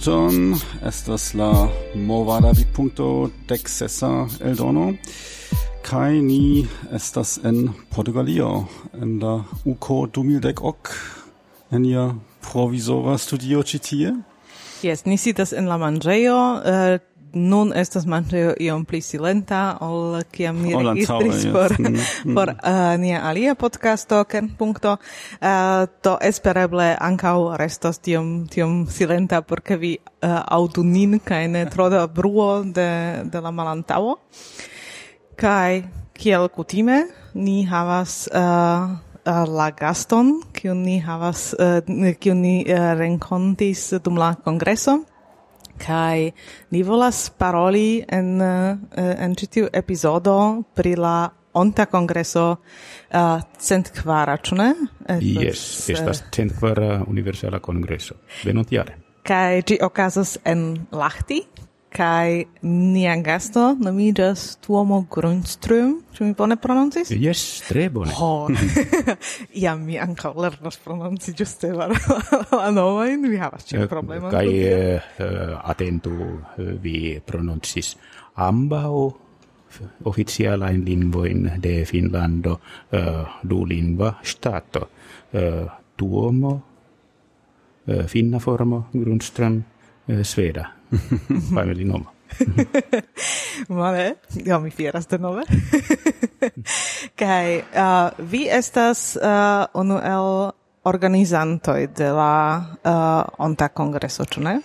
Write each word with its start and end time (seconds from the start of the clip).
minuton 0.00 0.56
estas 0.86 1.34
la 1.34 1.68
movada 1.94 2.52
vidpunkto 2.52 3.30
dek 3.48 3.68
sesa 3.68 4.26
eldono. 4.40 4.94
Kai 5.82 6.22
ni 6.22 6.66
estas 6.92 7.38
en 7.44 7.68
Portugalio 7.90 8.66
en 8.94 9.18
la 9.20 9.44
UCO 9.64 10.06
2010 10.06 10.60
ok. 10.62 10.88
En 11.72 11.84
ia 11.84 12.14
provisora 12.40 13.18
studio 13.18 13.62
citie 13.62 14.14
Yes, 14.82 15.04
ni 15.04 15.18
sitas 15.18 15.52
en 15.52 15.68
la 15.68 15.76
manĝejo, 15.76 16.36
uh, 16.64 16.96
nun 17.34 17.72
estas 17.76 18.06
Manĝejo 18.10 18.54
iom 18.60 18.84
pli 18.88 19.00
silenta 19.04 19.78
ol 19.84 20.20
kiam 20.32 20.60
ni 20.62 20.72
registris 20.74 21.46
por, 21.52 21.74
mm-hmm. 21.76 22.34
por 22.36 22.52
uh, 22.54 22.94
nia 23.00 23.22
alia 23.28 23.54
podcasto, 23.58 24.22
Kernpunkto. 24.24 24.96
Uh, 25.40 25.86
to 26.02 26.16
espereble 26.22 26.90
ankaŭ 27.00 27.56
restos 27.60 28.00
tiom, 28.02 28.48
tiom 28.50 28.84
silenta, 28.90 29.42
por 29.42 29.62
ke 29.62 29.78
vi 29.80 29.92
uh, 29.98 30.40
aŭdu 30.42 30.84
nin 30.86 31.20
kaj 31.24 31.46
ne 31.48 31.66
tro 31.70 31.90
da 31.92 32.06
bruo 32.06 32.62
de, 32.64 32.90
de 33.30 33.42
la 33.42 33.54
malantaŭo. 33.54 34.18
Kaj 35.40 35.84
kiel 36.18 36.50
kutime, 36.54 37.04
ni 37.34 37.62
havas... 37.68 38.26
Uh, 38.32 38.98
uh 39.20 39.44
la 39.44 39.66
gaston, 39.76 40.30
kiun 40.56 40.78
ni 40.80 40.96
havas, 41.04 41.50
uh, 41.52 41.84
kiun 42.18 42.40
ni 42.40 42.54
uh, 42.64 42.94
renkontis 42.96 44.00
dum 44.00 44.16
la 44.16 44.32
kongreso, 44.34 44.96
kai 45.80 46.30
ni 46.70 46.82
volas 46.86 47.30
paroli 47.38 48.04
en 48.08 48.40
eh, 48.40 49.14
en 49.24 49.36
citiu 49.36 49.68
epizodo 49.72 50.62
pri 50.74 50.96
la 50.96 51.30
onta 51.52 51.86
kongreso 51.86 52.56
eh, 53.10 53.18
uh, 53.18 53.40
cent 53.58 53.90
quara, 54.02 54.36
ĉu 54.38 54.56
ne? 54.58 54.68
Yes, 55.20 55.88
estas 55.90 56.22
eh, 56.22 56.28
cent 56.34 56.54
quara 56.58 57.00
universala 57.06 57.58
kongreso. 57.58 58.20
Venontjare. 58.44 58.96
Kai 59.26 59.62
ĝi 59.66 59.80
okazas 59.84 60.38
en 60.48 60.86
Lahti? 60.92 61.42
kai 61.90 62.44
nia 62.62 63.16
gasto 63.22 63.74
nomigas 63.74 64.56
Tuomo 64.62 65.04
grundström 65.10 65.96
Ĉu 66.14 66.24
mi 66.24 66.34
bone 66.38 66.56
prononcis? 66.56 67.10
Yes, 67.10 67.62
tre 67.68 67.88
bone. 67.90 68.12
Ho. 68.18 68.48
Ja 69.64 69.74
mi 69.76 69.98
ankaŭ 69.98 70.32
lernas 70.36 70.78
prononci 70.84 71.34
ĝuste 71.38 71.72
la 71.74 71.88
nomojn, 72.74 73.26
vi 73.30 73.38
havas 73.40 73.66
ĉiu 73.68 73.84
eh, 73.84 73.88
problemon. 73.88 74.30
kai 74.30 74.46
uh, 74.46 74.64
eh, 74.68 75.10
eh, 75.18 75.54
atentu 75.72 76.12
vi 76.82 77.18
prononcis 77.26 77.94
ambaŭ 78.36 78.92
officialain 80.10 80.82
lingvoin 80.84 81.46
de 81.62 81.84
Finlando 81.86 82.56
uh, 82.58 83.38
du 83.42 83.62
lingva 83.64 84.16
stato. 84.22 84.88
Uh, 85.32 85.70
tuomo, 85.96 86.52
uh, 87.86 88.04
finna 88.10 88.42
formo, 88.42 88.88
Grundström, 88.92 89.62
uh, 90.08 90.22
sveda 90.26 90.79
Fajme 91.54 91.74
di 91.74 91.84
nova. 91.84 92.12
Vale, 93.80 94.14
ja 94.44 94.58
mi 94.58 94.70
fieras 94.70 95.06
de 95.06 95.18
nove. 95.18 95.42
Kaj 97.20 97.56
uh, 97.58 98.26
vi 98.30 98.46
estas 98.50 99.16
uh, 99.16 99.66
unu 99.74 99.98
el 99.98 100.50
organizantoj 100.84 101.86
de 101.96 102.12
la 102.12 102.64
uh, 102.84 103.44
onta 103.44 103.68
kongreso, 103.68 104.24
ĉu 104.24 104.40
ne? 104.40 104.60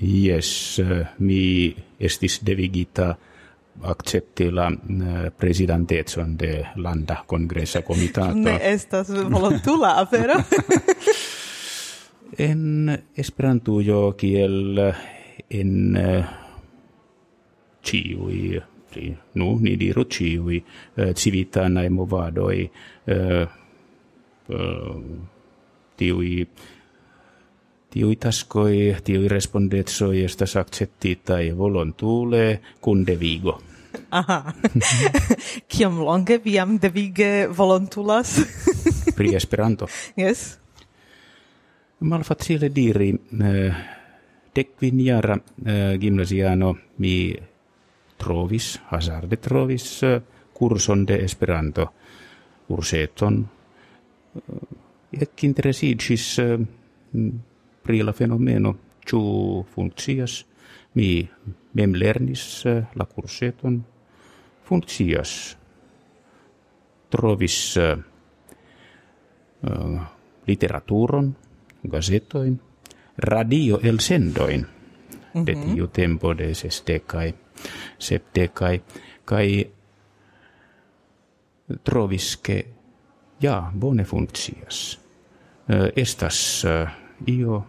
Yes, 0.00 0.78
uh, 0.78 1.02
mi 1.18 1.74
estis 1.98 2.40
devigita 2.42 3.14
accepti 3.82 4.50
la 4.50 4.68
uh, 4.68 5.28
presidentecon 5.38 6.36
de 6.36 6.64
landa 6.76 7.22
congressa 7.26 7.82
comitato. 7.82 8.34
ne 8.34 8.58
estas 8.62 9.08
volontula 9.08 9.94
afero. 10.00 10.34
en 12.38 12.96
Esperantujo 13.16 14.12
kiel 14.16 14.78
in 15.48 15.96
uh, 15.96 16.24
ciui 17.82 18.60
pri 18.90 19.16
nu 19.38 19.54
ni 19.62 19.76
diru 19.78 20.04
ciui 20.04 20.58
eh, 20.58 21.14
civitanai 21.14 21.88
movadoi 21.88 22.70
uh, 23.06 23.46
uh, 24.46 25.02
tiui 25.96 26.46
tiui 27.90 28.16
taskoi, 28.16 28.94
tiui 29.02 29.28
respondetsoi 29.28 30.22
estas 30.22 30.54
acceptitai 30.60 31.50
volontule 31.58 32.60
kun 32.80 33.02
devigo. 33.06 33.56
Aha. 34.14 34.38
kiom 35.72 35.98
longe 36.06 36.38
vi 36.44 36.54
jam 36.54 36.76
devige 36.78 37.48
volontulas? 37.50 38.38
Pri 39.16 39.34
Esperanto. 39.34 39.88
Yes. 40.20 40.58
Malfacile 42.00 42.70
diri, 42.72 43.10
eh, 43.12 43.80
decviniara 44.60 45.38
eh, 45.64 45.96
gymnasiano 45.98 46.76
mi 47.00 47.32
trovis, 48.20 48.76
hazarde 48.90 49.38
trovis 49.40 50.02
eh, 50.02 50.20
curson 50.52 51.04
de 51.04 51.22
Esperanto. 51.24 51.88
Urseton 52.70 53.40
eh, 53.40 55.22
ec 55.24 55.44
interesicis 55.48 56.26
eh, 56.38 56.58
pri 57.82 58.02
la 58.04 58.12
fenomeno 58.12 58.74
ĉu 59.08 59.20
funkcias 59.72 60.44
mi 60.94 61.10
mem 61.74 61.96
lernis 61.96 62.44
eh, 62.66 62.84
la 62.94 63.08
curseton. 63.08 63.80
Funkcias 64.68 65.56
trovis 67.10 67.76
eh, 67.76 67.96
eh 69.66 70.00
literaturon 70.46 71.26
gazetoin 71.82 72.54
radio 73.20 73.78
el 73.82 74.00
sendoin. 74.00 74.66
De 75.30 75.54
tiu 75.54 75.86
tempo 75.94 76.32
de 76.34 76.48
sestecai, 76.58 77.30
septecai, 77.98 78.80
kai 79.24 79.70
trovis 81.86 82.40
che 82.42 82.66
ja, 83.38 83.70
bone 83.72 84.04
funccias. 84.04 84.98
Eh, 85.68 85.92
estas 85.94 86.64
eh, 86.64 86.88
io 87.24 87.66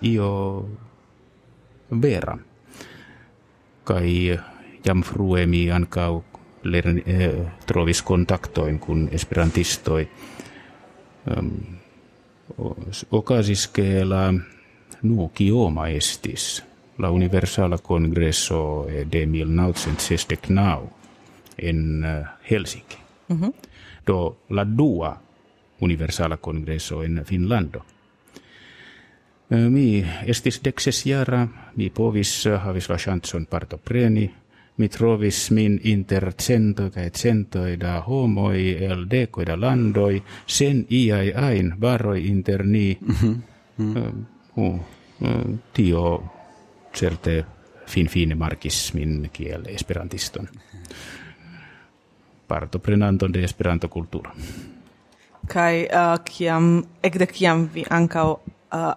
io 0.00 0.68
vera. 1.88 2.38
Kai 3.84 4.38
jam 4.82 5.02
frue 5.02 5.46
mi 5.46 5.68
ancau 5.70 6.24
lerni, 6.62 7.02
eh, 7.06 7.46
trovis 7.66 8.02
kontaktoin 8.02 8.78
kun 8.78 9.08
esperantistoi 9.12 10.08
ocasis 13.10 13.70
la 14.04 14.32
nu 15.02 15.30
kioma 15.34 15.88
estis 15.88 16.62
la 16.98 17.10
universala 17.10 17.78
congresso 17.78 18.86
de 19.12 19.26
1969 19.26 21.00
en 21.58 22.04
eh, 22.04 22.24
Helsinki. 22.50 22.96
Do 24.06 24.36
la 24.50 24.64
dua 24.64 25.20
universala 25.80 26.36
congresso 26.36 27.02
en 27.02 27.24
Finlando. 27.24 27.84
Eh, 29.50 29.68
Mi 29.68 30.04
estis 30.26 30.60
dexes 30.64 31.04
jara, 31.04 31.46
mi 31.76 31.90
povis 31.90 32.46
eh, 32.46 32.58
havis 32.58 32.88
la 32.88 32.98
chanson 32.98 33.46
partopreni, 33.46 34.30
mi 34.80 34.88
trovis 34.88 35.50
min 35.52 35.76
inter 35.84 36.32
cento 36.40 36.88
kaj 36.90 37.10
cento 37.12 37.64
da 37.76 37.98
homoi 38.06 38.78
el 38.86 39.04
deco 39.10 39.44
da 39.44 39.58
landoi 39.60 40.22
sen 40.46 40.86
iai 40.88 41.32
ain 41.36 41.74
varoi 41.80 42.26
inter 42.26 42.64
ni. 42.64 42.96
Mm 43.00 43.14
-hmm. 43.14 44.24
Uh, 44.56 44.74
uh, 45.20 45.58
tio 45.72 46.22
certe 46.92 47.44
fin 47.86 48.08
fine 48.08 48.34
markis 48.34 48.94
min 48.94 49.30
kiel 49.32 49.66
esperantiston. 49.66 50.48
Partoprenanton 52.48 53.32
de 53.32 53.44
esperanto 53.44 53.88
kulturo. 53.88 54.30
Kaj 55.46 55.76
uh, 55.82 55.88
eh, 55.88 56.20
kiam 56.24 56.84
ekde 57.02 57.26
kiam 57.26 57.68
vi 57.74 57.84
ankaŭ 57.90 58.30
uh, 58.30 58.38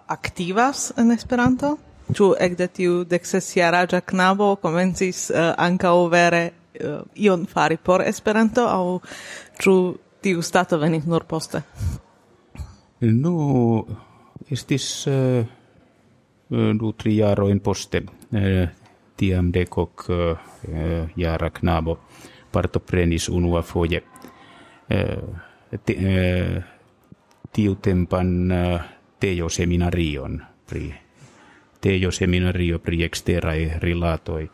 aktivas 0.06 0.92
en 0.96 1.10
Esperanto? 1.10 1.78
Ĉu 2.12 2.34
ekde 2.40 2.68
tiu 2.68 2.98
deksesjaraĝa 3.08 4.02
knabo 4.04 4.54
komencis 4.60 5.30
uh, 5.32 5.54
ankaŭ 5.56 5.94
vere 6.12 6.42
uh, 6.50 7.00
ion 7.16 7.46
fari 7.48 7.78
por 7.80 8.04
Esperanto 8.04 8.66
aŭ 8.68 8.98
ĉu 9.62 9.74
tiu 10.20 10.42
stato 10.42 10.78
venis 10.78 11.06
nur 11.08 11.24
poste? 11.24 11.62
Nu, 13.00 13.84
estis 14.52 15.06
uh, 15.08 15.44
du 16.80 16.92
tri 16.92 17.16
jarojn 17.16 17.60
poste 17.64 18.02
uh, 18.04 18.68
tiam 19.16 19.48
dekok 19.52 20.04
uh, 20.08 20.52
jara 21.16 21.50
knabo 21.50 21.96
partoprenis 22.52 23.28
unuafoje 23.28 24.02
uh, 24.04 25.40
te, 25.84 25.96
uh, 25.96 26.60
tiutempan 27.54 28.34
uh, 28.52 28.92
teoseminarion 29.20 30.38
pri 30.68 31.03
tejo 31.84 32.12
seminario 32.12 32.78
pri 32.80 33.02
exterae 33.04 33.78
rilatoi 33.82 34.46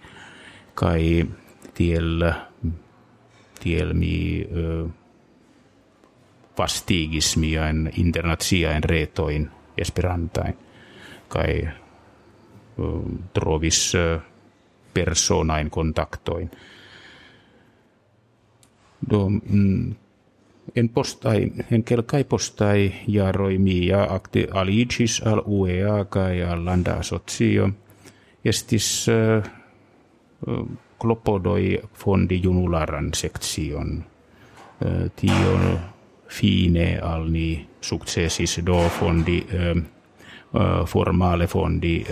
kai 0.75 1.27
tiel 1.75 2.25
tiel 3.61 3.93
mi 3.94 4.17
uh, 4.43 4.88
vastigis 6.59 7.37
miain 7.37 7.87
internaziain 8.03 8.82
retoin 8.85 9.47
esperantain 9.79 10.59
kai 11.31 11.53
trovis 13.33 13.93
personain 14.94 15.71
kontaktoin. 15.71 16.50
Do, 19.11 19.29
mm, 19.29 19.94
postai, 20.93 21.53
en 21.71 21.85
kelkai 21.85 22.25
postai 22.25 22.93
ja 23.09 23.33
roimia 23.33 24.05
acti 24.15 24.47
alicis 24.51 25.23
al 25.27 25.43
UEA 25.47 26.05
kai 26.05 26.43
al 26.43 26.65
landa 26.65 26.93
asocio. 26.93 27.71
Estis 28.45 29.07
uh, 29.09 29.45
klopodoi 30.99 31.81
fondi 31.95 32.41
junularan 32.43 33.15
sektion 33.15 33.99
uh, 33.99 35.11
tio 35.17 35.79
fine 36.29 36.99
al 36.99 37.29
ni 37.31 37.69
successis 37.81 38.61
do 38.67 38.89
fondi 38.89 39.47
uh, 39.47 39.83
formale 40.87 41.47
fondi 41.47 42.05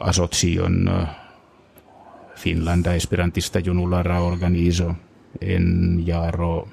asocion 0.00 0.90
Finlanda 2.34 2.94
Esperantista 2.94 3.60
Junulara 3.60 4.20
Organizo 4.20 4.94
en 5.40 6.02
jaro 6.06 6.68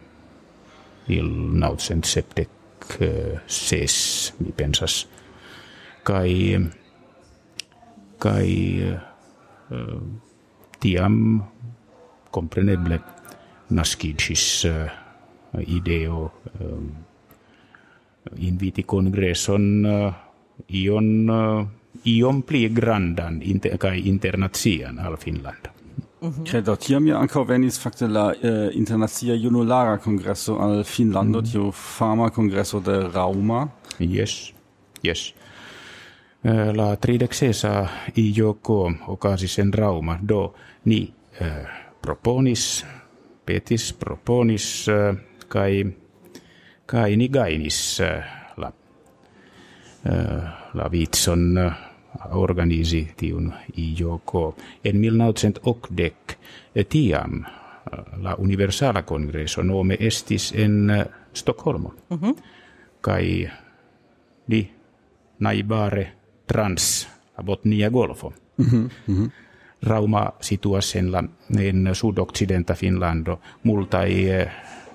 il 1.08 1.30
nautsen 1.60 2.04
septek 2.04 2.50
ses, 3.48 3.96
mi 4.40 4.52
pensas. 4.56 5.06
Kai, 6.04 6.58
kai 8.18 8.52
uh, 8.82 10.00
tiam 10.80 11.16
compreneble 12.32 13.00
nascidis 13.70 14.46
uh, 14.70 14.88
ideo 15.60 16.32
inviti 18.38 18.86
congresson 18.86 19.86
uh, 19.86 20.14
ion 20.68 21.30
uh, 21.30 21.66
iom 22.06 22.42
pli 22.46 22.70
grandan 22.70 23.42
inter, 23.42 23.78
kai 23.78 24.08
internazian 24.08 25.00
al 25.00 25.18
Finland. 25.18 25.79
Mm-hmm. 26.22 26.46
Credo, 26.46 26.74
tiam 26.76 27.06
ja 27.08 27.20
ankaŭ 27.24 27.46
venis 27.48 27.78
fakte 27.80 28.08
la 28.12 28.26
uh, 28.34 28.58
internacia 28.76 29.38
junulara 29.40 29.98
kongreso 30.04 30.58
al 30.60 30.84
Finnlando, 30.84 31.40
mm 31.40 31.46
-hmm. 31.46 31.52
tiu 31.52 31.72
fama 31.72 32.30
kongreso 32.30 32.80
de 32.80 33.08
Rauma. 33.14 33.68
Yes, 34.00 34.54
yes. 35.04 35.34
Uh, 36.44 36.76
la 36.76 36.96
tridexesa 36.96 37.88
IJK 38.16 38.70
okasis 39.08 39.60
en 39.60 39.74
Rauma, 39.74 40.20
do 40.22 40.54
ni 40.86 41.14
uh, 41.42 41.48
proponis, 42.02 42.86
petis 43.46 43.94
proponis, 43.94 44.88
kai, 45.48 45.96
kai 46.86 47.16
ni 47.16 47.28
gainis 47.28 48.02
la, 48.58 48.72
la 50.74 50.90
vitson 50.90 51.58
organisi 52.32 53.08
tiun 53.18 53.54
IJK. 53.78 54.34
En 54.84 54.98
1980 54.98 56.36
tiam 56.90 57.44
la 58.18 58.36
Universala 58.36 59.02
Congreso 59.02 59.64
nome 59.64 59.98
estis 60.00 60.54
en 60.56 60.88
Stockholmo. 61.34 61.94
Mm 62.10 62.18
-hmm. 62.18 62.36
Kai 63.02 63.50
ni 64.48 64.72
naibare 65.40 66.12
trans 66.48 67.10
Botnia 67.46 67.90
Golfo. 67.90 68.34
Mm 68.58 68.90
-hmm. 69.08 69.30
Rauma 69.84 70.34
situas 70.42 70.96
en 70.96 71.12
la 71.12 71.24
en 71.60 71.90
sud-occidenta 71.94 72.74
Finlando 72.74 73.40
multai 73.64 74.28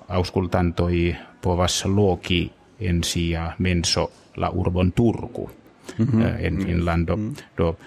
auskultantoi 0.07 1.15
povas 1.41 1.85
loki 1.85 2.51
en 2.79 3.03
sia 3.03 3.55
menso 3.59 4.11
la 4.35 4.49
urbon 4.49 4.91
Turku 4.91 5.49
mm 5.97 6.05
-hmm. 6.05 6.45
en 6.45 6.57
Finlando. 6.65 7.15
Mm 7.15 7.29
-hmm. 7.29 7.43
Do 7.57 7.77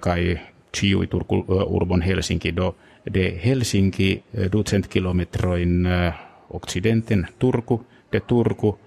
kai 0.00 0.38
ciui 0.72 1.06
Turku 1.06 1.44
urbon 1.66 2.02
Helsinki 2.02 2.56
do 2.56 2.74
de 3.14 3.40
Helsinki 3.44 4.22
ducent 4.52 4.86
kilometroin 4.86 5.88
occidenten 6.50 7.26
Turku 7.38 7.84
de 8.12 8.20
Turku 8.20 8.78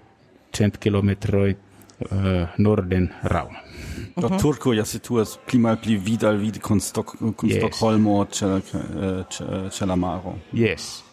cent 0.56 0.78
kilometroi 0.78 1.56
norden 2.58 3.14
Rauma. 3.22 3.58
Do 4.16 4.28
mm 4.28 4.34
-hmm. 4.34 4.40
Turku 4.40 4.72
ja 4.72 4.84
situas 4.84 5.38
pli 5.46 5.58
mal 5.58 5.76
pli 5.76 5.96
vidal 5.96 6.40
vid 6.40 6.60
con, 6.60 6.80
Stock, 6.80 7.16
con 7.36 7.48
yes. 7.48 7.58
Stockholmo 7.58 8.26
ce 9.70 9.86
la 9.86 9.96
maro. 9.96 10.38
Yes. 10.52 11.04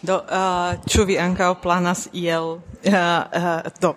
Do, 0.00 0.14
uh, 0.14 0.78
ĉu 0.86 1.04
vi 1.08 1.16
ankaŭ 1.18 1.56
planas 1.62 2.04
iel 2.14 2.42
uh, 2.42 2.92
uh, 2.94 3.66
do 3.82 3.96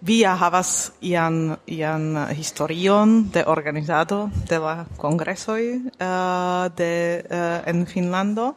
via 0.00 0.34
havas 0.36 0.92
ian 1.00 1.56
ian 1.66 2.26
historion 2.32 3.30
de 3.32 3.44
organizado 3.46 4.30
de 4.48 4.58
la 4.58 4.86
congresoi 4.96 5.76
uh, 6.00 6.68
de 6.76 7.22
uh, 7.30 7.60
en 7.66 7.86
Finlando 7.86 8.54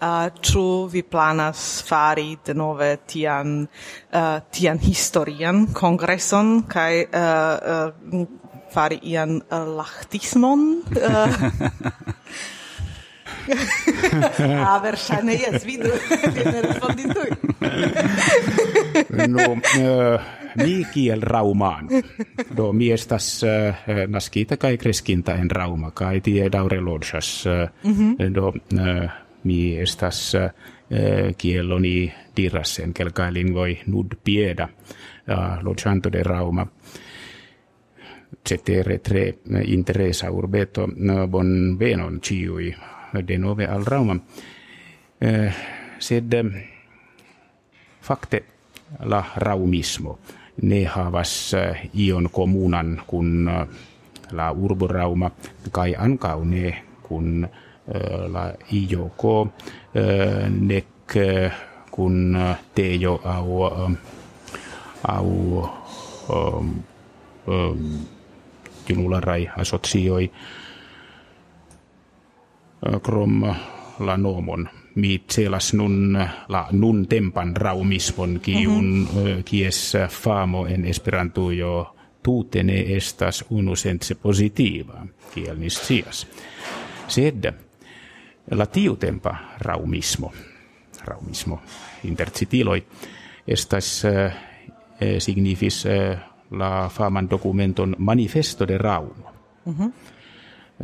uh, 0.00 0.28
ĉu 0.40 0.86
vi 0.92 1.02
planas 1.02 1.82
fari 1.86 2.36
de 2.46 2.54
nove 2.54 2.96
tian 3.06 3.66
uh, 4.12 4.38
tian 4.50 4.78
historian 4.78 5.66
kongreson 5.72 6.62
kaj 6.68 6.94
uh, 7.10 7.56
uh, 7.74 8.26
fari 8.70 9.00
ian 9.02 9.42
uh, 9.50 9.66
lachtismon 9.80 10.82
uh, 10.94 11.42
ah, 14.66 14.78
verŝajne 14.82 15.36
jes 15.40 15.64
vidu 15.64 15.90
vi 16.34 16.44
ne 16.52 16.62
respondis 16.64 17.06
tuj 17.16 17.30
no 19.32 19.46
uh... 19.52 19.58
mi 20.64 20.86
kiel 20.92 21.22
raumaan. 21.22 21.88
Do 22.56 22.72
mi 22.72 22.90
estas 22.92 23.42
uh, 23.42 23.74
naskita 24.08 24.56
kai 24.56 24.76
kreskinta 24.78 25.34
en 25.34 25.50
rauma 25.50 25.90
kai 25.90 26.20
tie 26.20 26.48
daure 26.52 26.80
lodsas. 26.80 27.46
Uh, 27.46 27.90
mm 27.90 27.94
-hmm. 27.94 28.34
Do 28.34 28.48
uh, 28.48 29.10
mi 29.44 29.76
estas 29.76 30.34
uh, 30.34 30.50
kiel 31.38 31.72
oni 31.72 32.12
diras 32.36 32.78
en 32.78 32.94
kelkai 32.94 33.32
lingvoi 33.32 33.78
nud 33.86 34.14
pieda 34.24 34.68
uh, 34.68 35.62
lodsanto 35.62 36.12
de 36.12 36.22
rauma. 36.22 36.66
Cetere 38.48 38.98
tre 38.98 39.34
interesa 39.64 40.30
urbeto 40.30 40.88
bon 41.28 41.78
venon 41.78 42.20
ciui 42.20 42.74
de 43.26 43.38
nove 43.38 43.66
al 43.66 43.84
rauma. 43.84 44.14
Uh, 44.14 45.52
sed 45.98 46.34
fakte 48.00 48.42
la 49.04 49.24
raumismo 49.36 50.18
ne 50.62 50.84
havas 50.84 51.54
eh, 51.54 51.90
ion 51.94 52.28
kommunan 52.32 53.00
kun 53.06 53.48
eh, 53.48 53.66
la 54.32 54.50
urborauma 54.52 55.30
kai 55.72 55.94
ankau 55.94 56.44
ne 56.44 56.74
kun 57.02 57.44
eh, 57.44 58.24
la 58.32 58.52
IJK 58.70 59.22
nek 60.50 61.16
kun 61.90 62.36
tejo 62.74 63.14
au 63.24 63.64
au 65.08 65.30
um, 66.28 66.82
um, 67.46 67.98
junularai 68.88 69.48
asocioi 69.56 70.30
krom 73.02 73.42
la 74.00 74.16
nomon 74.16 74.68
mi 74.98 75.22
celas 75.30 75.74
nun 75.74 76.18
la 76.48 76.66
nun 76.72 77.06
tempan 77.06 77.56
raumismon 77.56 78.40
kiun 78.42 78.84
mm 78.84 79.06
-hmm. 79.06 79.42
kies 79.44 79.92
famo 80.08 80.66
en 80.66 80.84
esperanto 80.84 81.50
jo 81.52 81.94
tute 82.22 82.62
ne 82.62 82.96
estas 82.96 83.44
unu 83.50 83.76
sense 83.76 84.14
positiva 84.14 85.06
kiel 85.34 85.58
ni 85.58 85.70
scias 85.70 86.26
sed 87.08 87.52
la 88.50 88.66
tiu 88.66 88.96
tempa 88.96 89.34
raumismo 89.58 90.32
raumismo 91.04 91.60
intercitiloi 92.04 92.82
estas 93.48 94.04
eh, 94.04 94.32
signifis 95.18 95.86
eh, 95.86 96.18
la 96.50 96.88
faman 96.88 97.30
dokumenton 97.30 97.94
manifesto 97.98 98.68
de 98.68 98.78
raumo 98.78 99.32
mm 99.64 99.74
-hmm. 99.74 99.92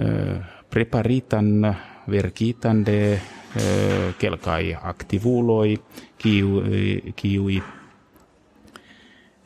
eh, 0.00 0.40
preparitan 0.71 1.76
verkitan 2.11 2.85
de 2.85 3.21
Eh, 3.56 4.14
kelkai 4.18 4.76
aktivuloi, 4.82 5.78
kiui, 6.18 7.12
kiui 7.16 7.62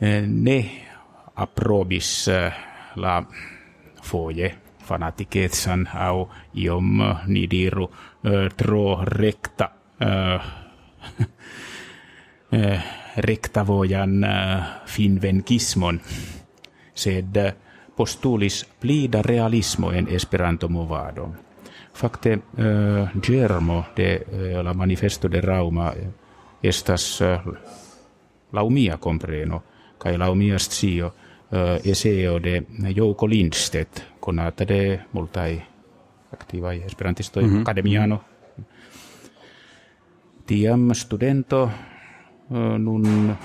eh, 0.01 0.23
ne 0.27 0.71
aprobis 1.35 2.27
eh, 2.27 2.53
la 2.95 3.23
foje 4.01 4.55
fanatiketsan 4.83 5.89
au 5.93 6.29
iom 6.53 7.03
nidiru 7.27 7.91
tro 8.57 8.99
rekta 9.05 9.69
rektavojan 13.29 14.25
finvenkismon. 14.85 16.01
Sed 16.93 17.53
postulis 17.95 18.65
plida 18.79 19.21
realismo 19.21 19.91
en 19.91 20.07
esperanto 20.07 20.69
Fakte 21.99 22.37
uh, 22.37 23.09
germo 23.21 23.85
de 23.95 24.21
uh, 24.21 24.63
la 24.63 24.73
manifesto 24.73 25.27
de 25.27 25.41
Rauma 25.41 25.93
estas 26.63 27.21
uh, 27.21 27.53
la 28.51 28.63
umia 28.63 28.97
compreno 28.97 29.63
kai 29.97 30.17
laumiast 30.17 30.71
sio 30.71 31.07
uh, 31.07 31.75
eseo 31.83 32.39
de 32.39 32.61
Jouko 32.95 33.27
Lindstedt, 33.27 34.01
conata 34.19 34.65
de 34.67 34.99
multai 35.13 35.61
activai 36.31 36.83
esperantistoi 36.85 37.43
mm 37.43 37.49
-hmm. 37.49 37.61
academiano. 37.61 38.23
Tiam 40.45 40.93
studento 40.93 41.63
uh, 42.49 42.77
nun 42.77 43.35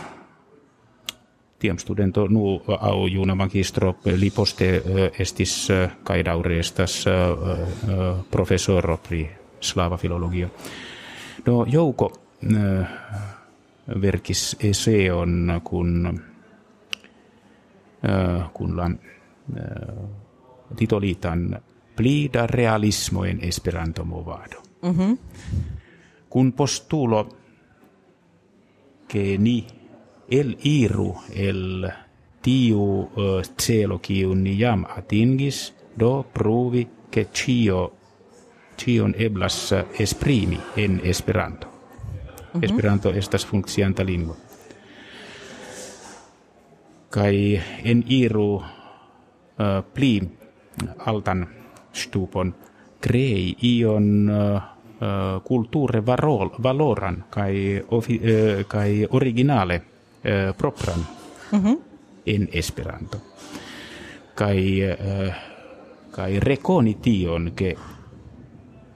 tiam 1.64 1.78
studento 1.80 2.26
nu 2.28 2.60
au 2.80 3.06
juna 3.08 3.34
magistro 3.34 3.94
li 4.04 4.28
poste 4.30 4.66
uh, 4.76 5.06
estis 5.18 5.54
kai 6.04 6.20
daure 6.24 6.58
estas 6.60 6.98
uh, 7.08 8.20
professoro 8.30 8.98
pri 9.00 9.24
slava 9.60 9.96
filologio. 9.96 10.50
No 11.46 11.64
Jouko 11.68 12.10
verkis 14.00 14.56
eseon 14.60 15.60
kun 15.64 16.20
kun 18.52 18.76
la 18.76 18.90
uh, 18.90 20.04
titolitan 20.76 21.46
plida 21.96 22.46
realismo 22.46 23.24
en 23.24 23.40
esperanto 23.40 24.04
movado. 24.04 24.62
Mm 24.82 24.94
-hmm. 24.94 25.18
Kun 26.28 26.52
postulo 26.52 27.28
che 29.08 29.38
ni 29.38 29.66
el 30.28 30.56
iru 30.62 31.14
el 31.34 31.88
tiu 32.42 32.80
uh, 32.80 33.40
celo 33.56 33.98
kiu 33.98 34.34
ni 34.34 34.58
jam 34.58 34.84
atingis 34.96 35.72
do 35.98 36.24
pruvi 36.32 36.88
che 37.10 37.28
cio 37.32 37.92
cion 38.76 39.14
eblas 39.18 39.74
esprimi 39.98 40.58
en 40.76 41.00
esperanto. 41.04 41.66
Mm 41.66 42.60
-hmm. 42.60 42.64
Esperanto 42.64 43.10
estas 43.10 43.46
funkcianta 43.46 44.04
lingvo. 44.04 44.36
Kai 47.10 47.60
en 47.84 48.04
iru 48.08 48.54
uh, 48.54 48.62
pli 49.94 50.22
altan 50.98 51.46
stupon 51.92 52.54
crei 53.00 53.56
ion 53.62 54.30
uh, 54.30 55.42
culture 55.42 56.00
varol, 56.06 56.50
valoran 56.62 57.24
kai, 57.30 57.82
ofi, 57.88 58.20
uh, 58.20 58.66
kai 58.68 59.06
originale 59.10 59.93
propran. 60.56 61.06
Mm 61.52 61.62
-hmm. 61.62 61.78
en 62.26 62.48
esperanto. 62.52 63.20
Kai 64.34 64.80
uh, 64.82 65.34
kai 66.10 66.40
rekoni 66.40 66.94
tion 66.94 67.52
ke 67.56 67.76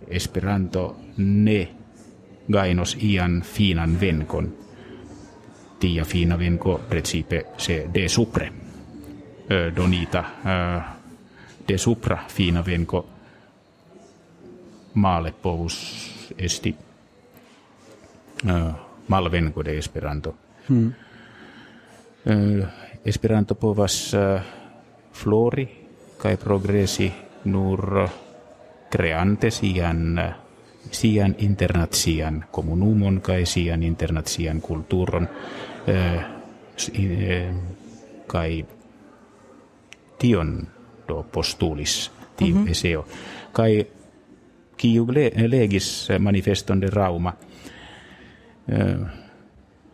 esperanto 0.08 0.96
ne 1.16 1.68
gainos 2.52 2.96
ian 3.00 3.42
finan 3.42 4.00
venkon. 4.00 4.54
Tia 5.80 6.04
fina 6.04 6.38
venko 6.38 6.80
principe 6.88 7.46
se 7.56 7.86
de 7.94 8.08
supre. 8.08 8.52
Donita 9.76 10.20
uh, 10.20 10.82
de 11.68 11.78
supra 11.78 12.24
fina 12.28 12.64
venko 12.66 13.08
male 14.94 15.32
povus 15.42 15.76
esti. 16.38 16.76
Malvenko 19.08 19.64
de 19.64 19.78
esperanto. 19.78 20.34
Hmm. 20.68 20.92
Esperanto 23.04 23.54
povas 23.54 24.16
flori 25.12 25.68
kai 26.18 26.36
progresi 26.36 27.12
nur 27.44 28.08
creante 28.90 29.50
sian 29.50 30.18
sian 30.90 31.34
internazian 31.38 32.44
comunumon 32.50 33.20
kai 33.20 33.46
sian 33.46 33.82
internazian 33.82 34.60
kulturon 34.60 35.28
kai 38.26 38.64
tion 40.18 40.68
do 41.08 41.22
postulis 41.32 42.10
tiu 42.36 42.54
mm 42.54 42.64
-hmm. 42.64 42.70
eseo 42.70 43.06
kai 43.52 43.86
kiu 44.78 45.06
legis 45.46 46.08
manifeston 46.18 46.80
de 46.80 46.90
Rauma. 46.90 47.32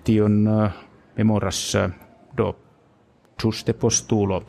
Tion 0.05 0.49
memoras 1.17 1.77
giuste 3.41 3.73
postulo 3.73 4.43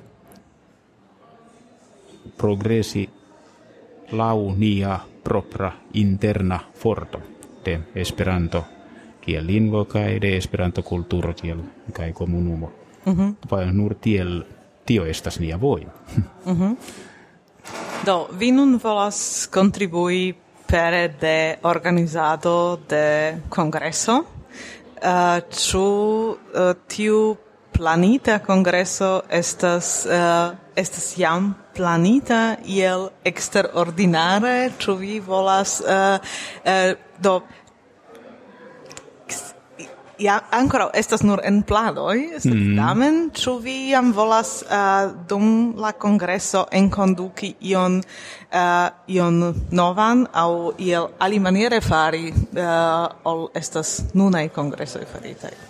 progresi 2.37 3.09
launia 4.11 4.99
propra 5.23 5.71
interna 5.93 6.59
forto 6.73 7.21
de 7.65 7.79
Esperanto 7.95 8.63
kiel 9.21 9.45
lingvo 9.45 9.85
kaj 9.85 10.19
de 10.21 10.37
Esperanto 10.37 10.83
kulturo 10.83 11.33
kiel 11.33 11.59
kaj 11.93 12.13
komunumo. 12.13 12.71
Mm 13.05 13.13
-hmm. 13.13 13.71
Nur 13.71 13.95
tiel 14.01 14.43
tio 14.85 15.05
estas 15.05 15.39
nia 15.39 15.61
voi 15.61 15.87
mm 16.45 16.53
-hmm. 16.53 16.75
Do, 18.05 18.29
vi 18.39 18.51
nun 18.51 18.79
volas 18.83 19.49
contribui 19.53 20.35
pere 20.67 21.07
de 21.21 21.57
organizado 21.63 22.79
de 22.89 23.37
congresso. 23.49 24.13
Uh, 24.15 25.37
eh, 25.37 25.41
ciu 25.49 25.81
uh, 25.81 26.37
eh, 26.53 26.75
tiu 26.87 27.37
planita 27.77 28.39
congresso 28.39 29.21
estas 29.29 30.05
uh, 30.05 30.55
estas 30.75 31.17
jam 31.17 31.53
planita 31.75 32.55
iel 32.65 33.09
extraordinare 33.23 34.71
ĉu 34.79 34.95
vi 34.99 35.19
volas 35.19 35.81
uh, 35.81 36.17
uh, 36.65 36.95
do 37.19 37.41
ja 40.19 40.39
ancora 40.51 40.89
estas 40.93 41.23
nur 41.23 41.41
en 41.43 41.61
planoj 41.63 42.39
sed 42.39 42.53
mm. 42.53 42.77
tamen 42.77 43.19
ĉu 43.35 43.57
vi 43.59 43.75
jam 43.89 44.13
volas 44.15 44.63
uh, 44.63 45.11
dum 45.27 45.75
la 45.77 45.91
kongreso 45.91 46.65
enkonduki 46.71 47.53
ion 47.59 47.99
uh, 47.99 48.87
ion 49.07 49.53
novan 49.71 50.25
aŭ 50.33 50.51
iel 50.79 51.11
alimaniere 51.19 51.81
fari 51.81 52.31
uh, 52.31 53.07
ol 53.23 53.47
estas 53.53 54.01
nunaj 54.13 54.49
kongresoj 54.55 55.05
faritaj 55.11 55.64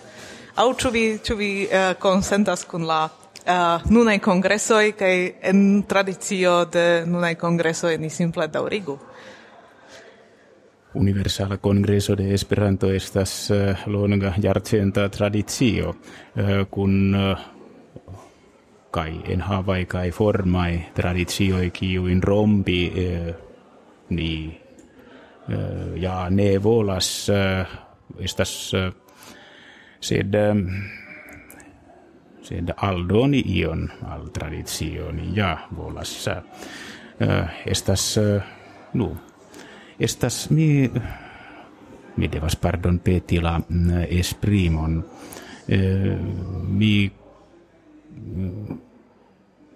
Aŭ 0.55 0.69
ĉu 0.79 0.89
vi, 0.91 1.03
ĉu 1.19 1.35
vi 1.35 1.49
uh, 1.67 1.97
konsentas 1.99 2.63
kun 2.63 2.85
la 2.87 3.01
uh, 3.09 3.89
nunaj 3.91 4.19
kongresoj 4.23 4.93
kaj 4.95 5.15
en 5.51 5.83
tradicio 5.83 6.61
de 6.71 7.03
nunaj 7.07 7.33
kongresoj 7.35 7.97
ni 7.99 8.09
simple 8.09 8.47
daŭrigu? 8.47 8.95
universala 10.95 11.57
congreso 11.57 12.15
de 12.15 12.33
Esperanto 12.33 12.87
estas 12.87 13.49
uh, 13.51 13.87
longa 13.91 14.33
jarcenta 14.39 15.09
tradicio 15.09 15.89
uh, 15.89 16.63
kun 16.71 17.15
uh, 17.15 17.45
kai 18.91 19.19
en 19.27 19.41
havai 19.41 19.83
kai 19.85 20.11
formai 20.11 20.85
tradicio 20.95 21.59
kiu 21.73 22.07
in 22.07 22.21
rompi 22.23 22.81
uh, 22.95 23.33
ni 24.09 24.33
uh, 24.47 25.99
ja 25.99 26.29
ne 26.29 26.57
volas 26.57 27.29
uh, 27.29 27.67
estas 28.23 28.73
uh, 28.73 28.93
sed 30.05 30.35
um, 30.37 30.65
sed 32.45 32.71
aldoni 32.77 33.41
ion 33.57 33.87
al 34.05 34.27
tradizioni 34.33 35.31
ja 35.35 35.55
volas 35.75 36.13
uh, 36.27 36.41
estas 37.65 38.17
uh, 38.21 38.41
nu 38.93 39.09
estas 39.99 40.49
mi 40.49 40.89
mi 42.15 42.27
devas 42.27 42.55
pardon 42.55 42.99
peti 42.99 43.39
la 43.39 43.57
mm, 43.59 44.05
esprimon. 44.09 45.03
Eh, 45.67 46.17
mi 46.67 47.11
mm, 48.15 48.77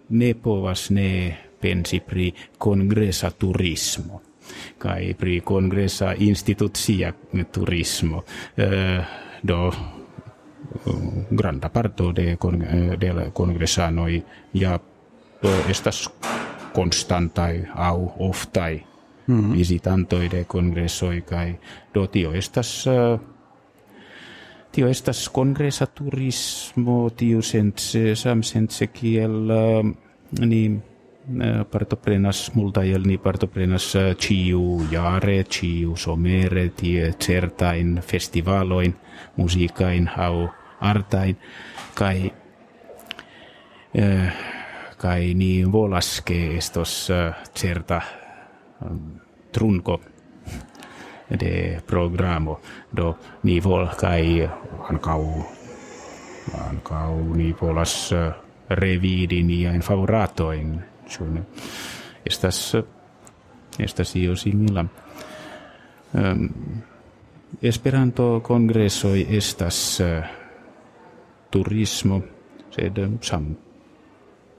ne 0.10 0.34
povas 0.36 0.90
ne 0.90 1.38
pensi 1.60 2.00
pri 2.00 2.34
congresa 2.58 3.32
turismo 3.32 4.22
kai 4.78 5.14
pri 5.14 5.42
congresa 5.46 6.14
instituzia 6.18 7.14
turismo. 7.52 8.24
Eh, 8.58 9.04
do 9.44 9.74
granda 11.32 11.70
parto 11.70 12.16
de 12.16 12.38
con 12.38 12.60
de 13.02 13.14
la 13.14 13.32
congresanoi 13.32 14.24
ja 14.54 14.80
estas 15.70 16.10
constantai 16.74 17.68
au 17.76 18.12
oftai 18.20 18.84
mm 19.28 19.40
-hmm. 19.40 19.58
visitantoi 19.58 20.32
de 20.32 20.46
congressoi 20.46 21.22
kai 21.22 21.60
do 21.94 22.08
tio 22.08 22.34
estas 22.34 22.86
uh, 22.88 23.20
tio 24.72 24.88
estas 24.88 25.30
congresa 25.30 25.86
turismo 25.86 27.10
tio 27.10 27.42
sense 27.42 28.16
sam 28.16 28.44
sense 28.44 28.88
kiel 28.88 29.50
uh, 29.50 29.92
ni 30.40 30.82
partoprenas 31.72 32.52
multa 32.56 32.84
el 32.84 33.04
ni 33.08 33.18
partoprenas 33.18 33.94
ciu 34.18 34.82
jare 34.92 35.44
ciu 35.44 35.96
somere 35.96 36.70
tie 36.70 37.14
certain 37.20 38.02
festivaloin 38.02 38.96
musiikain 39.38 40.10
au 40.18 40.50
artain 40.82 41.38
kai 41.94 42.32
uh, 43.96 44.30
kai 44.98 45.34
ni 45.34 45.64
volas 45.64 46.22
ke 46.22 46.58
estos 46.58 47.10
uh, 47.10 47.34
certa 47.54 48.02
trunko 49.52 50.00
de 51.40 51.82
programo 51.86 52.60
do 52.96 53.16
ni 53.44 53.60
vol 53.60 53.88
kai 54.00 54.48
ankau 54.90 55.46
ankaŭ 56.70 57.16
ni 57.36 57.54
volas 57.54 58.12
uh, 58.12 58.32
revidi 58.70 59.44
niajn 59.44 59.82
favoratoin. 59.82 60.80
ĉu 61.10 61.26
Estas 62.26 62.76
estas 63.80 64.16
io 64.16 64.36
simila. 64.36 64.86
Esperanto 67.62 68.40
kongressoi 68.44 69.26
estas 69.38 70.02
turismo, 71.52 72.22
sed 72.72 73.00
sam 73.22 73.56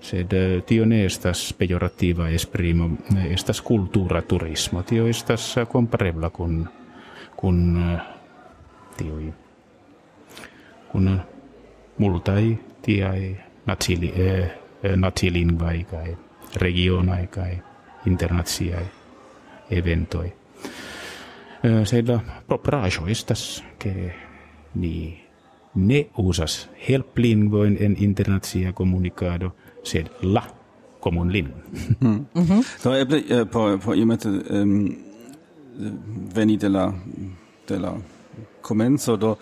sed 0.00 0.32
tio 0.66 0.86
ne 0.86 1.04
estas 1.04 1.52
pejorativa 1.52 2.30
esprimo, 2.30 2.90
estas 3.30 3.60
cultura 3.62 4.22
turismo, 4.22 4.82
tio 4.82 5.06
estas 5.06 5.54
comparebla 5.68 6.30
kun 6.30 6.68
kun 7.36 7.80
tioi 8.96 9.32
kun 10.92 11.20
multai 11.98 12.58
tiai 12.82 13.36
natili 13.66 14.12
eh, 14.16 14.50
natilingvai 14.96 15.84
kai 15.84 16.16
regionai 16.56 17.26
kai 17.26 17.58
internaziai 18.06 18.84
eventoi. 19.70 20.32
Sed 21.84 22.08
la 22.08 22.20
proprajo 22.46 23.06
estas 23.06 23.62
ke 23.78 24.12
ni 24.74 25.19
ne 25.74 26.08
usas 26.18 26.68
helplingvoin 26.88 27.76
en 27.80 27.96
internacia 27.98 28.72
communicado, 28.72 29.54
sed 29.82 30.06
la 30.22 30.42
comun 31.00 31.32
lingvo. 31.32 31.60
Mm. 32.00 32.26
Mm 32.34 32.42
-hmm. 32.42 32.82
Do 32.84 32.94
eble 32.94 33.18
eh, 33.28 33.44
por 33.46 33.72
eh, 33.72 33.78
por 33.78 33.96
iomete 33.96 34.28
ehm 34.28 34.88
veni 36.34 36.56
de 36.56 36.68
la 36.68 36.92
de 37.66 37.78
la 37.78 37.94
comenzo 38.60 39.16
do 39.16 39.38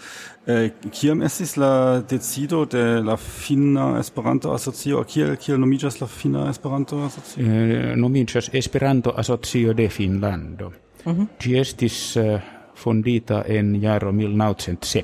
eh, 0.46 0.70
kiam 0.90 1.22
estis 1.22 1.56
la 1.56 2.02
decido 2.10 2.64
de 2.64 3.02
la 3.02 3.16
finna 3.16 3.98
Esperanto 4.00 4.52
asocio 4.52 5.04
kiel 5.04 5.36
kiel 5.36 5.60
nomiĝas 5.60 6.00
la 6.00 6.06
fina 6.06 6.50
Esperanto 6.50 7.02
asocio 7.04 7.44
eh, 7.44 7.96
nomiĝas 7.96 8.50
Esperanto 8.52 9.12
asocio 9.16 9.72
de 9.72 9.88
Finlando 9.88 10.72
mm 11.04 11.12
-hmm. 11.12 11.26
ĝi 11.40 11.58
estis 11.58 12.16
eh, 12.16 12.40
fondita 12.74 13.44
en 13.46 13.82
jaro 13.82 14.12
1907 14.12 15.02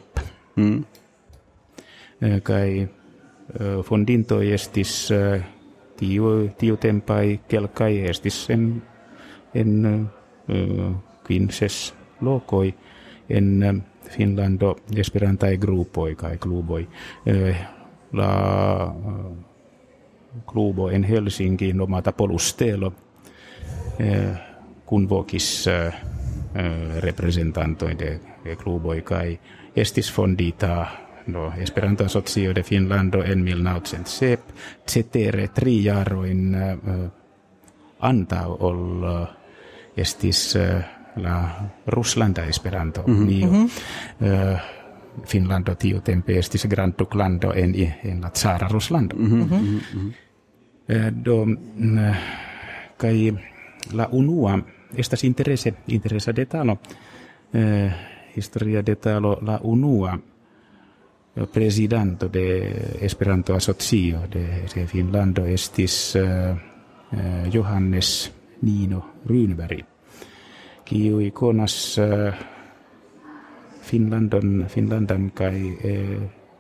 mm. 0.57 0.85
Kai 2.43 2.89
fondinto 3.85 4.41
estis 4.41 5.09
tiu 5.97 6.31
tiu 6.59 6.77
tempai 6.77 7.41
kelkai 7.49 7.99
estis 8.09 8.51
en 8.51 8.83
en 9.55 10.09
quinces 11.27 11.95
lokoi 12.21 12.75
en 13.29 13.83
Finlando 14.11 14.77
esperantai 14.97 15.57
gruppoi 15.59 16.15
kai 16.15 16.39
kluboi. 16.39 16.89
La 18.13 18.31
klubo 20.47 20.91
en 20.91 21.05
Helsinki 21.05 21.73
nomata 21.73 22.13
Polustelo 22.13 22.93
kun 24.87 25.09
vokis 25.09 25.67
representantoi 27.01 27.99
de, 27.99 28.21
de 28.45 28.57
kluboi 28.57 29.03
kai 29.03 29.39
estis 29.77 30.13
fondita 30.13 30.87
no 31.27 31.53
Esperanto 31.55 32.05
Asocio 32.05 32.53
de 32.55 32.63
Finlando 32.63 33.25
en 33.25 33.43
1907 33.43 34.43
cetere 34.87 35.49
tri 35.49 35.83
jaroin 35.85 36.55
uh, 36.55 37.11
antau 38.01 38.57
ol 38.61 39.05
uh, 39.05 39.27
estis 39.97 40.57
uh, 40.57 40.81
la 41.17 41.71
Ruslanda 41.87 42.47
Esperanto 42.47 43.05
mm 43.07 43.15
-hmm. 43.15 43.27
Nio, 43.27 43.49
uh, 43.49 44.59
Finlando 45.25 45.77
tio 45.77 46.01
tempe 46.01 46.39
estis 46.39 46.67
Grand 46.67 46.95
Duklando 46.99 47.55
en, 47.55 47.75
en 48.03 48.21
la 48.21 48.31
Tsara 48.31 48.69
Ruslando. 48.69 49.17
Mm 49.17 49.27
-hmm. 49.27 49.61
Mm 49.61 49.81
-hmm. 49.95 50.13
do, 51.25 51.47
kai 52.97 53.33
la 53.93 54.09
unua 54.13 54.59
estas 54.97 55.25
interese, 55.25 55.75
interesa 55.87 56.33
detalo, 56.33 56.73
uh, 56.73 57.91
historia 58.37 58.83
detalo 58.83 59.39
la 59.43 59.61
unua 59.63 60.19
presidente 61.53 62.29
de 62.29 62.99
Esperanto 63.01 63.55
Asocio 63.55 64.21
de, 64.31 64.87
Finlando 64.87 65.45
estis 65.47 66.15
uh, 66.15 66.55
uh, 66.55 67.51
Johannes 67.51 68.31
Nino 68.63 69.21
Rynberg 69.27 69.85
kiu 70.87 71.19
ikonas 71.21 71.99
uh, 71.99 72.31
Finlandon 73.83 74.69
Finlandan 74.69 75.31
kai 75.35 75.77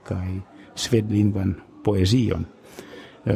kai 0.04 0.42
svedlingvan 0.74 1.54
poesion. 1.82 2.44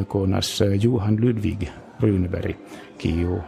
Konas 0.09 0.61
Johan 0.77 1.17
Ludvig 1.17 1.65
Rynberg 2.03 2.59
kiu 2.99 3.39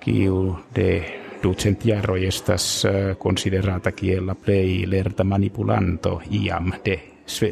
kiu 0.00 0.56
de 0.74 1.23
ducent 1.44 1.84
jarro 1.84 2.16
estas 2.16 2.84
uh, 2.84 3.16
considerata 3.18 3.92
kiel 3.92 4.26
la 4.26 4.34
plei 4.34 4.86
lerta 4.88 5.24
manipulanto 5.24 6.20
iam 6.30 6.72
de, 6.84 6.98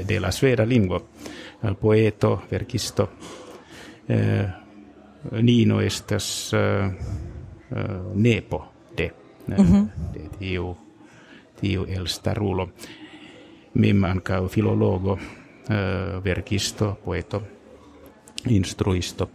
de 0.08 0.20
la 0.20 0.30
sveda 0.32 0.64
lingua. 0.68 1.00
Uh, 1.62 1.76
poeto, 1.80 2.42
verkisto, 2.50 3.08
uh, 4.08 4.50
Nino 5.42 5.80
estas 5.80 6.50
uh, 6.52 6.90
nepo 8.14 8.64
de, 8.96 9.12
mm 9.46 9.54
-hmm. 9.54 9.88
de 10.14 10.28
tiu, 10.38 10.76
tiu 11.60 11.84
elsta 11.88 12.34
rulo. 12.34 12.68
Mim 13.74 14.04
ancao 14.04 14.48
filologo, 14.48 15.18
verkisto, 16.24 16.98
poeto, 17.04 17.42
instruisto. 18.48 19.30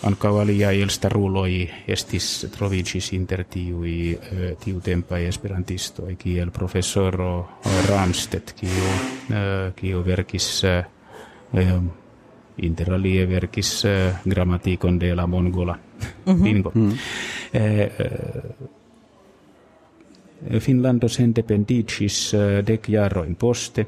Ankaŭ 0.00 0.30
aliaj 0.40 0.78
elstaruloj 0.80 1.50
estis 1.92 2.26
troviĝis 2.54 3.10
inter 3.12 3.42
tiuj 3.52 3.90
eh, 4.16 4.56
tiutempaj 4.62 5.26
esperantistoj 5.28 6.14
kiel 6.22 6.50
profesoro 6.56 7.60
Ramstedt 7.88 8.54
kiu 8.56 8.86
eh, 8.88 9.74
kiu 9.76 10.00
verkis 10.06 10.48
eh, 10.64 10.84
inter 12.64 12.92
alie 12.96 13.26
verkis 13.28 13.84
grammatikon 14.24 14.98
de 14.98 15.14
la 15.14 15.26
mongola 15.26 15.76
mm 16.26 16.34
-hmm. 16.34 16.70
mm. 16.74 16.92
Finlando 20.60 21.08
sendependicis 21.08 22.34
dek 22.66 22.88
jaroin 22.88 23.34
poste, 23.34 23.86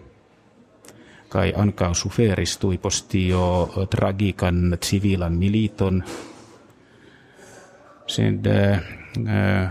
kai 1.33 1.53
ancau 1.57 1.95
suferistui 1.95 2.79
postio 2.79 3.69
tragikan 3.91 4.77
civilan 4.81 5.33
militon. 5.33 6.03
Sed 8.07 8.47
uh, 8.47 9.71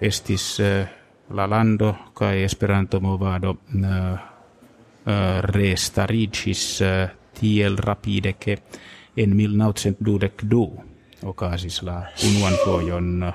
estis 0.00 0.60
uh, 0.62 0.86
la 1.34 1.46
lando 1.50 1.94
kai 2.14 2.44
esperanto 2.44 3.00
movado 3.00 3.50
uh, 3.50 4.18
restaricis 5.40 6.80
uh, 6.80 7.08
tiel 7.34 7.76
rapide 7.76 8.36
che 8.38 8.62
en 9.16 9.36
1922 9.36 10.84
ocasis 11.22 11.82
la 11.82 12.06
unuan 12.30 12.54
foion 12.64 13.24
uh, 13.26 13.34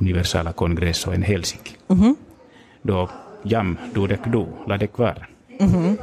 universala 0.00 0.52
congresso 0.52 1.12
en 1.12 1.22
Helsinki. 1.22 1.76
Mm 1.88 2.00
-hmm. 2.00 2.16
Do 2.86 3.25
jam 3.48 3.76
dudek 3.94 4.30
du 4.32 4.46
la 4.66 4.76
dek 4.76 4.98
var. 4.98 5.28
Mm 5.60 5.68
-hmm. 5.68 5.98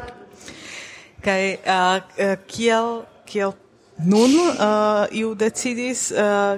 Kai 1.21 1.57
uh, 1.67 2.35
kiel 2.47 3.05
kiel 3.25 3.53
nun 3.97 4.31
uh, 4.57 5.05
iu 5.11 5.35
decidis 5.35 6.11
uh, 6.11 6.57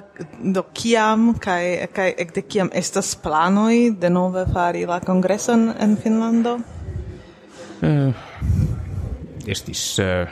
do 0.54 0.62
kiam 0.74 1.34
kai 1.38 1.86
kai 1.92 2.14
ek 2.16 2.34
de 2.34 2.42
kiam 2.42 2.70
estas 2.72 3.14
planoi 3.16 3.90
de 4.00 4.08
nove 4.08 4.46
fari 4.52 4.86
la 4.86 5.00
kongreson 5.00 5.74
en 5.78 5.96
Finlando? 5.96 6.58
Uh, 7.82 8.14
estis 9.46 9.98
uh, 9.98 10.26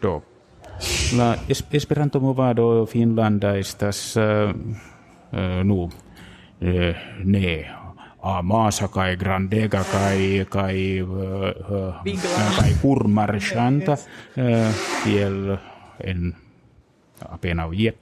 do 0.00 0.22
la 1.16 1.36
es 1.48 1.64
Esperanto 1.70 2.20
movado 2.20 2.86
Finlanda 2.86 3.56
estas 3.56 4.16
uh, 4.16 4.52
uh, 5.32 5.62
nu 5.64 5.82
uh, 5.84 6.94
ne 7.24 7.85
a 8.26 8.42
maasa 8.42 8.88
kai 8.90 9.14
grandega 9.16 9.84
kai 9.92 10.46
kai 10.50 10.78
uh, 11.02 12.02
kai 12.58 12.72
kurmarshanta 12.82 13.96
kiel 15.04 15.38
en 16.04 16.34
apena 17.30 17.66
uje 17.70 17.94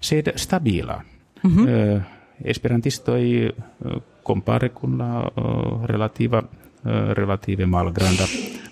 sed 0.00 0.32
stabila. 0.36 1.00
Mm 1.42 1.50
-hmm. 1.50 1.66
uh, 1.66 2.02
esperantistoi 2.44 3.54
compare 4.22 4.70
con 4.72 4.98
la 4.98 5.22
uh, 5.22 5.86
relativa 5.86 6.38
uh, 6.38 7.12
relative 7.12 7.66
malgranda 7.66 8.24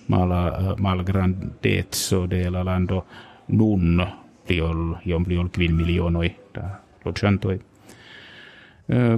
mala 0.06 0.74
malgrandezzo 0.78 2.26
de 2.26 2.50
la 2.50 2.62
lando 2.64 3.04
nun 3.48 4.02
pliol 4.46 4.98
iom 5.06 5.24
pliol 5.24 5.48
quin 5.54 5.74
milionoi 5.74 6.30
da 6.54 6.80
loĝantoj 7.04 7.58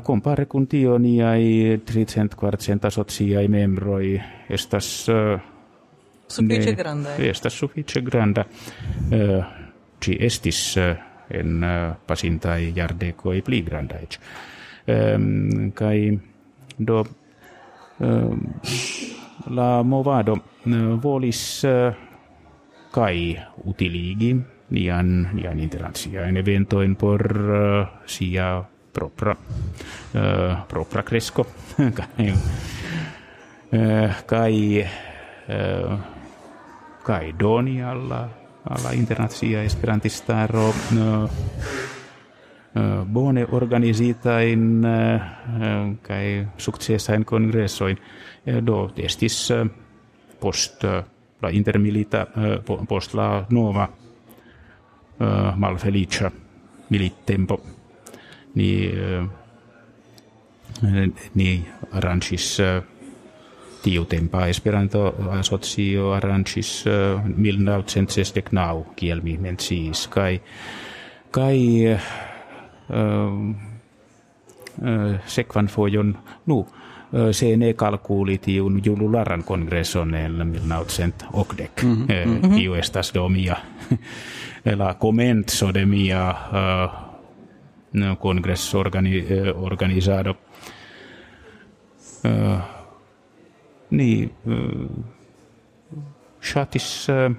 compare 0.02 0.44
cum 0.44 0.66
tioniai 0.66 1.80
tricent 1.84 2.34
quartcent 2.34 2.84
asociai 2.84 3.46
membroi 3.48 4.20
estas 4.48 5.08
Suffice 6.32 6.70
ne- 6.70 6.76
grande. 6.76 7.08
Estas 7.28 7.58
suffice 7.58 8.00
granda. 8.02 8.46
Uh, 9.10 9.44
ci 10.00 10.16
estis 10.20 10.76
uh, 10.76 10.96
en 11.28 11.62
uh, 11.62 11.96
pasintai 12.06 12.72
jardecoi 12.76 13.42
pli 13.42 13.62
granda 13.62 14.00
ec. 14.00 14.18
Um, 14.86 15.70
kai 15.76 16.18
do 16.76 17.04
um, 17.98 18.40
la 19.54 19.82
movado 19.82 20.32
uh, 20.32 21.02
volis 21.02 21.62
uh, 21.68 21.92
kai 22.92 23.36
utiligi 23.64 24.32
nian, 24.72 25.28
nian 25.32 25.60
internaziaen 25.60 26.36
eventoin 26.36 26.96
por 26.96 27.22
uh, 27.22 27.86
sia 28.06 28.56
propra, 28.92 29.36
uh, 30.12 30.66
propra 30.66 31.02
cresco. 31.02 31.46
kai, 34.26 34.86
uh, 35.46 35.98
kai 37.02 37.34
doni 37.34 37.82
alla, 37.82 38.28
alla 38.62 38.92
internazia 38.92 39.62
esperantistaro 39.62 40.68
uh, 40.68 41.28
bone 43.04 43.46
organisita 43.48 44.42
in 44.42 44.84
uh, 44.84 45.96
kai 46.02 46.46
successa 46.56 47.14
in 47.14 47.24
congressoin 47.24 47.98
do 48.60 48.92
estis 48.94 49.48
uh, 49.48 49.68
post 50.38 50.84
la 50.84 51.50
intermilita 51.50 52.26
po- 52.62 52.84
post 52.86 53.14
la 53.14 53.44
nova 53.48 53.90
malfelicia 55.54 56.32
milittempo 56.88 57.81
ni 58.54 58.90
uh, 58.92 59.28
ni 61.34 61.64
arrancis 61.92 62.58
uh, 62.60 62.82
tiu 63.82 64.04
tempa 64.04 64.46
Esperanto 64.46 65.14
asocio 65.30 66.12
arrancis 66.12 66.84
uh, 66.86 67.20
1969 67.36 68.84
kiel 68.96 69.20
mi 69.22 69.38
menciis 69.38 70.06
kai 70.08 70.40
kai 71.30 71.58
uh, 71.90 72.96
uh, 74.82 75.18
sekvan 75.26 75.66
fojon 75.66 76.14
nu 76.46 76.58
uh, 76.58 76.68
se 77.32 77.56
ne 77.56 77.72
kalkuli 77.74 78.38
tiun 78.38 78.80
julularan 78.84 79.44
kongresson 79.44 80.14
en 80.14 80.32
1980 80.32 81.82
mm 81.82 82.06
-hmm. 82.06 82.54
kiu 82.56 82.74
estas 82.74 83.14
do 83.14 83.28
mia 83.28 83.56
la 84.80 84.94
comenzo 84.94 85.74
de 85.74 85.86
mia 85.86 86.34
no, 87.92 88.18
organi, 88.74 89.18
eh, 89.18 89.52
organizado 89.54 90.36
uh, 92.24 92.60
ni 93.90 94.24
uh, 94.24 94.90
shatis 96.40 97.08
uh, 97.08 97.34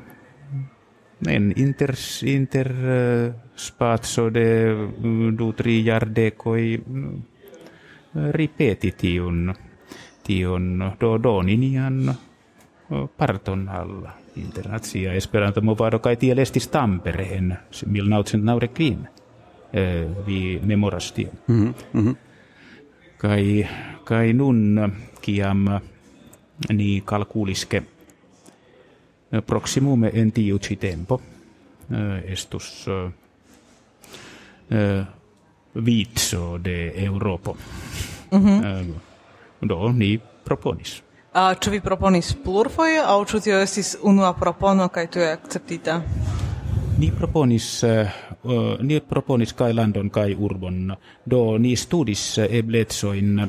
en 1.25 1.53
inter 1.55 1.95
inter 2.21 2.73
spazio 3.55 4.29
de 4.29 4.73
du 5.31 5.53
tri 5.53 5.83
jardecoi 5.85 6.83
ripeti 8.31 8.91
tiun 8.91 9.53
tiun 10.23 10.91
do 10.99 11.17
doninian 11.17 12.11
parton 13.17 13.69
alla. 13.69 14.19
Internazia 14.35 15.13
esperanto 15.13 15.61
movado 15.61 15.99
kai 15.99 16.17
tiel 16.17 16.39
estis 16.39 16.67
Tampereen 16.67 17.53
1995 17.85 19.22
eh, 19.73 20.07
vi 20.25 20.59
memoras 20.63 21.11
tion. 21.11 21.31
Mm 21.47 21.73
-hmm. 21.93 22.15
Kai, 23.17 23.67
kai 24.03 24.33
nun 24.33 24.91
kiam 25.21 25.79
ni 26.69 27.01
calculisque 27.05 27.83
eh, 29.31 29.41
proximume 29.41 30.11
en 30.13 30.31
tiu 30.31 30.57
ci 30.57 30.75
tempo 30.75 31.21
eh, 31.91 32.31
estus 32.31 32.87
eh, 32.87 33.11
eh 34.69 35.05
vitso 35.73 36.57
de 36.57 36.93
Europo. 36.95 37.57
Mm 38.31 38.45
-hmm. 38.45 38.65
eh, 38.65 38.85
do 39.61 39.91
ni 39.91 40.19
proponis. 40.43 41.01
A 41.33 41.55
ĉu 41.55 41.69
vi 41.69 41.79
proponis 41.81 42.33
plurfoje 42.43 42.99
aŭ 43.05 43.25
ĉu 43.25 43.39
tio 43.39 43.59
estis 43.59 43.95
unua 44.01 44.33
propono 44.33 44.87
kaj 44.87 45.07
tuj 45.07 45.31
akceptita? 45.31 46.01
Ni 46.99 47.11
proponis 47.11 47.83
eh, 47.83 48.11
ni 48.43 48.99
proponis 48.99 49.53
kai 49.55 49.73
landon 49.73 50.09
kai 50.09 50.35
urbon. 50.35 50.91
Do 51.25 51.57
ni 51.57 51.75
studis 51.75 52.37
eh, 52.37 52.57
ebletsoin 52.59 53.39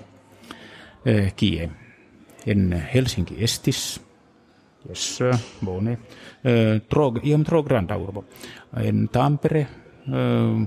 eh, 1.05 1.33
kie. 1.37 1.71
En 2.47 2.73
Helsinki 2.73 3.39
estis, 3.43 4.01
yes, 4.89 5.21
eh, 5.21 5.39
bone, 5.65 5.97
eh, 6.45 6.81
tro, 6.89 7.09
iam 7.23 7.45
tro 7.45 7.63
granda 7.63 7.97
urbo. 7.97 8.25
En 8.77 9.09
Tampere, 9.09 9.67
eh, 10.07 10.67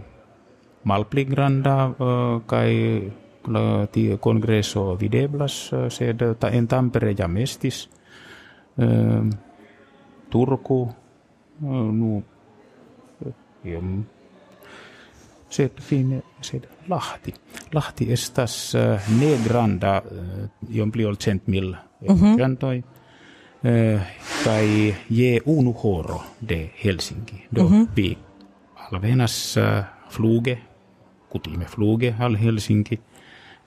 malpli 0.84 1.26
granda 1.26 1.78
eh, 1.94 2.42
kai 2.46 3.12
la 3.48 3.88
tie 3.88 4.18
congresso 4.20 4.96
videblas, 5.00 5.72
eh, 5.72 5.90
sed 5.90 6.26
ta, 6.40 6.50
en 6.50 6.68
Tampere 6.68 7.14
jam 7.16 7.38
estis. 7.38 7.88
Eh, 8.78 9.22
Turku, 10.30 10.82
eh, 11.64 11.90
nu 11.96 12.24
iam 13.64 14.06
sed 15.50 16.68
Lahti. 16.88 17.34
Lahti 17.74 18.12
estas 18.14 18.76
uh, 18.76 19.10
ne 19.20 19.34
granda 19.44 19.98
uh, 20.04 20.46
iom 20.70 20.92
pli 20.92 21.06
ol 21.06 21.16
cent 21.16 21.48
mil 21.48 21.74
habitantoj 22.08 22.78
uh, 22.78 24.02
kaj 24.44 24.68
je 25.10 25.42
unu 25.46 25.74
horo 25.84 26.22
de 26.40 26.70
Helsinki. 26.84 27.48
Do 27.52 27.68
vi 27.96 28.18
alvenas 28.92 29.58
uh, 29.58 29.84
fluge, 30.10 30.58
kutime 31.30 31.66
fluge 31.66 32.14
al 32.20 32.38
Helsinki, 32.40 33.00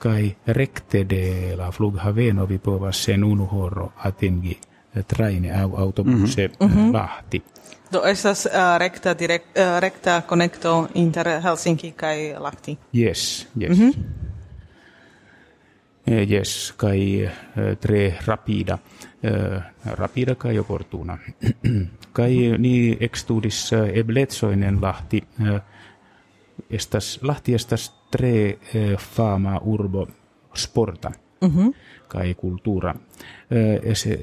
kaj 0.01 0.31
rekte 0.47 1.05
de 1.05 1.55
la 1.57 1.71
flughaveno 1.71 2.47
vi 2.47 2.59
povas 2.59 3.05
sen 3.05 3.25
unu 3.25 3.45
horo 3.47 3.90
atingi 4.09 4.57
eh, 4.95 5.05
traine 5.05 5.53
au 5.62 5.77
autobuse 5.77 6.49
mm 6.61 6.93
Lahti. 6.93 7.43
Do 7.92 8.03
estas 8.07 8.46
uh, 8.46 8.79
rekta 8.79 9.14
direct, 9.18 9.59
uh, 9.59 9.81
rekta 9.81 10.22
konekto 10.26 10.88
inter 10.94 11.29
Helsinki 11.42 11.92
kaj 11.92 12.35
Lahti. 12.38 12.79
Yes, 12.92 13.48
yes. 13.57 13.79
Mm 13.79 13.90
-hmm. 13.90 13.94
Yes, 16.29 16.72
kai 16.76 17.22
eh, 17.22 17.76
tre 17.81 18.16
rapida. 18.26 18.79
Eh, 19.22 19.62
rapida 19.85 20.35
kai 20.35 20.59
opportuna. 20.59 21.18
kai 22.12 22.59
ni 22.59 22.96
extudis 23.00 23.72
eh, 23.72 23.98
ebletsoinen 23.98 24.81
Lahti. 24.83 25.22
eh, 25.46 25.61
Estas, 26.70 27.18
Lahti 27.22 27.55
estas 27.55 27.92
tre 28.11 28.59
eh, 28.74 28.96
fama 28.98 29.61
urbo 29.64 30.09
sporta. 30.55 31.11
Mm 31.40 31.50
-hmm. 31.50 31.74
Kai 32.09 32.35
kultura. 32.35 32.94
Eh, 33.50 33.81
eh, 34.07 34.18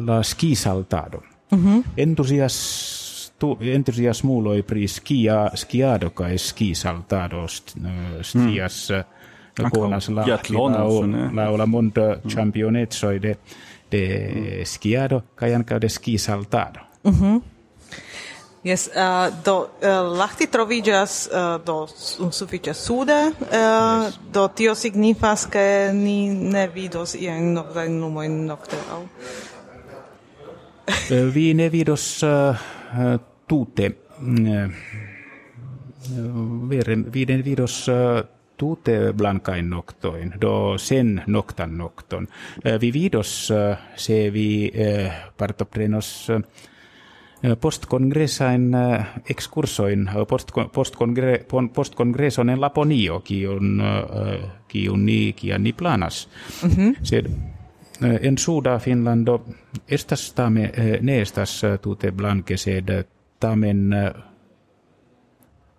la 0.00 0.22
skisaltado. 0.22 1.22
Mm 1.50 1.58
-hmm. 1.64 1.84
Entusias, 1.96 3.32
tu, 3.38 3.58
entusiasmuloi 3.60 4.62
pri 4.62 4.88
skia, 4.88 5.50
skiado 5.54 6.10
kai 6.10 6.38
skisaltado 6.38 7.48
st, 7.48 7.76
eh, 7.76 8.22
stias 8.22 8.88
mm. 8.90 9.70
konas 9.70 10.08
la, 10.08 10.26
la, 10.26 10.38
la, 11.32 11.56
la 11.56 11.66
mondo 11.66 12.16
championetsoi 12.28 13.18
de, 13.22 13.36
de 13.90 14.62
skiado 14.64 15.22
kai 15.34 15.54
ankaŭ 15.54 15.78
de 15.80 15.88
skisaltado. 15.88 16.80
Yes, 18.66 18.88
uh, 18.88 19.30
do 19.44 19.58
uh, 19.58 20.18
Lahti 20.18 20.46
troviĝas 20.50 21.28
uh, 21.30 21.64
do 21.64 21.86
su- 21.86 22.32
sufiĉe 22.32 22.74
sude, 22.74 23.30
uh, 23.30 24.08
do 24.32 24.48
tio 24.48 24.74
signifas 24.74 25.46
ke 25.46 25.92
ni 25.94 26.34
ne 26.34 26.66
vidos 26.74 27.14
iajn 27.14 27.52
noktajn 27.54 28.00
lumojn 28.00 28.46
nokte 28.46 28.76
aŭ 28.90 29.04
Vi 31.34 31.54
ne 31.54 31.68
vidos 31.72 32.20
tute 33.48 33.90
mm, 34.18 34.70
vi 37.12 37.24
ne 37.26 37.36
vidos 37.44 37.86
tute 38.56 39.12
blankain 39.12 39.70
noktoin, 39.70 40.32
do 40.40 40.78
sen 40.78 41.22
noktan 41.26 41.76
nokton. 41.78 42.28
Vi 42.80 42.92
vidos 42.92 43.52
se 43.96 44.30
vi 44.32 44.72
partoprenos 45.36 46.30
uh, 46.30 46.40
postcongresain 47.60 48.74
uh, 48.74 49.04
exkursoin, 49.30 50.08
uh, 50.08 50.22
postkon- 50.26 50.70
postkongre, 50.72 51.44
pon- 51.48 51.68
postkongreson 51.70 52.50
en 52.50 52.60
Laponio, 52.60 53.20
kiun, 53.20 53.82
kiun 54.68 55.04
ni, 55.06 55.32
kian 55.36 55.62
ni 55.62 55.72
planas. 55.72 56.28
Mm-hmm. 56.62 56.94
Sed 57.02 57.28
eh, 58.02 58.18
en 58.22 58.38
suda 58.38 58.78
Finlando 58.78 59.44
estas 59.88 60.32
tame, 60.32 60.70
eh, 60.74 60.98
ne 61.02 61.20
estas 61.20 61.64
eh, 61.64 61.78
tute 61.78 62.12
blanke 62.12 62.56
sed 62.56 62.88
eh, 62.88 63.04
tamen 63.40 63.94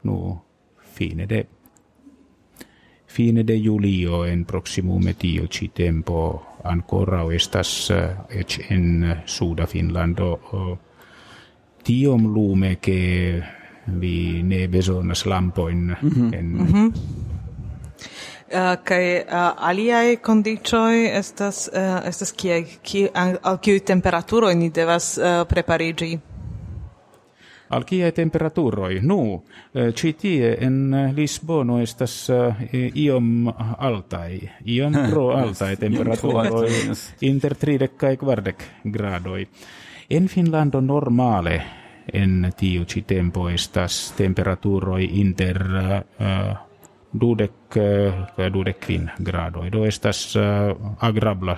nu 0.03 0.37
fine 0.93 1.25
de 1.29 1.45
fine 3.07 3.43
de 3.47 3.57
julio 3.63 4.23
en 4.25 4.45
proximume 4.45 5.13
tio 5.13 5.47
ci 5.47 5.69
tempo 5.73 6.45
ancora 6.63 7.23
estas 7.33 7.91
ec 8.29 8.59
en 8.69 9.15
suda 9.25 9.65
Finlando 9.65 10.39
tiom 11.83 12.33
lume 12.33 12.77
che 12.79 13.41
vi 13.85 14.43
ne 14.43 14.67
besonas 14.67 15.25
lampoin 15.25 15.97
mm 16.01 16.09
-hmm. 16.09 16.33
en 16.33 16.45
mm 16.45 16.67
-hmm. 16.67 16.91
Uh, 18.47 18.77
kai 18.83 19.19
uh, 19.19 19.67
aliai 19.67 20.17
condicioi 20.23 21.09
estas 21.11 21.65
uh, 21.67 21.97
estas 22.07 22.31
kie 22.31 22.61
ki 22.79 23.09
al 23.11 23.57
kiu 23.59 23.81
temperaturo 23.83 24.47
ni 24.55 24.69
devas 24.71 25.17
uh, 25.19 25.43
preparigi 25.43 26.13
al 27.69 27.83
kie 27.83 28.11
temperaturoi 28.11 29.01
nu 29.03 29.43
ci 29.93 30.13
tie 30.13 30.53
en 30.63 31.11
Lisbono 31.15 31.81
estas 31.81 32.29
iom 32.95 33.51
altai 33.77 34.39
iom 34.65 34.95
pro 35.09 35.25
altai 35.35 35.75
temperaturoi 35.75 36.71
inter 37.27 37.55
30 37.55 37.97
kai 37.97 38.15
kvardek 38.15 38.63
gradoi 38.83 39.43
en 40.09 40.27
Finlando 40.27 40.79
normale 40.79 41.61
en 42.13 42.53
tiu 42.55 42.85
ci 42.85 43.01
tempo 43.01 43.49
estas 43.49 44.13
temperaturoi 44.15 45.19
inter 45.19 45.59
uh, 46.19 46.66
dudec 47.13 47.75
uh, 47.75 48.51
dudec 48.51 48.79
quin 48.85 49.09
grado. 49.19 49.63
Do 49.71 49.85
estas 49.85 50.35
uh, 50.35 50.95
agrabla 50.99 51.57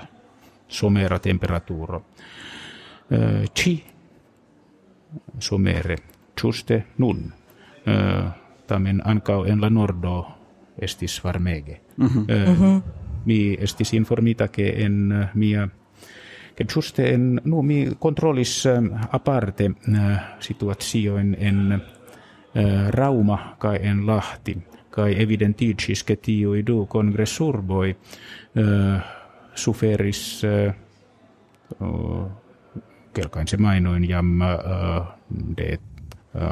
somera 0.68 1.20
temperaturo. 1.20 2.04
Uh, 3.10 3.46
ci 3.54 3.84
somere 5.40 5.98
juste 6.42 6.86
nun. 6.98 7.34
Tamen 8.68 9.02
ancao 9.06 9.46
en 9.46 9.62
la 9.62 9.70
nordo 9.70 10.28
estis 10.78 11.24
varmege. 11.24 11.82
Mm 11.98 12.08
-hmm. 12.08 12.20
uh, 12.20 12.50
mm 12.50 12.56
-hmm. 12.56 12.82
mi 13.26 13.58
estis 13.60 13.94
informita 13.94 14.48
che 14.48 14.84
en 14.86 15.30
mia 15.34 15.70
che 16.56 16.66
giuste 16.66 17.14
en 17.14 17.42
nu 17.44 17.62
mi 17.62 17.96
controllis 18.00 18.66
uh, 18.66 19.00
aparte 19.10 19.72
situazio 20.40 21.18
en 21.18 21.36
en 21.40 21.82
Rauma 22.90 23.56
kai 23.60 23.80
en 23.82 24.06
Lahti 24.06 24.58
kai 24.90 25.22
evidenticis 25.22 26.04
che 26.04 26.20
tio 26.20 26.54
idu 26.54 26.86
congressurboi 26.86 27.96
uh, 28.56 29.02
suferis 29.54 30.42
uh, 30.44 30.74
uh, 31.80 32.32
kelkain 33.14 33.48
se 33.48 33.58
mainoin 33.58 34.04
jam 34.10 34.42
uh, 34.42 35.06
de 35.58 35.80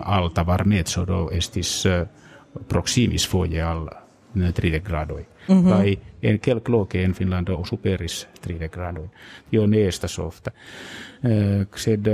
alta 0.03 0.45
varmetso 0.45 1.05
do 1.05 1.29
estis 1.31 1.85
proximis 2.67 3.27
foje 3.29 3.61
al 3.61 3.87
30 4.53 4.79
gradoi. 4.79 5.25
Mm 5.47 5.63
-hmm. 5.63 5.69
Kai 5.69 5.99
en 6.23 6.39
kelk 6.39 6.67
loke 6.67 7.03
en 7.03 7.13
Finlando 7.13 7.65
superis 7.65 8.27
30 8.41 8.67
gradoi. 8.67 9.09
Jo 9.51 9.67
neesta 9.67 10.07
softa. 10.07 10.51
Uh, 11.23 11.65
sed 11.75 12.07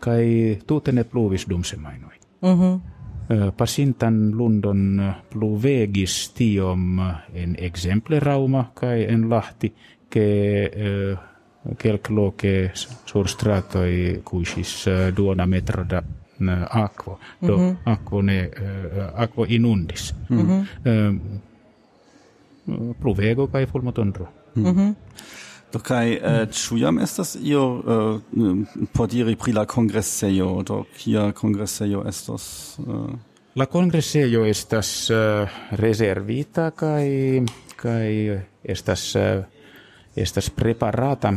kai 0.00 0.58
tutene 0.66 1.04
pluvis 1.04 1.46
dumse 1.48 1.76
mainoi. 1.76 2.16
Mm 2.42 2.60
-hmm. 2.60 2.95
Uh, 3.30 3.52
pasintan 3.56 4.30
lundon 4.36 5.02
pluvegis 5.30 6.32
tiom 6.34 7.00
en 7.34 7.56
exemple 7.58 8.20
rauma 8.20 8.70
kai 8.74 9.04
en 9.08 9.28
lahti 9.30 9.72
ke 10.10 10.26
uh, 10.66 11.18
kelk 11.78 12.10
loke 12.10 12.70
sur 12.74 13.28
stratoi 13.28 14.20
kuisis 14.24 14.86
duona 15.16 15.46
metroda 15.46 16.02
aquo 16.70 17.18
do 17.42 17.56
mm 17.56 17.62
-hmm. 17.62 17.76
aquo 17.84 18.22
ne 18.22 18.50
aquo 19.14 19.44
inundis 19.48 20.14
mm 20.28 20.38
-hmm. 20.38 21.18
pluvego 23.00 23.46
kai 23.46 23.66
fulmotondro 23.66 24.28
mm 24.54 24.64
-hmm. 24.64 24.94
Do 25.72 25.80
kai 25.82 26.14
eh, 26.14 26.46
ĉu 26.52 26.78
jam 26.78 26.98
estas 27.02 27.36
io 27.42 27.62
eh, 27.78 28.82
por 28.94 29.08
diri 29.10 29.36
pri 29.36 29.52
la 29.52 29.64
kongresejo? 29.66 30.62
Do 30.66 30.84
kia 30.96 31.32
kongresejo 31.32 32.04
estos 32.08 32.78
eh? 32.78 33.16
la 33.56 33.66
kongresejo 33.66 34.44
estas 34.46 35.10
eh, 35.10 35.48
reservita 35.70 36.70
kai 36.70 37.42
kai 37.76 38.40
estas 38.64 39.14
eh, 39.16 39.42
estas 40.16 40.50
preparata 40.50 41.34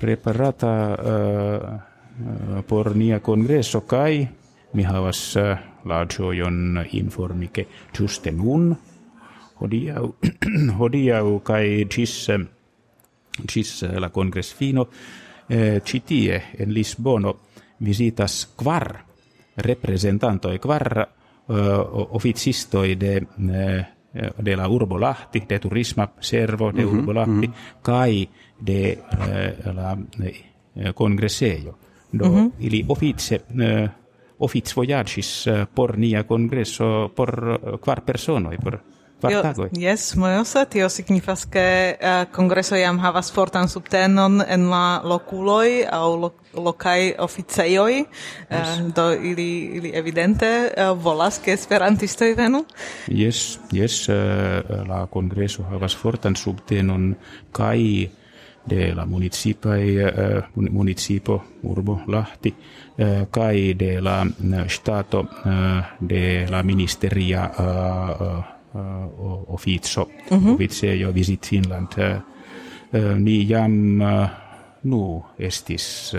preparata 0.00 0.72
eh, 0.94 2.62
por 2.66 2.96
nia 2.96 3.20
kongreso 3.20 3.80
kai 3.80 4.26
mi 4.72 4.84
havas 4.84 5.20
eh, 5.36 5.56
la 5.88 6.02
ĝojon 6.04 6.82
informike 6.98 7.66
ĝuste 7.96 8.32
nun. 8.32 8.74
Hodiaŭ 9.56 10.02
hodiaŭ 10.80 11.24
kaj 11.46 11.64
ĝis 11.94 12.14
eh, 12.34 12.44
gis 13.44 13.82
la 13.82 14.10
congress 14.10 14.54
fino 14.54 14.88
eh, 15.48 15.80
citie 15.84 16.42
en 16.58 16.72
Lisbono 16.72 17.36
visitas 17.78 18.52
quar 18.56 19.04
representanto 19.56 20.50
e 20.52 20.58
quar 20.58 21.08
uh, 21.46 21.54
officistoi 22.16 22.96
de 22.96 23.26
uh, 23.38 23.84
de 24.38 24.56
la 24.56 24.68
Urbo 24.68 24.98
Lahti, 24.98 25.44
de 25.46 25.58
Turisma 25.58 26.12
Servo 26.18 26.72
de 26.72 26.84
mm 26.84 26.88
-hmm, 26.88 26.98
Urbo 26.98 27.12
Lahti, 27.12 27.48
mm 27.48 27.52
-hmm. 27.52 27.80
kai 27.82 28.28
de 28.58 28.98
uh, 29.12 29.74
la 29.74 29.92
uh, 29.92 30.92
congressejo 30.94 31.78
do 32.12 32.28
mm 32.28 32.34
-hmm. 32.34 32.52
ili 32.58 32.84
office 32.88 33.44
uh, 33.54 33.88
office 34.38 34.72
voyages 34.74 35.46
uh, 35.46 35.66
por 35.74 35.98
nia 35.98 36.24
congresso 36.24 37.12
por 37.14 37.60
uh, 37.62 37.78
quar 37.78 38.04
personoi 38.04 38.58
por 38.58 38.95
Kvartaloj. 39.20 39.70
Yes, 39.72 40.14
mojosa, 40.16 40.66
tio 40.68 40.88
signifas 40.92 41.46
ke 41.48 41.96
uh, 41.96 42.26
kongreso 42.36 42.76
jam 42.76 42.98
havas 43.00 43.30
fortan 43.32 43.68
subtenon 43.68 44.42
en 44.44 44.66
la 44.68 45.00
lokuloj 45.04 45.86
aŭ 45.88 46.08
lo, 46.20 46.30
lokaj 46.52 47.14
oficejoj, 47.24 47.94
eh, 47.96 48.04
yes. 48.50 48.74
uh, 48.76 48.90
do 48.94 49.06
ili 49.14 49.48
ili 49.78 49.92
evidente 49.96 50.50
uh, 50.68 50.92
volas 51.00 51.38
ke 51.44 51.54
esperantistoj 51.56 52.34
venu. 52.36 52.64
Yes, 53.08 53.58
yes, 53.72 54.08
uh, 54.08 54.16
la 54.88 55.06
kongreso 55.06 55.64
havas 55.70 55.96
fortan 55.96 56.36
subtenon 56.36 57.14
kaj 57.52 57.80
de 58.66 58.90
la 58.94 59.06
municipa 59.06 59.78
uh, 59.78 60.44
municipo 60.70 61.38
urbo 61.62 62.00
Lahti 62.08 62.52
uh, 62.52 63.24
kai 63.30 63.74
de 63.74 64.00
la 64.00 64.26
stato 64.68 65.20
uh, 65.20 65.96
de 66.00 66.46
la 66.50 66.62
ministeria 66.62 67.50
uh, 67.58 67.64
uh, 68.20 68.55
officio 69.48 70.08
mm 70.30 70.38
-hmm. 70.38 70.54
officio 70.54 71.12
visit 71.12 71.46
Finland. 71.46 71.88
Uh, 71.98 72.20
uh, 72.92 73.18
ni 73.18 73.46
jam 73.48 74.02
nu 74.82 75.24
estis 75.38 76.14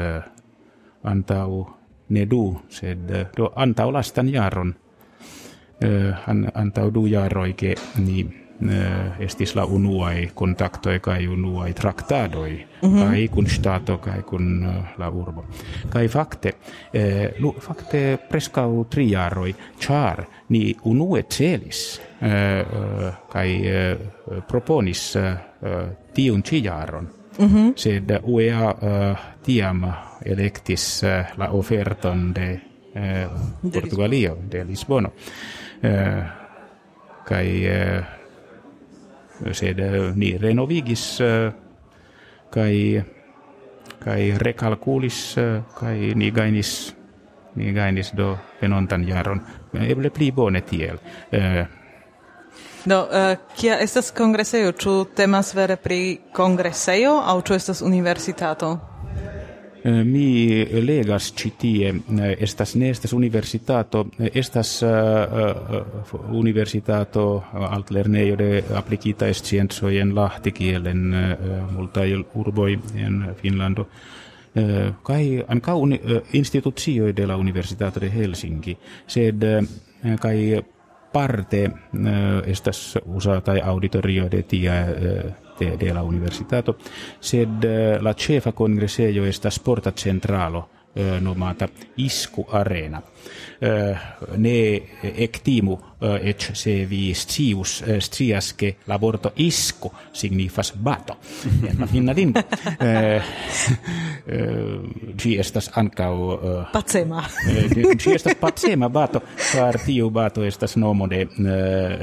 antau 1.03 1.77
nedu 2.09 2.57
sed 2.69 3.11
do 3.37 3.51
antau 3.55 3.91
lastan 3.91 4.31
jaron. 4.31 4.75
Uh, 5.77 6.29
an, 6.29 6.47
antau 6.57 6.89
du 6.89 7.05
jaroike 7.05 7.75
ni 8.01 8.23
uh, 8.25 9.19
estis 9.21 9.53
la 9.55 9.65
unuae 9.65 10.31
contactoi 10.33 10.99
kai 10.99 11.27
unuae 11.27 11.73
tractadoi 11.73 12.65
mm 12.81 12.89
-hmm. 12.89 13.03
kai 13.03 13.27
kun 13.27 13.49
stato 13.49 13.97
kai 13.97 14.23
kun 14.23 14.65
la 14.97 15.09
urbo. 15.09 15.45
Kai 15.89 16.07
fakte 16.07 16.53
uh, 16.57 17.39
lu, 17.39 17.55
fakte 17.59 18.17
preskau 18.29 18.85
triaroi 18.89 19.55
char 19.79 20.25
ni 20.49 20.75
unue 20.83 21.23
celis 21.23 22.01
Eh, 22.21 22.29
eh, 22.29 23.13
kai 23.29 23.51
eh, 23.67 23.97
proponis 24.47 25.13
tiun 26.13 26.43
ciaron. 26.43 27.07
Mm 27.37 27.47
-hmm. 27.47 27.73
sed 27.75 28.09
UEA 28.23 28.75
tiam 29.43 29.93
electis 30.25 31.03
la 31.37 31.49
oferton 31.51 32.33
de 32.33 32.61
eh, 32.95 33.27
Portugalio, 33.73 34.37
de 34.51 34.65
Lisbono. 34.65 35.11
Eh, 35.83 36.23
kai 37.27 37.65
eh, 37.65 38.03
sed 39.51 39.79
ni 40.15 40.37
renovigis 40.37 41.19
eh, 41.21 41.51
kai 42.49 43.03
kai 43.99 44.37
recalculis 44.37 45.35
kai 45.75 46.13
ni 46.15 46.31
gainis 46.31 46.95
ni 47.55 47.73
gainis 47.73 48.13
do 48.17 48.37
penontan 48.59 49.03
jaron 49.07 49.41
eble 49.73 50.09
pli 50.09 50.31
bone 50.31 50.61
tiel 50.61 50.97
eh, 51.31 51.65
No, 52.87 53.01
uh, 53.03 53.37
kia 53.59 53.79
estas 53.83 54.13
kongresejo? 54.15 54.71
Ĉu 54.71 54.91
temas 55.15 55.51
vere 55.55 55.75
pri 55.75 56.19
kongresejo 56.35 57.17
aŭ 57.19 57.41
ĉu 57.43 57.57
estas 57.57 57.81
universitato? 57.83 58.77
Eh, 59.87 60.03
mi 60.03 60.65
legas 60.81 61.33
citie 61.35 61.89
eh, 61.89 62.35
estas 62.39 62.75
ne 62.75 62.89
estas 62.89 63.13
universitato 63.13 64.05
eh, 64.19 64.29
estas 64.33 64.81
uh, 64.83 64.89
universitato 66.31 67.43
altlerneio 67.53 68.35
de 68.35 68.63
applicita 68.75 69.33
scienzo 69.33 69.89
en 69.89 70.15
Lahti 70.15 70.51
kielen 70.51 71.13
uh, 71.13 71.71
multai 71.71 72.15
urboi 72.33 72.79
en 72.95 73.35
Finlando 73.41 73.87
kai 75.03 75.43
anka 75.47 75.75
uni, 75.75 75.99
uh, 76.03 76.21
instituzio 76.33 77.13
de 77.13 77.27
la 77.27 77.37
Universitato 77.37 77.99
de 77.99 78.09
Helsinki 78.09 78.77
sed 79.05 79.43
kai 80.19 80.63
parte 81.11 81.71
estas 82.45 82.99
usata 83.05 83.53
auditorio 83.63 84.29
de 84.29 84.43
tia 84.43 84.85
de, 84.85 85.77
de 85.77 85.93
la 85.93 86.03
universitato 86.03 86.77
sed 87.19 87.63
la 88.01 88.13
cefa 88.13 88.51
congressejo 88.51 89.25
estas 89.25 89.55
sporta 89.55 89.91
centralo 89.91 90.69
nomata 91.21 91.67
Isku 91.97 92.45
Arena. 92.51 93.01
Ne 94.37 94.81
ectimu 95.03 95.77
et 96.21 96.51
se 96.53 96.85
vi 96.85 97.13
scius 97.13 97.83
scias 97.99 98.53
che 98.53 98.75
l'aborto 98.85 99.31
isku 99.35 99.91
signifas 100.11 100.73
bato 100.75 101.17
en 101.69 101.79
la 101.79 101.87
finna 101.87 102.13
lingua. 102.13 102.43
Ci 105.17 105.37
estas 105.37 105.71
ancau... 105.73 106.39
Patsema. 106.71 107.23
Ci 107.97 108.13
estas 108.13 108.35
patsema 108.35 108.89
bato, 108.89 109.21
car 109.51 109.79
tiu 109.79 110.09
bato 110.09 110.43
estas 110.43 110.75
nomo 110.77 111.07
de, 111.07 111.27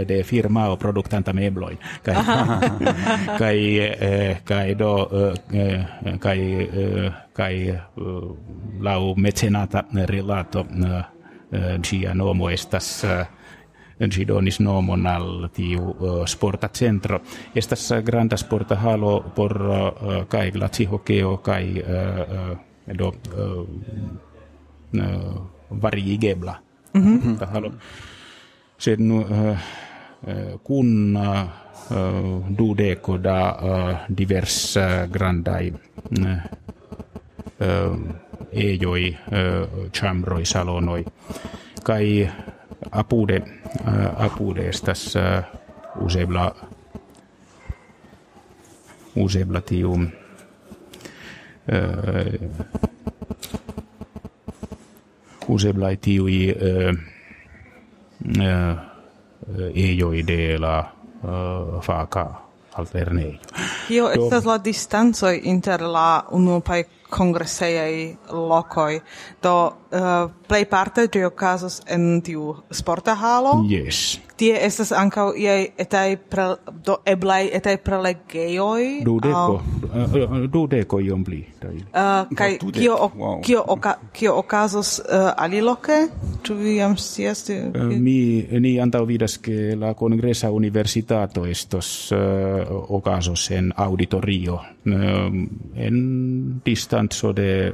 de 0.09 0.23
firmao 0.25 0.77
productanta 0.77 1.33
mebloin. 1.33 1.79
Kai, 2.03 2.17
kai, 3.41 3.61
kai 4.45 4.75
do, 4.75 5.09
kai, 6.19 6.41
kai 7.33 7.57
lau 8.81 9.15
mecenata 9.17 9.85
relato 10.07 10.67
cia 11.83 12.15
nomo 12.15 12.51
estas 12.51 13.05
ĝi 13.99 14.25
donis 14.27 14.59
nomon 14.61 15.07
al 15.07 15.49
tiu 15.55 15.83
uh, 15.83 16.23
sporta 16.27 16.69
centro. 16.75 17.21
Estas 17.55 17.93
granda 18.05 18.37
sporta 18.37 18.77
halo 18.83 19.21
por 19.35 19.53
uh, 19.63 20.25
kaj 20.29 20.51
glacihokeo 20.51 21.37
kaj 21.43 21.65
uh, 21.81 21.87
uh, 21.87 22.97
do 22.99 23.13
variigebla 25.71 26.59
mm 26.95 27.03
-hmm. 27.03 27.47
halo. 27.53 27.73
Uh, 29.29 29.57
kun 30.63 31.19
dudeko 32.59 33.19
da 33.19 33.57
divers 34.09 34.77
grandai 35.11 35.73
ejoi, 38.55 39.17
chamroi, 39.93 40.45
salonoi, 40.47 41.05
kai 41.85 42.31
apude, 42.91 43.41
uh, 43.41 44.25
apude 44.25 44.69
estas 44.69 45.17
uh, 45.17 45.45
usebla 46.01 46.55
usebla 49.17 49.61
tiu 49.61 49.93
uh, 49.93 50.09
usebla 55.49 55.97
tiui 55.97 56.55
ejoi 59.75 60.27
de 60.27 60.59
la 60.59 60.79
uh, 60.81 61.83
faka 61.83 62.45
alternejo. 62.75 63.39
Kio 63.89 64.11
estas 64.11 64.45
la 64.45 64.59
distancoj 64.65 65.41
inter 65.45 65.83
la 65.83 66.25
unuopaj 66.31 66.83
kongresejaj 67.15 67.95
lokoj. 68.35 68.99
Do 69.43 69.55
uh, 69.95 70.31
play 70.49 70.65
parte 70.65 71.07
de 71.09 71.31
casos 71.37 71.83
en 71.87 72.21
tiu 72.23 72.55
sporta 72.71 73.15
halo. 73.15 73.63
Yes. 73.69 74.21
Tie 74.37 74.55
estas 74.67 74.91
ankaŭ 74.93 75.31
iaj 75.39 75.69
etaj 75.79 76.17
pre, 76.31 76.47
do 76.85 76.99
eblaj 77.07 77.49
etaj 77.55 77.77
prelegejoj. 77.87 78.83
Dudeko. 79.07 79.63
Uh, 79.95 80.47
dudeko 80.51 81.01
iom 81.01 81.23
pli 81.25 81.45
uh, 81.95 82.27
kaj 82.35 82.59
kio 82.59 82.97
wow. 83.15 83.41
kio 83.45 83.63
oka, 83.67 83.95
kio 84.13 84.35
okazos 84.39 84.99
uh, 84.99 85.31
aliloke? 85.37 86.09
Ĉu 86.45 86.57
vi 86.59 86.77
jam 86.77 86.97
scias 86.97 87.45
uh, 87.51 87.79
mi 87.99 88.45
ni 88.61 88.75
antaŭ 88.81 89.05
vidas 89.09 89.39
ke 89.39 89.77
la 89.79 89.95
kongresa 89.95 90.51
universitato 90.51 91.47
estos 91.47 92.13
uh, 92.13 92.19
okazos 92.99 93.51
en 93.51 93.73
auditorio 93.77 94.55
uh, 94.55 95.31
en 95.77 96.61
distanco 96.65 97.33
de 97.33 97.73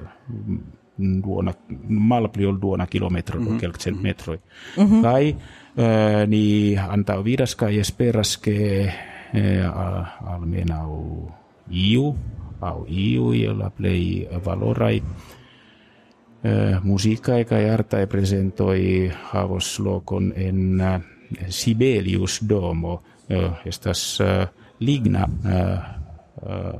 duona 1.23 1.55
malpli 1.89 2.47
ol 2.47 2.61
duona 2.63 2.87
kilometro 2.87 3.41
mm 3.41 3.47
-hmm. 3.47 3.61
kelkcent 3.61 4.03
metroi 4.03 4.39
mm 4.77 4.87
-hmm. 4.87 5.03
kai 5.03 5.37
Eh, 5.77 6.27
ni 6.27 6.75
antaa 6.77 7.23
vidas 7.23 7.55
kai 7.55 7.79
esperas 7.79 8.35
ke 8.43 8.91
eh, 9.33 9.63
almenau 10.27 11.31
iu 11.71 12.11
au 12.61 12.83
iu 12.91 13.31
la 13.55 13.71
play 13.71 14.27
valorai 14.45 14.99
eh, 16.43 16.75
musiikai 16.83 17.45
kai 17.45 17.71
artai 17.71 18.07
presentoi 18.07 19.13
havos 19.31 19.79
lokon 19.79 20.33
en 20.37 20.83
Sibelius 21.49 22.41
Domo 22.49 23.03
estas 23.65 24.19
ligna 24.81 25.29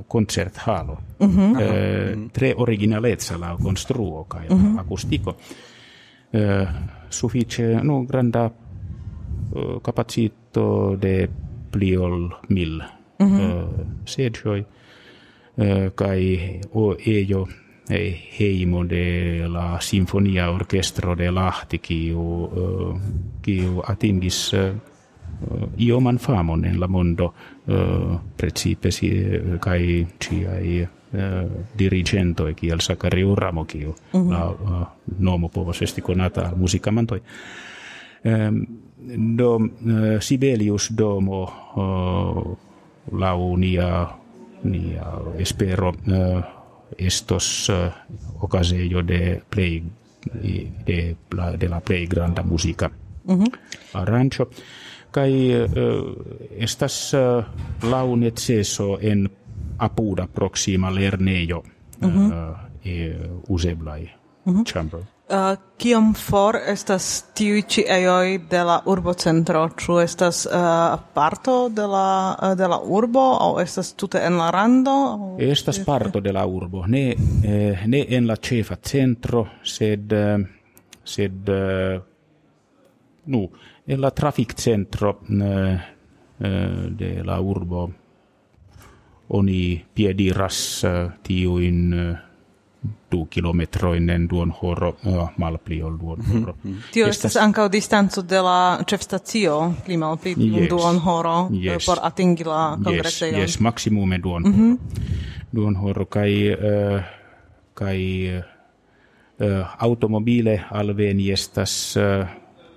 koncerthalo. 0.07 0.97
Mm 1.19 1.27
-hmm. 1.27 2.29
tre 2.33 2.53
originalezza 2.57 3.37
la 3.39 3.57
construo 3.63 4.23
kai 4.23 4.47
mm 4.49 4.57
-hmm. 4.57 4.79
acustiko. 4.79 5.35
Suffice 7.09 7.83
no 7.83 8.05
granda 8.05 8.51
capacito 9.83 10.97
de 11.01 11.29
pliol 11.71 12.29
mil 12.49 12.83
mm 13.19 13.27
-hmm. 13.27 13.39
uh, 13.39 13.87
sedjoi 14.05 14.59
uh, 14.59 15.95
kai 15.95 16.59
o 16.73 16.95
ejo 17.05 17.47
ei 17.89 18.29
heimo 18.39 18.89
de 18.89 19.47
la 19.47 19.79
sinfonia 19.79 20.51
orkestro 20.51 21.17
de 21.17 21.31
Lahti 21.31 21.77
kiu 21.77 22.43
uh, 22.43 22.99
kiu 23.41 23.81
atingis 23.87 24.53
uh, 24.53 24.75
ioman 25.77 26.17
famon 26.17 26.65
en 26.65 26.79
la 26.79 26.87
mondo 26.87 27.33
principe 28.37 28.91
si 28.91 29.09
uh, 31.13 31.65
dirigento 31.77 32.47
e 32.47 32.53
kiel 32.53 32.79
Sakari 32.79 33.23
Uramo 33.23 33.65
kiu 33.65 33.93
mm 34.13 34.21
-hmm. 34.21 34.31
la 34.31 34.91
nomo 35.19 35.49
povos 35.49 35.81
esti 35.81 36.01
konata 36.01 36.51
musikamantoi 36.55 37.21
um, 38.25 38.65
do 39.37 39.59
Sibelius 40.19 40.93
domo 40.97 41.49
lau 43.11 43.57
nia 43.57 44.07
nia 44.63 45.05
espero 45.37 45.93
estos 46.97 47.71
ocasejo 48.41 49.07
de 49.07 49.41
play 49.49 49.83
de, 50.85 51.15
de 51.59 51.67
la 51.69 51.79
play 51.79 52.07
granda 52.07 52.43
musica 52.43 52.89
mm 52.89 53.35
-hmm. 53.35 53.51
arancho 53.93 54.49
kai 55.11 55.33
uh, 55.55 55.67
estas 56.57 57.13
uh, 57.13 57.43
lau 57.89 58.15
neceso 58.15 58.97
en 59.01 59.29
apuda 59.77 60.27
proxima 60.27 60.89
lernejo 60.89 61.63
eh, 62.01 62.07
uh, 62.07 62.13
mm 62.13 62.29
-hmm. 62.29 62.55
e 62.85 63.15
useblai 63.49 64.09
mm 64.45 64.53
-hmm. 64.53 64.63
chamber 64.73 65.01
uh, 65.31 65.57
kiom 65.77 66.13
for 66.13 66.57
estas 66.67 67.25
tiu 67.33 67.61
ci 67.67 67.83
ejoj 67.87 68.37
de 68.49 68.63
la 68.63 68.81
urbocentro 68.85 69.69
Ču 69.77 69.99
estas 69.99 70.45
uh, 70.45 70.99
parto 71.13 71.69
de 71.69 71.87
la 71.87 72.37
uh, 72.41 72.57
de 72.57 72.67
la 72.67 72.79
urbo 72.83 73.37
o 73.39 73.59
estas 73.61 73.93
tute 73.93 74.19
en 74.25 74.37
la 74.37 74.51
rando 74.51 74.91
aŭ... 74.91 75.39
estas 75.39 75.79
parto 75.85 76.19
de 76.19 76.31
la 76.31 76.45
urbo 76.45 76.85
ne 76.87 77.15
eh, 77.43 77.83
ne 77.87 78.05
en 78.09 78.27
la 78.27 78.35
cefa 78.35 78.75
centro 78.75 79.47
sed 79.63 80.13
sed 81.03 81.49
uh, 81.49 82.01
nu 83.25 83.49
en 83.87 84.01
la 84.01 84.11
trafic 84.11 84.53
centro 84.53 85.19
uh, 85.29 85.37
uh, 85.37 86.89
de 86.89 87.23
la 87.23 87.39
urbo 87.39 87.91
oni 89.27 89.85
piediras 89.93 90.83
uh, 90.83 91.11
tiu 91.23 91.57
in 91.59 91.93
uh, 91.93 92.17
du 93.11 93.25
kilometro 93.29 93.93
in 93.93 94.27
duon 94.27 94.51
horo 94.61 94.95
uh, 95.03 95.29
malpli 95.37 95.81
ol 95.81 95.97
duon 95.97 96.19
mhm. 96.19 96.39
horo. 96.39 96.55
Mm 96.63 96.71
-hmm. 96.71 96.91
Tio 96.91 97.07
estas 97.07 97.35
ankaŭ 97.35 97.69
distanco 97.69 98.21
de 98.21 98.41
la 98.41 98.83
ĉefstacio 98.87 99.73
pli 99.85 99.97
malpli 99.97 100.35
yes. 100.37 100.69
duon 100.69 100.97
horo 100.99 101.49
yes. 101.51 101.85
por 101.85 101.97
atingi 102.01 102.43
la 102.43 102.77
kongresejon. 102.83 103.39
Yes, 103.39 103.49
yes, 103.49 103.59
maximume 103.59 104.17
duon 104.17 104.43
mm 104.43 104.53
-hmm. 104.53 104.77
duon 105.51 105.75
horo 105.75 106.05
kaj 106.05 106.53
uh, 106.53 107.01
kaj 107.73 107.99
uh, 108.37 109.67
automobile 109.77 110.63
alveni 110.69 111.31
estas 111.31 111.95
uh, 111.97 112.27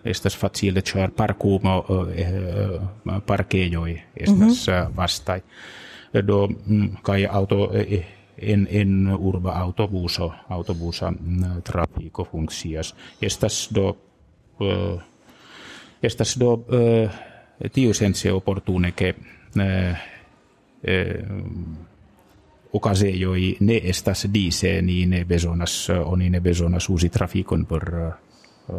estas 0.05 0.37
facile 0.37 0.83
ĉar 0.83 1.11
parkumo 1.17 1.79
uh, 1.79 2.09
uh, 2.09 3.23
parkejoj 3.27 4.01
estas 4.15 4.67
mm 4.67 4.73
-hmm. 4.73 4.97
vastaj. 4.97 5.41
Do 6.23 6.49
kaj 7.03 7.27
auto 7.31 7.71
en, 8.39 8.69
en 8.71 9.17
urba 9.19 9.53
autobuso, 9.53 10.33
autobusa 10.49 11.11
mm, 11.11 11.63
trafico 11.63 12.25
funkcias. 12.25 12.95
Estas 13.23 13.69
do, 13.75 13.97
uh, 14.61 15.01
estas 16.03 16.39
do 16.39 16.53
uh, 16.53 17.11
tiu 17.73 17.95
sense 17.95 18.33
opportune 18.33 18.93
che 18.93 19.15
uh, 19.57 19.63
uh, 20.83 21.27
ocaseioi 22.73 23.57
ne 23.61 23.81
estas 23.85 24.27
dise 24.33 24.83
ni 24.83 25.07
ne 25.07 25.25
besonas, 25.25 25.91
oni 26.05 26.31
ne 26.31 26.41
besonas 26.41 26.89
usi 26.91 27.09
traficon 27.09 27.67
por 27.67 27.95
uh, 28.69 28.75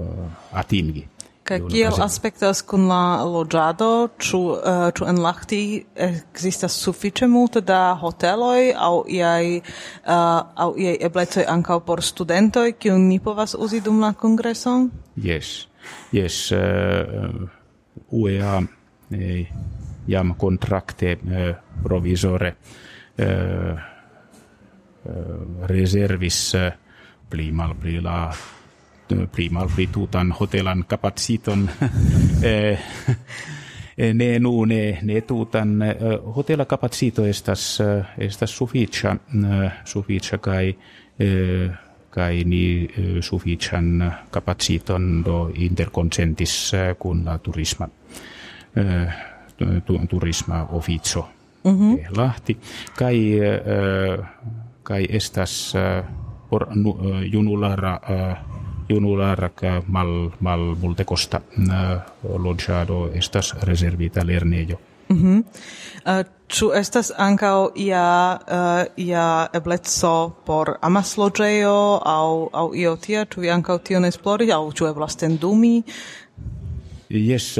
atingi 0.51 1.07
Kaj 1.45 1.59
kiel 1.69 1.99
aspektas 2.01 2.63
kun 2.65 2.87
la 2.89 3.21
loĝado, 3.29 3.87
ĉu 4.17 4.39
uh, 4.55 4.87
ĉu 4.97 5.05
en 5.11 5.19
Lahti 5.21 5.59
ekzistas 5.93 6.73
sufiĉe 6.81 7.27
multe 7.29 7.61
da 7.61 7.93
hoteloj 8.01 8.71
aŭ 8.73 8.95
iaj 9.13 9.59
uh, 9.59 10.15
aŭ 10.65 10.71
iaj 10.81 10.95
eblecoj 11.05 11.45
ankaŭ 11.53 11.77
por 11.85 12.01
studentoj, 12.01 12.71
kiun 12.81 13.05
ni 13.11 13.19
povas 13.21 13.53
uzi 13.53 13.83
dum 13.85 14.01
la 14.01 14.15
kongreson? 14.17 14.89
Yes. 15.21 15.67
Yes, 16.11 16.39
uh, 16.49 16.57
eh, 16.57 17.29
UEA 18.09 18.57
eh, 19.13 19.53
jam 20.09 20.33
kontrakte 20.41 21.13
uh, 21.13 21.45
provisore 21.83 22.55
uh, 22.55 23.25
uh, 25.05 25.13
reservis 25.69 26.41
uh, 26.57 26.71
pli 27.29 27.51
mal 27.51 27.77
pli 27.77 27.99
la 28.01 28.19
primal 29.31 29.67
tutan 29.91 30.31
hotelan 30.31 30.83
kapaciton 30.87 31.69
eh, 32.43 32.79
eh, 33.97 34.13
ne 34.13 34.39
nu 34.39 34.65
ne 34.65 34.99
ne 35.01 35.21
tutan 35.21 35.81
eh, 35.81 35.95
hotela 36.35 36.65
kapacito 36.65 37.25
estas 37.25 37.81
estas 38.17 38.57
suficia 38.57 39.15
suficia 39.85 40.37
kai 40.37 40.75
kai 42.09 42.43
ni 42.43 42.87
sufician 43.21 44.13
kapaciton 44.31 45.23
do 45.25 45.51
interconsentis 45.55 46.71
kun 46.99 47.25
la 47.25 47.37
turisma 47.37 47.89
turisma 50.09 50.67
officio 50.71 51.29
mm 51.63 51.71
-hmm. 51.71 52.17
Lahti 52.17 52.57
kai 52.95 53.39
kai 54.83 55.05
estas 55.09 55.73
por 56.49 56.67
junulara 57.31 57.99
junular 58.89 59.49
ca 59.55 59.81
mal 59.87 60.31
mal 60.39 60.75
multekosta 60.81 61.41
loĝado 62.23 63.09
estas 63.13 63.53
rezervita 63.61 64.23
lernejo. 64.23 64.77
Mm 65.09 65.43
uh, 66.05 66.23
ĉu 66.47 66.69
estas 66.77 67.11
ankaŭ 67.17 67.71
ia 67.81 68.05
uh, 68.37 68.85
ia 69.01 69.25
ebleco 69.53 70.13
por 70.45 70.75
amasloĝejo 70.81 71.77
aŭ 72.05 72.29
aŭ 72.53 72.67
io 72.77 72.95
tia 73.01 73.25
ĉu 73.25 73.41
vi 73.41 73.51
ankaŭ 73.53 73.77
tion 73.87 74.05
esploris 74.05 74.53
aŭ 74.53 74.63
ĉu 74.77 74.89
eblas 74.91 75.17
tendumi? 75.21 75.75
Yes, 77.09 77.53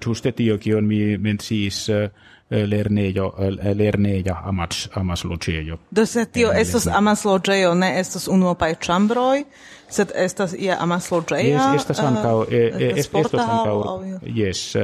tuste 0.00 0.28
eh, 0.28 0.34
tio 0.34 0.58
kion 0.58 0.86
mi 0.88 1.16
menciis 1.18 1.88
uh, 1.88 2.08
lernejo 2.50 3.32
lerneja 3.76 4.38
amas 4.44 4.88
amasloĝejo. 4.96 5.76
Do 5.90 6.06
se 6.06 6.24
tio 6.24 6.52
estas 6.52 6.86
amas 6.86 7.24
loĝejo, 7.24 7.74
ne 7.74 7.92
estas 8.00 8.28
unuopaj 8.28 8.74
ĉambroj? 8.80 9.42
Sed 9.90 10.12
estas 10.14 10.54
ia 10.58 10.76
amasloĝeja. 10.80 11.58
Yes, 11.58 11.80
estas 11.80 12.00
ankaŭ 12.00 12.36
estas 12.96 13.24
ankaŭ 13.24 13.76
yes 14.36 14.76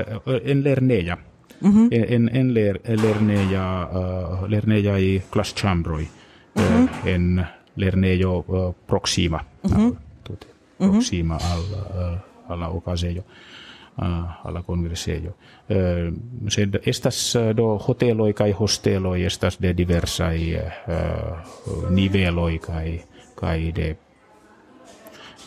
en 0.44 0.64
lerneja. 0.64 1.16
Mm 1.60 1.70
-hmm. 1.70 1.88
en 2.14 2.30
en 2.36 2.54
ler 2.54 2.78
lerneja 3.02 3.88
uh, 3.92 4.48
lerneja 4.50 5.20
klasĉambroj 5.30 6.06
mm 6.54 6.62
-hmm. 6.62 7.08
en 7.08 7.46
lernejo 7.76 8.44
uh, 8.46 8.74
proxima 8.86 9.40
mm 9.62 9.70
-hmm. 9.70 9.94
proxima 10.78 11.38
al 11.52 11.60
uh, 11.60 12.18
alla 12.48 12.68
okazejo 12.68 13.22
uh, 13.98 14.46
alla 14.46 14.62
congresejo 14.62 15.30
uh, 15.30 16.14
sed 16.48 16.76
estas 16.86 17.34
uh, 17.34 17.56
do 17.56 17.78
hoteloj 17.78 18.32
kaj 18.32 18.52
hosteloj 18.52 19.26
estas 19.26 19.58
de 19.60 19.72
diversaj 19.72 20.54
uh, 20.54 21.90
niveloj 21.90 22.58
kaj 22.58 22.98
kaj 23.34 23.72
de 23.72 23.96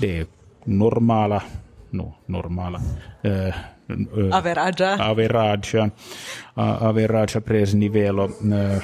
de 0.01 0.27
normala 0.65 1.41
no 1.91 2.13
normala 2.27 2.79
eh 3.23 3.53
uh, 3.89 4.35
averagia. 4.35 4.95
averagia 4.99 5.83
uh, 6.57 6.87
averagia 6.89 7.41
pres 7.41 7.73
nivelo 7.75 8.25
eh 8.51 8.81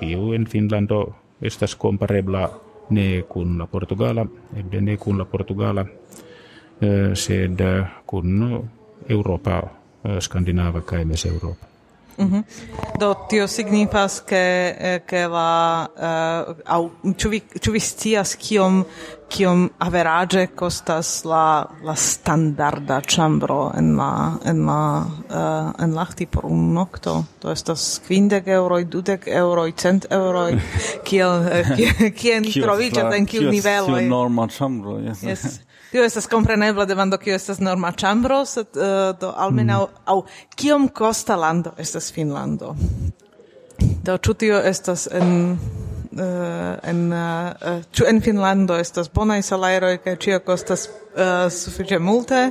uh, 0.00 0.34
in 0.34 0.46
Finlando 0.46 1.14
estas 1.42 1.76
comparebla 1.76 2.50
ne 2.90 3.22
kun 3.28 3.58
la 3.58 3.66
Portugala 3.66 4.26
e 4.56 4.80
ne 4.80 4.96
kun 4.96 5.18
la 5.18 5.24
Portugala 5.24 5.82
uh, 5.82 7.14
sed 7.14 7.58
kun 8.06 8.68
Europa 9.08 9.62
uh, 9.62 10.18
Skandinava 10.18 10.80
kai 10.80 11.04
mes 11.04 11.24
Europa 11.24 11.75
Mm 12.18 12.32
-hmm. 12.32 12.42
Do 12.98 13.14
tio 13.28 13.46
signifas 13.46 14.20
ke 14.20 14.74
eh, 14.78 15.00
ke 15.06 15.26
la 15.28 15.86
uh, 15.96 16.56
au 16.64 16.90
ĉu 17.02 17.28
vi 17.28 17.40
ĉu 17.60 17.72
vi 17.72 17.80
scias 17.80 18.34
kiom 18.34 18.84
kiom 19.28 19.70
average 19.78 20.46
kostas 20.46 21.24
la 21.24 21.66
la 21.84 21.94
standarda 21.94 23.00
ĉambro 23.00 23.72
en 23.78 23.96
la 23.96 24.38
en 24.44 24.66
la 24.66 25.06
uh, 25.30 25.84
en 25.84 25.94
Lahti 25.94 26.26
por 26.26 26.44
un 26.44 26.72
nokto 26.72 27.24
to 27.38 27.50
estas 27.50 28.00
kvindek 28.06 28.46
eŭroj 28.46 28.84
dudek 28.84 29.26
eŭroj 29.26 29.72
cent 29.76 30.06
eŭroj 30.10 30.60
kiel 31.08 31.30
kien 32.16 32.44
troviĝas 32.62 33.14
en 33.14 33.26
kiu 33.26 33.50
nivelo 33.50 34.00
norma 34.00 34.48
ĉambro 34.48 34.98
yes. 34.98 35.22
yes. 35.22 35.60
Tio 35.90 36.04
estas 36.04 36.26
komprenebla 36.26 36.84
demando 36.84 37.18
kio 37.18 37.34
estas 37.34 37.60
norma 37.60 37.92
ĉambro, 37.92 38.44
sed 38.44 38.76
uh, 38.76 39.12
do 39.20 39.32
almenaŭ 39.36 39.80
mm. 39.86 40.04
aŭ 40.06 40.20
kiom 40.58 40.88
kosta 40.88 41.36
lando 41.36 41.72
estas 41.78 42.10
Finnlando. 42.12 42.74
Do 44.06 44.16
ĉu 44.18 44.34
tio 44.34 44.58
estas 44.58 45.06
en 45.12 45.30
uh, 45.52 46.78
en 46.82 47.12
uh, 47.12 47.82
ĉu 47.92 48.08
en 48.08 48.20
Finnlando 48.20 48.76
estas 48.80 49.10
bonaj 49.14 49.42
salajroj 49.46 49.96
kaj 50.04 50.16
ĉio 50.26 50.40
kostas 50.46 50.88
uh, 50.88 51.46
sufiĉe 51.52 51.98
multe 51.98 52.50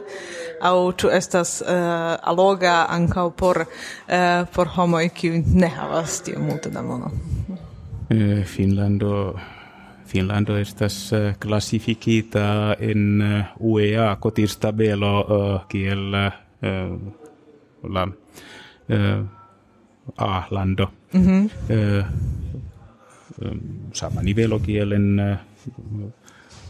aŭ 0.62 0.76
ĉu 1.02 1.12
estas 1.20 1.58
uh, 1.62 2.16
aloga 2.32 2.86
ankaŭ 2.90 3.30
por 3.32 3.66
uh, 3.66 4.48
por 4.56 4.72
homoj 4.78 5.10
kiuj 5.10 5.44
ne 5.56 5.72
havas 5.76 6.22
tiom 6.26 6.48
multe 6.52 6.70
da 6.70 6.82
mono. 6.82 7.12
Eh, 8.10 8.44
Finnlando 8.46 9.34
Finlando 10.16 10.56
estas 10.56 11.12
classificita 11.40 12.78
in 12.80 13.20
uh, 13.20 13.26
eh, 13.28 13.46
UEA 13.60 14.16
cotistabelo 14.16 15.12
uh, 15.28 15.68
kiel 15.68 16.12
la 17.84 18.04
uh, 18.04 19.26
A 20.16 20.48
lando. 20.52 20.92
Mm 21.12 21.26
-hmm. 21.26 21.50
sama 23.92 24.22
nivelo 24.22 24.60
kiel 24.60 24.92
en 24.92 25.20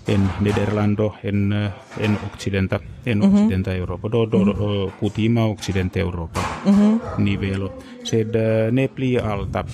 en 0.07 0.29
Nederlando 0.41 1.13
en 1.23 1.53
en 1.99 2.17
occidenta 2.33 2.79
en 3.05 3.17
mm 3.17 3.23
-hmm. 3.23 3.33
occidenta 3.33 3.75
Europa 3.75 4.09
do 4.09 4.25
do 4.25 4.37
mm 4.39 4.51
-hmm. 4.51 4.91
kutima 4.99 5.45
occidenta 5.45 5.99
Europa 5.99 6.41
mm 6.65 6.73
-hmm. 6.73 6.99
nivelo 7.17 7.77
sed 8.03 8.35
ne 8.71 8.87
pli 8.87 9.17
alta 9.17 9.65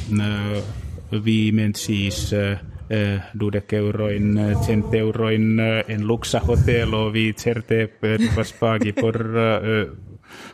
vi 1.24 1.51
mensis 1.51 2.34
uh, 2.34 2.70
eh, 2.92 3.20
dudek 3.34 3.74
euroin, 3.74 4.56
cent 4.66 4.94
euroin 4.94 5.60
eh, 5.60 5.84
en 5.88 6.04
luxa 6.08 6.42
hotelo 6.44 7.12
vi 7.12 7.32
certe 7.34 7.88
per 7.88 8.20
pagi 8.60 8.92
por 8.94 9.16
eh, 9.16 9.88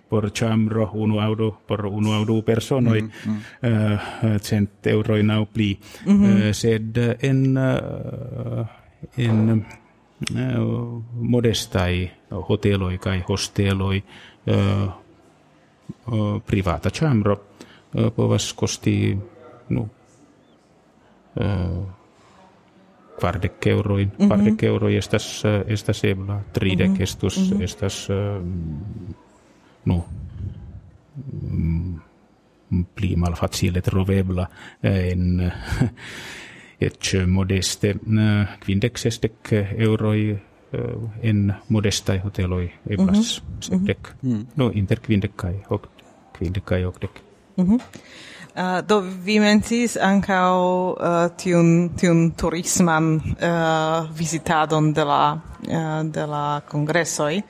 por 0.09 0.31
chambro 0.31 0.91
uno 0.93 1.21
euro 1.21 1.61
por 1.67 1.85
uno 1.85 2.13
euro 2.15 2.41
personoi 2.41 3.01
mm 3.01 3.09
-hmm. 3.09 3.39
eh, 3.61 4.39
cent 4.39 4.69
pli 5.53 5.79
mm 6.05 6.23
-hmm. 6.23 6.41
eh, 6.41 6.53
sed 6.53 6.97
en 7.21 7.57
uh, 7.57 8.65
en 9.17 9.65
uh, 10.35 11.03
modestai 11.13 12.11
hoteloi 12.29 12.97
kai 12.97 13.23
hosteloi 13.29 14.03
uh, 14.47 14.91
uh, 16.11 16.41
privata 16.45 16.89
chambro 16.89 17.33
uh, 17.95 18.11
povas 18.15 18.53
kosti 18.53 19.17
no 19.69 19.89
uh, 21.39 21.97
kvardek 23.19 23.67
euroin, 23.67 24.11
mm 24.19 24.29
-hmm. 24.29 24.65
euroi 24.65 24.95
estas, 24.95 25.43
estas 25.67 26.03
ebla, 26.03 26.41
tridek 26.53 26.89
mm 26.89 26.95
-hmm. 26.95 27.03
estus, 27.03 27.37
mm 27.37 27.57
-hmm. 27.57 27.63
estas, 27.63 28.07
no, 29.85 30.05
mm, 31.51 31.99
pli 32.95 33.15
malfacile 33.15 33.81
trovebla 33.81 34.47
en 34.83 35.51
et 36.85 37.13
modeste 37.27 37.95
kvindek 38.59 38.97
sesdek 38.97 39.53
euroi 39.77 40.37
en 41.23 41.53
modestai 41.69 42.19
hoteloi 42.19 42.71
eblas 42.89 43.41
mm 43.41 43.47
-hmm. 43.47 43.61
sepdek, 43.61 44.13
mm 44.21 44.33
-hmm. 44.33 44.45
no 44.55 44.71
inter 44.73 44.99
kvindek 44.99 45.31
kai 45.35 45.55
ok, 45.69 45.87
kvindek 46.33 46.65
kai 46.65 46.85
okdek. 46.85 47.21
Mm 47.57 47.65
-hmm. 47.65 47.81
Uh, 48.57 48.81
do 48.81 49.01
vi 49.01 49.39
mencis 49.39 49.97
ancao 50.01 50.95
uh, 50.97 51.27
tiun 51.37 51.91
tiun 51.93 52.31
turisman 52.33 53.21
uh, 53.37 54.09
visitadon 54.09 54.93
de 54.93 55.03
la 55.05 55.37
uh, 55.69 56.01
de 56.03 56.25
la 56.25 56.61
congressoi. 56.65 57.43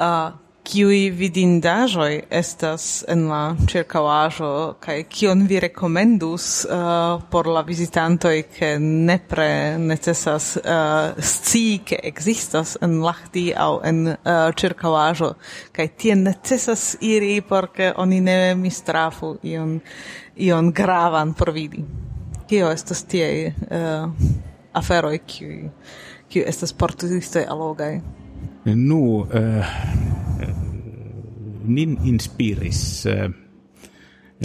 Uh, 0.00 0.30
kiui 0.68 1.08
vidindaĵoj 1.16 2.10
estas 2.38 2.82
en 3.08 3.22
la 3.30 3.40
ĉirkaŭaĵo 3.70 4.50
kaj 4.84 4.96
kion 5.08 5.46
vi 5.48 5.60
rekomendus 5.64 6.48
uh, 6.66 7.22
por 7.32 7.48
la 7.48 7.62
vizitantoj 7.64 8.34
ke 8.52 8.74
nepre 8.82 9.48
necesas 9.80 10.50
uh, 10.60 11.16
scii 11.30 11.78
ke 11.88 12.00
ekzistas 12.10 12.74
en 12.84 12.98
Lahti 13.04 13.46
aŭ 13.56 13.70
en 13.88 14.02
uh, 14.10 14.18
ĉirkaŭaĵo. 14.60 15.30
Kaj 15.72 15.88
tie 16.02 16.18
necesas 16.20 16.84
iri 17.00 17.40
por 17.40 17.70
ke 17.72 17.94
oni 17.96 18.20
ne 18.28 18.36
mistrafu 18.60 19.38
ion 19.48 19.78
ion 20.36 20.72
gravan 20.72 21.32
por 21.32 21.54
vidi. 21.56 21.86
Kio 22.48 22.68
estas 22.74 23.06
tie 23.08 23.30
uh, 23.48 24.12
aferoj 24.76 25.16
kiuj 25.24 25.58
kiuj 26.28 26.44
estas 26.52 26.76
por 26.76 26.92
turistoj 26.92 27.48
alogaj? 27.48 28.00
Nu, 28.64 29.26
eh, 29.32 29.64
nin 31.68 31.98
inspiris 32.04 33.06
uh, 33.06 33.28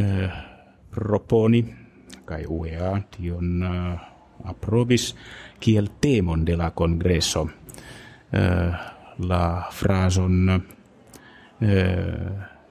uh, 0.01 0.31
proponi 0.89 1.63
kai 2.25 2.45
UEA 2.45 2.91
tion 3.09 3.63
uh, 3.63 4.49
aprobis 4.49 5.15
kiel 5.59 5.89
temon 5.99 6.45
de 6.45 6.55
la 6.55 6.71
congresso 6.71 7.41
uh, 7.41 8.73
la 9.17 9.67
frason 9.71 10.63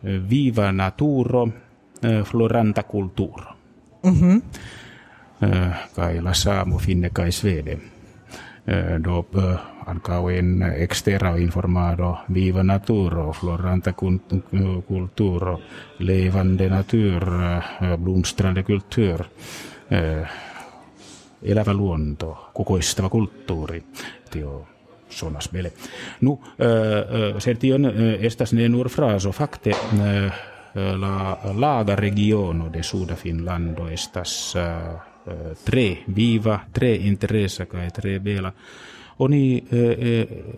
viva 0.03 0.71
naturo 0.71 1.43
uh, 1.43 2.23
floranta 2.25 2.83
culturo. 2.85 3.57
Mhm. 4.03 4.29
Mm 4.29 4.43
uh, 5.43 5.75
kai 5.95 6.21
la 6.21 6.35
saamo 6.35 6.79
finne 6.79 7.11
kai 7.13 7.33
svede 7.33 7.79
do 9.05 9.19
uh, 9.19 9.59
ancao 9.87 10.29
in 10.31 10.63
extera 10.63 11.37
informado 11.37 12.19
viva 12.35 12.63
naturo 12.63 13.33
floranta 13.33 13.93
culturo 13.93 15.61
levande 15.99 16.69
natur 16.69 17.27
blomstrande 17.99 18.63
kultur. 18.63 19.25
Eh, 19.91 20.29
elävä 21.43 21.73
luonto 21.73 22.51
kukoistava 22.55 23.09
kulttuuri 23.09 23.83
tio 24.31 24.67
sonas 25.09 25.49
bele. 25.53 25.73
Nu 26.21 26.41
eh, 26.59 27.41
se 27.41 27.55
tion 27.55 27.93
estas 28.21 28.53
ne 28.53 28.69
nur 28.69 28.89
fraso 28.89 29.33
fakte 29.33 29.73
la 30.75 31.39
laga 31.55 31.97
regiono 31.97 32.73
de 32.73 32.83
suda 32.83 33.15
finlando 33.15 33.89
estas 33.89 34.55
tre 35.65 35.99
viva 36.07 36.61
tre 36.73 36.95
interesa 36.97 37.67
kai 37.67 37.91
tre 37.91 38.19
bela 38.21 38.53
oni 39.19 39.63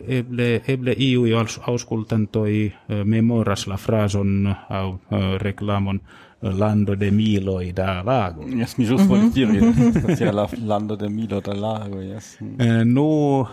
eble 0.08 0.62
eble 0.66 0.94
iu 0.96 1.24
auskultantoi 1.66 2.72
memoras 3.04 3.66
la 3.66 3.76
frason 3.76 4.46
au 4.68 4.98
reklamon 5.38 6.00
lando 6.44 6.94
de 6.94 7.10
miloi 7.10 7.72
da 7.72 8.02
lago. 8.04 8.44
Yes, 8.44 8.76
mi 8.76 8.84
just 8.84 9.08
wollte 9.08 9.32
dir 9.32 9.48
reden. 9.48 10.16
Ja, 10.18 10.32
la 10.32 10.46
lando 10.60 10.96
de 10.96 11.08
milo 11.08 11.40
da 11.40 11.54
lago, 11.54 12.02
yes. 12.02 12.38
No, 12.84 13.48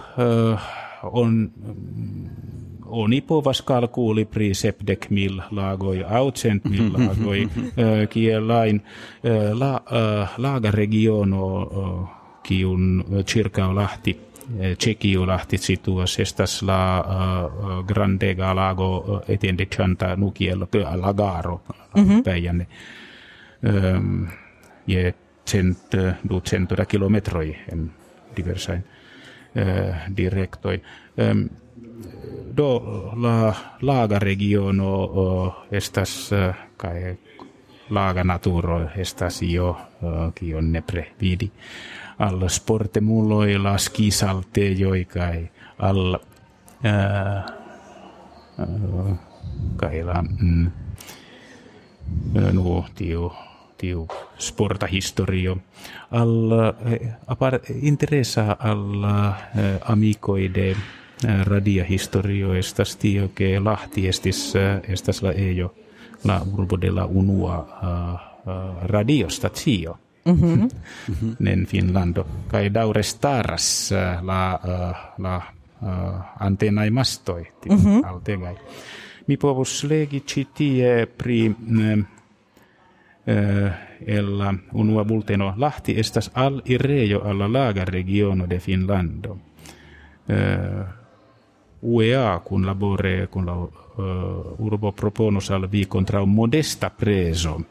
on 1.04 1.52
oni 2.92 3.22
povas 3.22 3.62
kalkuuli 3.62 4.26
pri 4.26 4.54
sepdek 4.54 5.10
mil 5.10 5.42
lagoi, 5.52 6.04
aucent 6.04 6.66
mil 6.66 6.92
lagoi, 6.98 7.48
kielain 8.10 8.82
la, 9.54 9.72
laga 10.38 10.72
regiono 10.72 11.46
kiun 12.44 13.24
Chirkau 13.26 13.76
lahti 13.76 14.18
Čekio 14.78 15.28
lahti 15.28 15.58
situas 15.58 16.20
estas 16.20 16.62
la 16.62 17.00
uh, 17.00 17.86
grandega 17.88 18.56
lago 18.56 19.22
etiende 19.28 19.66
chanta 19.66 20.16
nukiel 20.16 20.66
lagaro 20.96 21.62
päijänne 22.24 22.68
um, 23.96 24.28
je 24.88 25.14
cent 25.46 25.96
du 26.30 26.42
centura 26.42 26.86
kilometroi 26.86 27.56
en 27.72 27.92
diversain 28.36 28.84
uh, 29.56 29.96
direktoi. 30.18 30.82
Um, 31.32 31.50
do 32.58 33.12
la 33.16 33.54
laga 33.82 34.20
regiono 34.20 35.04
uh, 35.04 35.54
estas 35.72 36.32
uh, 36.32 36.56
kai 36.78 37.18
laga 37.90 38.24
naturo 38.24 38.90
estas 38.96 39.42
io 39.42 39.70
uh, 39.70 40.34
kion 40.36 40.72
nepre 40.72 41.12
vidi. 41.22 41.52
Alla 42.20 42.50
sportemulloilla, 42.50 43.78
skisaltejoi 43.78 45.06
kai 45.06 45.50
alla 45.80 46.20
ää, 46.84 47.46
ää, 48.60 49.16
kaila 49.76 50.24
mm, 50.42 50.72
nuo 52.54 52.86
tiu 52.96 53.34
tiu 53.78 54.08
sportahistorio 54.38 55.58
alla 56.12 56.74
apar 57.28 57.60
interesa 57.82 58.58
alla 58.60 59.34
amicoide 59.86 60.76
radia 60.76 60.76
historio 60.76 61.01
estas 62.58 62.96
tio 62.96 63.30
ke 63.36 63.60
lahti 63.60 64.08
estis 64.08 64.54
estas 64.88 65.22
la 65.22 65.32
ejo 65.32 65.74
la 66.24 66.42
urbo 66.42 66.78
de 66.78 66.92
la 66.92 67.06
unua 67.06 67.68
radiostacio 68.84 69.98
Mhm. 70.26 70.46
Mm 70.46 70.70
-hmm. 71.08 71.36
nen 71.46 71.66
Finlando. 71.66 72.26
Kai 72.48 72.74
daure 72.74 73.04
staras 73.04 73.92
uh, 73.92 74.26
la, 74.26 74.60
uh, 74.64 74.96
la 75.18 75.42
uh, 75.82 76.22
antenai 76.40 76.90
mastoi 76.90 77.48
mm 77.70 77.78
-hmm. 77.78 78.06
altegai. 78.08 78.56
Mi 79.28 79.38
povus 79.38 79.84
legi 79.84 80.24
citie 80.28 81.06
pri 81.06 81.50
uh, 81.50 82.00
uh, 83.28 83.72
el 84.08 84.42
unua 84.74 85.04
bulteno 85.06 85.54
Lahti 85.58 86.00
estas 86.00 86.32
al 86.34 86.62
irrejo 86.66 87.22
alla 87.24 87.54
laga 87.54 87.86
regiono 87.86 88.50
de 88.50 88.60
Finlando. 88.60 89.32
Uh, 89.32 91.01
UEA 91.82 92.40
kun 92.46 92.66
labore 92.66 93.28
kun 93.32 93.46
la 93.46 93.56
uh, 93.56 93.70
urbo 94.60 94.92
proponus 94.92 95.52
al 95.52 95.68
vi 95.72 95.86
contra 95.86 96.22
un 96.22 96.34
modesta 96.34 96.90
preso. 96.90 97.62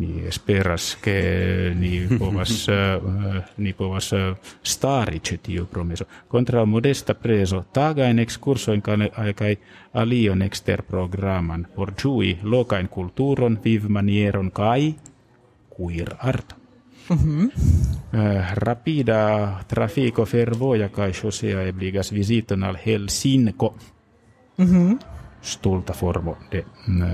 Ni 0.00 0.24
esperas 0.26 0.96
che 1.02 1.74
ni 1.76 2.06
povas 2.18 2.68
uh, 2.68 3.42
ni 3.56 3.72
povas 3.72 4.12
uh, 4.12 4.36
stari 4.62 5.20
ĉe 5.20 5.36
tiu 5.36 5.66
promeso. 5.66 6.04
Kontraŭ 6.28 6.64
modesta 6.66 7.14
prezo 7.14 7.64
tagajn 7.72 8.18
ekskursojn 8.18 8.80
kaj 8.80 9.56
alion 9.92 10.42
ekster 10.42 10.82
programan 10.82 11.66
por 11.74 11.92
ĝui 11.92 12.38
lokajn 12.42 12.88
kulturon 12.88 13.58
vivmanieron 13.64 14.50
kaj 14.50 14.92
art 16.20 16.59
Mm 17.10 17.16
-hmm. 17.16 17.44
uh, 17.44 18.52
rapida 18.54 19.60
trafiko 19.68 20.26
fervoja 20.26 20.88
kaj 20.88 21.12
ŝosea 21.12 21.62
ebligas 21.62 22.12
viziton 22.12 22.62
al 22.64 22.76
Helsinko 22.86 23.74
Mm 24.58 24.66
-hmm. 24.66 24.98
stulta 25.42 25.92
formo 25.92 26.36
de 26.52 26.64
uh, 26.88 27.04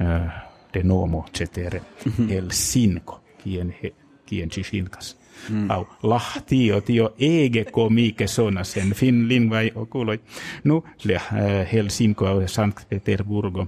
uh, 0.00 0.30
de 0.74 0.82
nomo 0.82 1.24
cetere 1.38 1.82
Helsinko 2.30 3.20
kien 3.44 3.74
he 3.82 3.92
kien 4.26 4.48
chishinkas 4.48 5.16
mm. 5.48 5.70
au 5.70 5.86
lahtio 6.02 6.80
tio 6.80 7.14
ege 7.18 7.64
komike 7.64 8.26
sonas 8.26 8.76
en 8.76 8.92
finlin 8.94 9.50
vai 9.50 9.72
okuloi 9.74 10.20
nu 10.64 10.84
le 11.04 11.14
uh, 11.14 11.72
Helsinko 11.72 12.26
au 12.26 12.48
Sankt 12.48 12.88
Peterburgo 12.88 13.66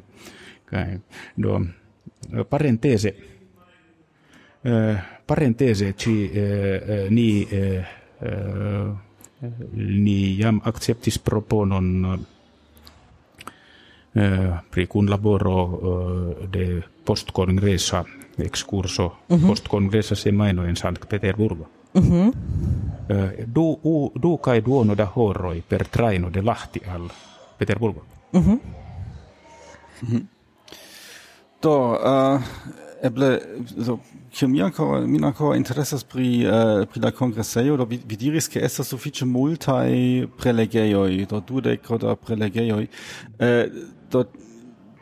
kai 0.65 1.01
do 1.43 1.61
parentese 2.51 3.15
uh, 4.65 4.99
parentese 5.33 5.95
ci 5.97 6.29
uh, 6.29 7.09
ni 7.09 7.49
uh, 7.49 8.93
ni 9.73 10.37
jam 10.37 10.61
acceptis 10.65 11.17
proponon 11.19 12.05
uh, 12.05 12.21
pri 14.69 14.87
kun 14.87 15.09
laboro 15.09 15.57
uh, 15.65 16.49
de 16.53 16.85
postcongressa 17.05 18.05
excurso 18.37 19.25
-huh. 19.29 19.47
postcongressa 19.47 20.15
semaino 20.15 20.69
in 20.69 20.77
Sankt 20.77 21.09
Peterburgo. 21.09 21.69
Mm 21.95 22.03
-hmm. 22.03 22.29
uh, 22.29 22.35
du, 23.47 23.79
u, 23.83 24.13
du 24.15 24.37
kai 24.37 24.61
duono 24.63 24.95
da 24.95 25.11
horroi 25.15 25.63
per 25.69 25.89
traino 25.89 26.31
de 26.31 26.43
Lahti 26.43 26.81
al 26.87 27.11
Peterburgo. 27.57 28.05
Mm 28.33 28.43
-hmm. 28.43 28.59
Mm 30.03 30.09
-hmm. 30.09 30.23
Do, 31.61 31.91
uh, 31.93 32.41
eble 33.03 33.31
so 33.85 33.99
kiam 34.33 34.53
mi 34.53 34.63
ancora 34.63 35.01
mi 35.07 35.19
ancora 35.23 35.57
interesas 35.57 36.05
pri 36.05 36.47
uh, 36.47 36.87
pri 36.87 37.01
la 37.01 37.11
congresseio 37.11 37.77
do 37.77 37.85
vi, 37.85 38.01
vi 38.07 38.17
diris 38.17 38.49
ke 38.49 38.63
estas 38.63 38.93
sufiĉe 38.95 39.27
multaj 39.27 39.91
prelegejoj 40.39 41.27
do 41.31 41.41
dudek 41.41 41.91
da 42.01 42.15
prelegejoj. 42.17 42.87
Uh, 42.87 43.83
do 44.11 44.25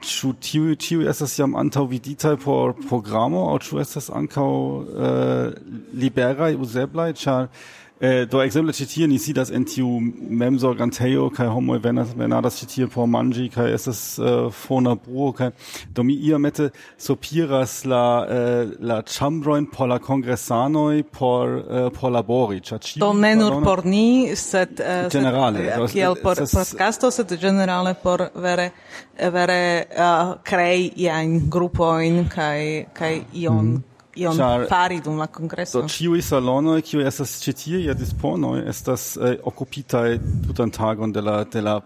ĉu 0.01 0.32
tiu 0.40 0.74
tiu 0.80 1.05
estas 1.09 1.36
jam 1.38 1.55
antaŭ 1.61 1.84
viditaj 1.90 2.36
por 2.44 2.72
programo 2.88 3.51
aŭ 3.53 3.59
ĉu 3.66 3.80
estas 3.82 4.09
ankaŭ 4.11 4.48
uh, 4.48 5.53
liberaj 5.92 6.55
uzeblaj 6.57 7.12
ĉar 7.20 7.51
Eh, 8.01 8.22
do 8.32 8.38
ekzemple 8.40 8.72
ĉi 8.72 8.84
tie 8.88 9.07
ni 9.11 9.18
sidas 9.20 9.51
en 9.53 9.66
tiu 9.68 9.90
memsorgantejo 10.40 11.26
kaj 11.36 11.51
homoj 11.53 11.82
venas 11.84 12.14
venadas 12.16 12.55
ĉi 12.57 12.68
tie 12.72 12.86
por 12.88 13.05
manĝi 13.12 13.51
es 13.53 13.74
estas 13.74 14.01
eh, 14.18 14.46
fona 14.57 14.94
bruo 14.96 15.34
kaj 15.36 15.51
do 15.92 16.03
mi 16.03 16.14
iomete 16.14 16.70
sopiras 16.96 17.84
la 17.84 18.05
eh, 18.24 18.72
la 18.80 19.03
ĉambrojn 19.03 19.66
por 19.74 19.88
la 19.92 19.98
kongresanoj 19.98 21.03
por 21.18 21.53
eh, 21.59 21.90
por 21.98 22.14
labori 22.16 22.62
ĉar 22.70 22.80
ĉiu 22.80 23.05
do 23.05 23.12
ne 23.12 23.34
nur 23.36 23.61
por 23.68 23.84
ni 23.84 24.32
sed 24.34 24.80
äh, 24.80 25.05
eh, 25.05 25.11
ĝenerale 25.12 25.68
äh, 25.68 25.86
kiel 25.92 26.16
por 26.22 26.40
podcasto 26.40 27.11
sed 27.11 27.36
generale 27.36 27.94
por 28.03 28.30
vere 28.34 28.70
vere 29.18 29.61
äh, 29.90 30.01
uh, 30.01 30.34
krei 30.42 30.88
iajn 30.96 31.51
grupojn 31.51 32.28
kai 32.32 32.86
kai 32.94 33.14
ion 33.34 33.64
mm 33.74 33.89
ion 34.16 34.36
Char, 34.36 34.66
fari 34.66 35.00
dum 35.00 35.18
la 35.18 35.26
congresso. 35.28 35.80
Do 35.80 35.88
ciui 35.88 36.22
salonoi, 36.22 36.82
kiu 36.82 37.02
estas 37.06 37.36
citie 37.42 37.84
ja 37.84 37.94
disponoj, 37.94 38.64
estas 38.68 39.16
eh, 39.16 39.36
occupitai 39.42 40.18
tutan 40.46 40.70
tagon 40.70 41.12
de 41.12 41.22
la, 41.22 41.44
de 41.44 41.62
la 41.62 41.80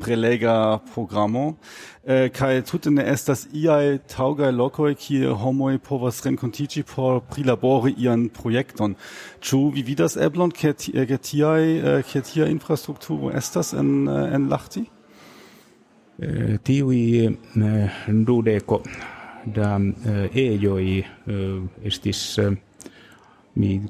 prelega 0.00 0.80
programo, 0.92 1.56
eh, 2.04 2.28
kaj 2.32 2.62
tute 2.68 2.90
ne 2.90 3.04
estas 3.12 3.46
iai 3.52 3.98
taugai 4.08 4.50
lokoj, 4.52 4.94
kie 5.00 5.28
homoi 5.28 5.78
povas 5.78 6.20
rencontici 6.24 6.82
por 6.82 7.20
prilabori 7.28 7.94
ian 7.98 8.28
projekton. 8.28 8.96
Ciu, 9.40 9.68
vi 9.74 9.82
vidas 9.82 10.16
eblon, 10.16 10.52
ke, 10.52 10.72
tiai, 10.72 11.06
tiaj, 11.06 11.62
eh, 11.64 12.02
ke 12.06 12.22
tia 12.24 12.48
infrastrukturo 12.48 13.32
estas 13.34 13.74
en, 13.74 14.08
eh, 14.08 14.34
en 14.34 14.48
Lahti? 14.48 14.86
Eh, 16.18 16.58
tiui 16.64 17.28
eh, 17.28 17.88
dudeko 18.08 18.82
da 19.54 19.78
ejoi 20.34 21.04
estis 21.84 22.38
mi 23.54 23.80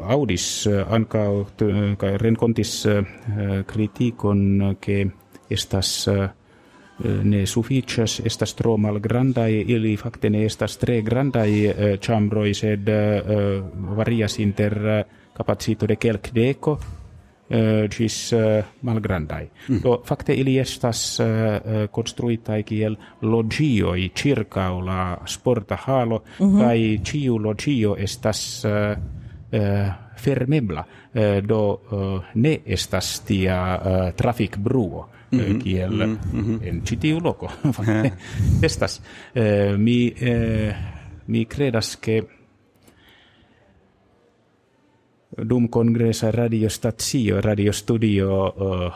audis 0.00 0.66
anca 0.88 1.24
kai 1.98 2.16
rencontis 2.18 2.86
criticon 3.66 4.76
che 4.80 5.06
estas 5.50 6.08
ne 7.00 7.46
sufficias 7.46 8.20
estas 8.24 8.54
tro 8.54 8.76
mal 8.76 9.00
grandai 9.00 9.64
ili 9.66 9.96
fakte 9.96 10.30
ne 10.30 10.44
estas 10.44 10.76
tre 10.76 11.02
grandai 11.02 11.98
chambroi 12.00 12.54
sed 12.54 12.88
varias 13.96 14.38
inter 14.38 15.04
capacito 15.34 15.86
de 15.86 15.96
kelk 15.96 16.32
deco 16.32 16.78
Eh, 17.50 17.88
gis 17.90 18.32
eh, 18.32 18.64
malgrandai. 18.86 19.48
Mm. 19.68 19.80
Do, 19.82 19.96
facte, 20.06 20.34
ili 20.38 20.54
estas 20.62 21.00
eh, 21.20 21.88
konstruitai 21.90 22.62
kiel 22.62 22.94
logioi 23.26 24.12
circa 24.14 24.68
la 24.78 25.16
sporta 25.26 25.76
halo, 25.86 26.22
mm 26.38 26.46
-hmm. 26.46 26.60
kai 26.60 27.00
ciu 27.04 27.38
logio 27.38 27.96
estas 27.98 28.62
fermebla, 30.16 30.84
do 31.48 31.80
ne 32.34 32.60
estas 32.66 33.20
tia 33.20 33.80
traffic 34.16 34.58
bruo, 34.58 35.08
mm 35.32 35.38
-hmm. 35.38 35.62
kiel 35.62 36.06
mm 36.06 36.18
-hmm. 36.32 36.68
en 36.68 36.82
citiu 36.84 37.20
loco. 37.22 37.50
fakte, 37.76 38.12
estas. 38.62 39.02
Mi, 39.78 40.14
mi 41.26 41.44
credas 41.46 41.98
che 42.00 42.22
dum 45.48 45.68
congresa 45.68 46.30
radiostacio 46.30 47.40
radiostudio 47.40 48.46
uh, 48.46 48.92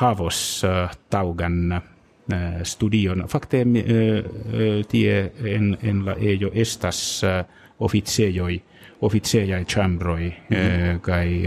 havos 0.00 0.64
uh, 0.64 0.90
taugan 1.10 1.72
uh, 1.72 2.38
studion 2.62 3.24
fakte 3.28 3.62
uh, 3.64 4.84
tie 4.88 5.32
en 5.44 5.76
en 5.82 6.04
la 6.04 6.14
ejo 6.20 6.50
estas 6.54 7.22
uh, 7.24 7.44
oficejoi 7.78 8.62
oficejai 9.00 9.64
chambroi 9.64 10.32
mm 10.50 11.00
kai 11.00 11.42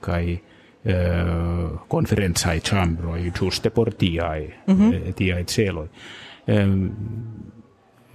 kai 0.00 0.40
conferenzai 1.88 2.60
chambroi 2.60 3.30
giuste 3.30 3.70
por 3.70 3.94
tiai 3.94 4.54
mm 4.66 4.74
-hmm. 4.74 5.08
uh, 5.08 5.14
tiai 5.14 5.44
celoi. 5.44 5.88
Um, 6.48 6.90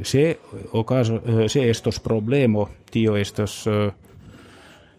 se 0.02 0.40
ocaso 0.72 1.16
uh, 1.16 1.48
se 1.48 1.70
estos 1.70 2.00
problemo 2.00 2.70
tio 2.92 3.16
estos 3.16 3.68
uh, 3.68 3.94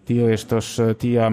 tio 0.04 0.28
estos 0.28 0.78
eh, 0.78 0.94
tia 0.94 1.32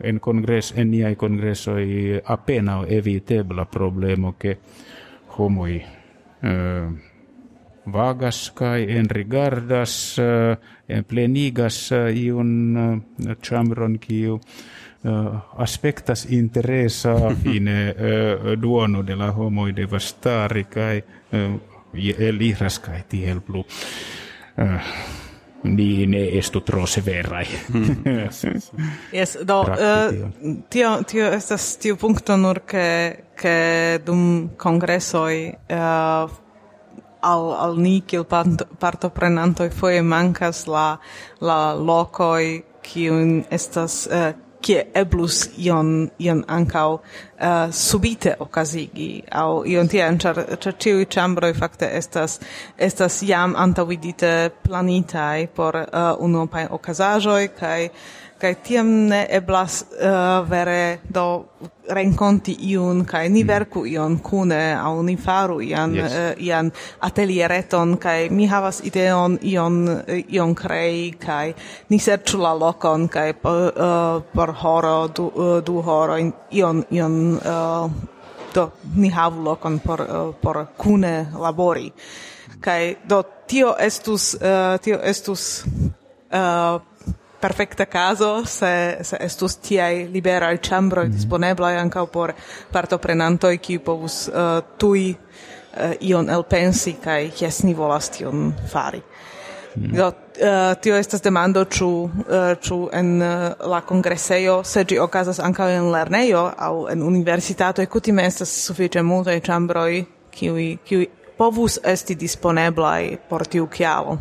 en 0.00 0.18
congres 0.20 0.72
en 0.76 0.90
nia 0.90 1.14
congresso 1.16 1.78
i 1.78 2.20
appena 2.24 2.84
evitebla 2.88 3.64
problema 3.64 4.32
che 4.38 4.58
homoi 5.36 5.82
uh, 6.42 6.92
vagas 7.84 8.50
kai 8.54 8.90
en 8.96 9.08
rigardas 9.08 10.18
uh, 10.18 10.56
en 10.88 11.04
plenigas 11.04 11.90
uh, 11.92 12.08
iun 12.08 12.76
uh, 12.76 13.34
chambron 13.42 13.98
kiu 13.98 14.34
uh, 14.34 15.60
aspectas 15.60 16.26
interesa 16.30 17.14
fine 17.42 17.90
uh, 17.92 18.56
duono 18.60 19.02
de 19.02 19.16
la 19.16 19.32
homoi 19.32 19.72
devastari 19.76 20.64
kai 20.64 21.02
uh, 21.32 21.60
eliras 22.18 22.78
kai 22.78 23.04
tiel 23.08 23.40
plu 23.40 23.60
uh, 23.60 25.29
Niin, 25.62 26.10
ne 26.10 26.22
estu 26.38 26.60
tro 26.60 26.86
severai. 26.86 27.44
Mm. 27.74 27.96
yes, 28.24 28.44
yes. 28.44 28.70
yes, 29.12 29.38
do, 29.46 29.60
uh, 29.60 30.30
tio, 30.70 31.02
tio 31.06 31.26
estas 31.32 31.76
tiu 31.76 31.98
punkto 32.00 32.36
nur 32.40 32.62
ke, 32.64 32.86
ke 33.36 34.00
dum 34.06 34.50
kongresoj 34.56 35.34
uh, 35.52 35.74
eh, 35.76 36.38
al, 37.20 37.52
al 37.52 37.76
ni 37.76 38.00
kiel 38.00 38.24
partoprenantoi 38.24 39.68
foje 39.70 40.02
mankas 40.02 40.64
la, 40.66 40.94
la 41.40 41.74
lokoi 41.76 42.62
kiun 42.80 43.44
estas 43.52 44.06
uh, 44.08 44.32
kie 44.62 44.84
eblus 44.94 45.48
ion, 45.58 46.10
ion 46.20 46.44
ancau 46.48 47.00
uh, 47.40 47.70
subite 47.72 48.36
ocasigi, 48.40 49.24
au 49.32 49.64
ion 49.64 49.88
tian, 49.88 50.18
char, 50.18 50.42
char 50.60 50.76
ciui 50.78 51.06
chambroi 51.06 51.52
facte 51.56 51.88
estas, 51.96 52.38
estas 52.78 53.20
jam 53.26 53.56
antavidite 53.56 54.50
planitai 54.64 55.48
por 55.54 55.76
uh, 55.76 56.14
unuopai 56.20 56.66
ocasajoi, 56.70 57.48
kai 57.56 57.90
kai 58.40 58.54
tiam 58.64 58.88
ne 59.08 59.20
eblas 59.30 59.82
uh, 59.82 60.40
vere 60.48 61.00
do 61.14 61.24
renkonti 61.90 62.54
iun 62.70 63.04
kai 63.04 63.28
ni 63.28 63.42
mm. 63.42 63.48
verku 63.48 63.84
ion 63.86 64.18
kune 64.24 64.60
au 64.74 65.02
ni 65.02 65.16
faru 65.16 65.60
ian 65.60 65.94
yes. 65.94 66.12
uh, 66.12 66.42
ian 66.46 66.72
ateliereton 67.08 67.96
kai 67.98 68.28
mi 68.30 68.46
havas 68.46 68.80
ideon 68.84 69.38
ion 69.42 69.76
eh, 70.06 70.24
ion 70.36 70.54
krei 70.54 71.12
kai 71.26 71.54
ni 71.88 71.98
serĉu 71.98 72.40
la 72.40 72.54
lokon 72.54 73.08
kai 73.08 73.32
por, 73.32 73.72
uh, 73.76 74.22
por 74.34 74.54
horo 74.62 75.08
du, 75.08 75.26
uh, 75.26 75.58
du 75.64 75.82
horo 75.82 76.16
ion 76.50 76.84
ion 76.90 77.16
uh, 77.36 77.90
do 78.54 78.70
ni 78.96 79.08
havu 79.08 79.44
lokon 79.44 79.78
por 79.78 80.00
uh, 80.00 80.34
por 80.42 80.66
kune 80.76 81.26
labori 81.38 81.92
kai 82.60 82.96
do 83.08 83.22
tio 83.46 83.74
estus 83.78 84.34
uh, 84.34 84.78
tio 84.80 85.00
estus 85.02 85.64
uh, 86.32 86.89
perfecta 87.40 87.86
caso 87.86 88.44
se 88.44 88.98
se 89.02 89.16
estus 89.20 89.56
tiai 89.56 90.08
libera 90.08 90.48
al 90.48 90.60
chambro 90.60 91.02
mm 91.02 91.08
-hmm. 91.08 91.12
disponebla 91.12 91.68
anche 91.80 92.06
por 92.06 92.34
partoprenanto 92.70 93.48
e 93.48 93.58
qui 93.58 93.78
povus 93.78 94.30
uh, 94.32 94.62
tui 94.76 95.16
uh, 95.76 95.94
ion 96.00 96.28
elpensi 96.28 96.98
kai 97.00 97.32
jes 97.40 97.62
ni 97.62 97.74
volas 97.74 98.10
tion 98.10 98.54
fari. 98.66 99.02
Mm. 99.76 99.96
Do, 99.96 100.06
uh, 100.06 100.12
eh, 100.34 100.74
tio 100.80 100.96
estas 100.96 101.22
demando 101.22 101.64
chu 101.64 102.10
uh, 102.28 102.88
en 102.92 103.22
uh, 103.22 103.68
la 103.70 103.80
kongresejo 103.80 104.64
se 104.64 104.84
gi 104.84 104.98
okazas 104.98 105.38
anka 105.38 105.70
en 105.70 105.92
lernejo 105.92 106.52
au 106.58 106.88
en 106.88 107.02
universitato 107.02 107.86
kutime 107.86 108.26
estas 108.26 108.48
sufiĉe 108.66 109.02
multaj 109.02 109.40
ĉambroj 109.40 110.04
kiuj 110.30 110.76
kiuj 110.84 111.06
povus 111.36 111.78
esti 111.84 112.14
disponeblaj 112.14 113.16
por 113.28 113.46
tiu 113.46 113.66
kialo. 113.66 114.18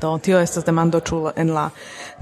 Do 0.00 0.16
tio 0.18 0.40
estas 0.42 0.64
demando 0.64 1.00
ĉu 1.00 1.18
en 1.36 1.52
la 1.54 1.68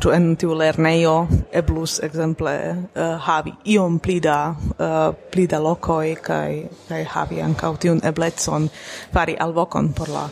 ĉu 0.01 0.13
en 0.17 0.27
tiu 0.37 0.55
lernejo 0.55 1.15
eblus 1.53 1.99
ekzemple 2.05 2.55
uh, 2.71 3.17
havi 3.27 3.53
iom 3.75 3.99
pli 3.99 4.21
da 4.21 4.39
uh, 4.53 5.15
pli 5.33 5.47
da 5.47 5.59
lokoj 5.59 6.15
kaj 6.23 6.51
kaj 6.89 7.01
havi 7.15 7.41
ankaŭ 7.43 7.75
tiun 7.77 8.01
eblecon 8.05 8.69
fari 9.13 9.37
alvokon 9.47 9.93
por 9.93 10.09
la 10.09 10.29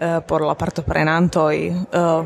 eh, 0.00 0.20
por 0.26 0.42
la 0.42 0.54
partoprenantoj 0.54 1.56
uh, 1.68 1.76
eh, 1.92 2.24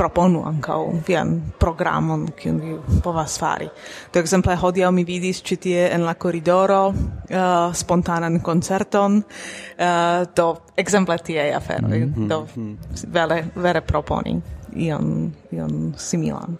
proponu 0.00 0.44
ankaŭ 0.48 0.78
vian 1.06 1.32
programon 1.60 2.28
kiun 2.36 2.60
vi 2.60 2.76
povas 3.04 3.36
fari. 3.38 3.66
Do 4.12 4.20
ekzemple 4.22 4.56
hodiaŭ 4.56 4.88
mi 4.96 5.04
vidis 5.04 5.42
ĉi 5.44 5.58
tie 5.66 5.82
en 5.92 6.06
la 6.06 6.14
koridoro 6.14 6.86
uh, 6.88 7.74
spontanan 7.76 8.40
koncerton, 8.40 9.18
uh, 9.20 10.22
do 10.36 10.46
ekzemple 10.76 11.18
tiaj 11.18 11.52
aferoj, 11.58 11.98
mm 11.98 12.14
-hmm. 12.14 12.28
do 12.28 12.40
mhm. 12.54 12.72
vere, 13.12 13.44
vere 13.56 13.80
proponi 13.80 14.40
ion, 14.76 15.32
ion 15.50 15.94
similan. 15.96 16.56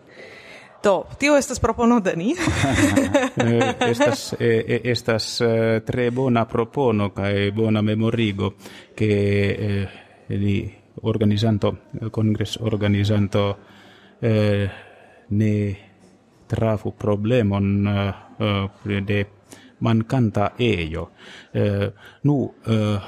Do, 0.83 1.05
tio 1.19 1.37
estas 1.37 1.61
propono 1.61 2.01
de 2.01 2.15
ni. 2.17 2.35
estas 3.91 4.35
eh, 4.41 4.81
estas 4.85 5.41
tre 5.87 6.11
bona 6.11 6.45
propono 6.45 7.11
kaj 7.11 7.51
bona 7.51 7.83
memorigo 7.83 8.55
ke 8.97 9.11
eh, 9.59 10.00
li 10.31 10.71
organizanto, 11.03 11.77
congress 12.11 12.57
organizanto, 12.61 13.59
eh, 14.21 14.71
ne 15.31 15.77
trafu 16.47 16.93
problemon 16.99 17.89
de 19.07 19.27
man 19.81 20.05
canta 20.05 20.51
ejo. 20.59 21.11
Uh, 21.55 21.93
nu 22.23 22.35
uh, 22.35 23.03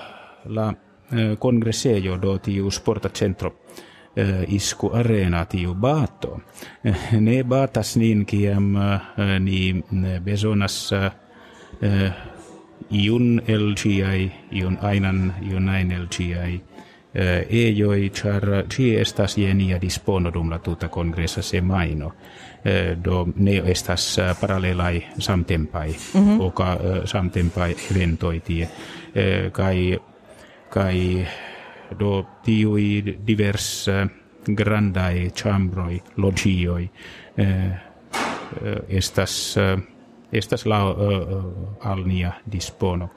la 0.44 0.68
uh, 0.68 1.38
congressejo 1.38 2.16
do 2.16 2.38
tiu 2.38 2.70
sporta 2.70 3.08
centro 3.08 3.52
isku 4.48 4.90
arena 4.92 5.44
tiu 5.44 5.74
bato. 5.74 6.40
Ne 7.20 7.44
batas 7.44 7.96
nin 7.96 8.26
kiam 8.26 8.74
uh, 8.76 9.38
ni 9.40 9.82
besonas 10.20 10.92
uh, 10.92 12.10
iun 12.90 13.40
ciai, 13.76 14.32
iun 14.52 14.78
ainan, 14.82 15.32
iun 15.40 15.68
ain 15.68 15.92
el 15.92 16.08
ejoi, 17.48 18.10
char 18.10 18.64
ci 18.68 18.94
estas 18.96 19.36
jenia 19.36 19.78
dispono 19.80 20.30
dum 20.30 20.50
la 20.50 20.58
tuta 20.58 20.88
congressa 20.88 21.42
se 21.42 21.60
maino. 21.60 22.12
Eh, 22.64 22.96
do 23.04 23.26
ne 23.36 23.62
estas 23.66 24.16
paralelai 24.40 25.02
samtempai 25.18 25.88
mm 26.14 26.20
-hmm. 26.20 26.40
oka 26.40 26.78
samtempai 27.04 27.74
eventoi 27.90 28.40
tie 28.40 28.68
kai 29.52 29.98
kai 30.70 31.26
do 31.98 32.26
tiui 32.44 33.18
divers 33.26 33.90
grandai 34.56 35.30
chambroi 35.42 36.02
logioi 36.16 36.90
estas 38.88 39.56
estas 40.32 40.64
la 40.66 40.90
uh, 40.90 41.44
al 41.80 42.04
nia 42.06 42.32
dispono. 42.44 43.08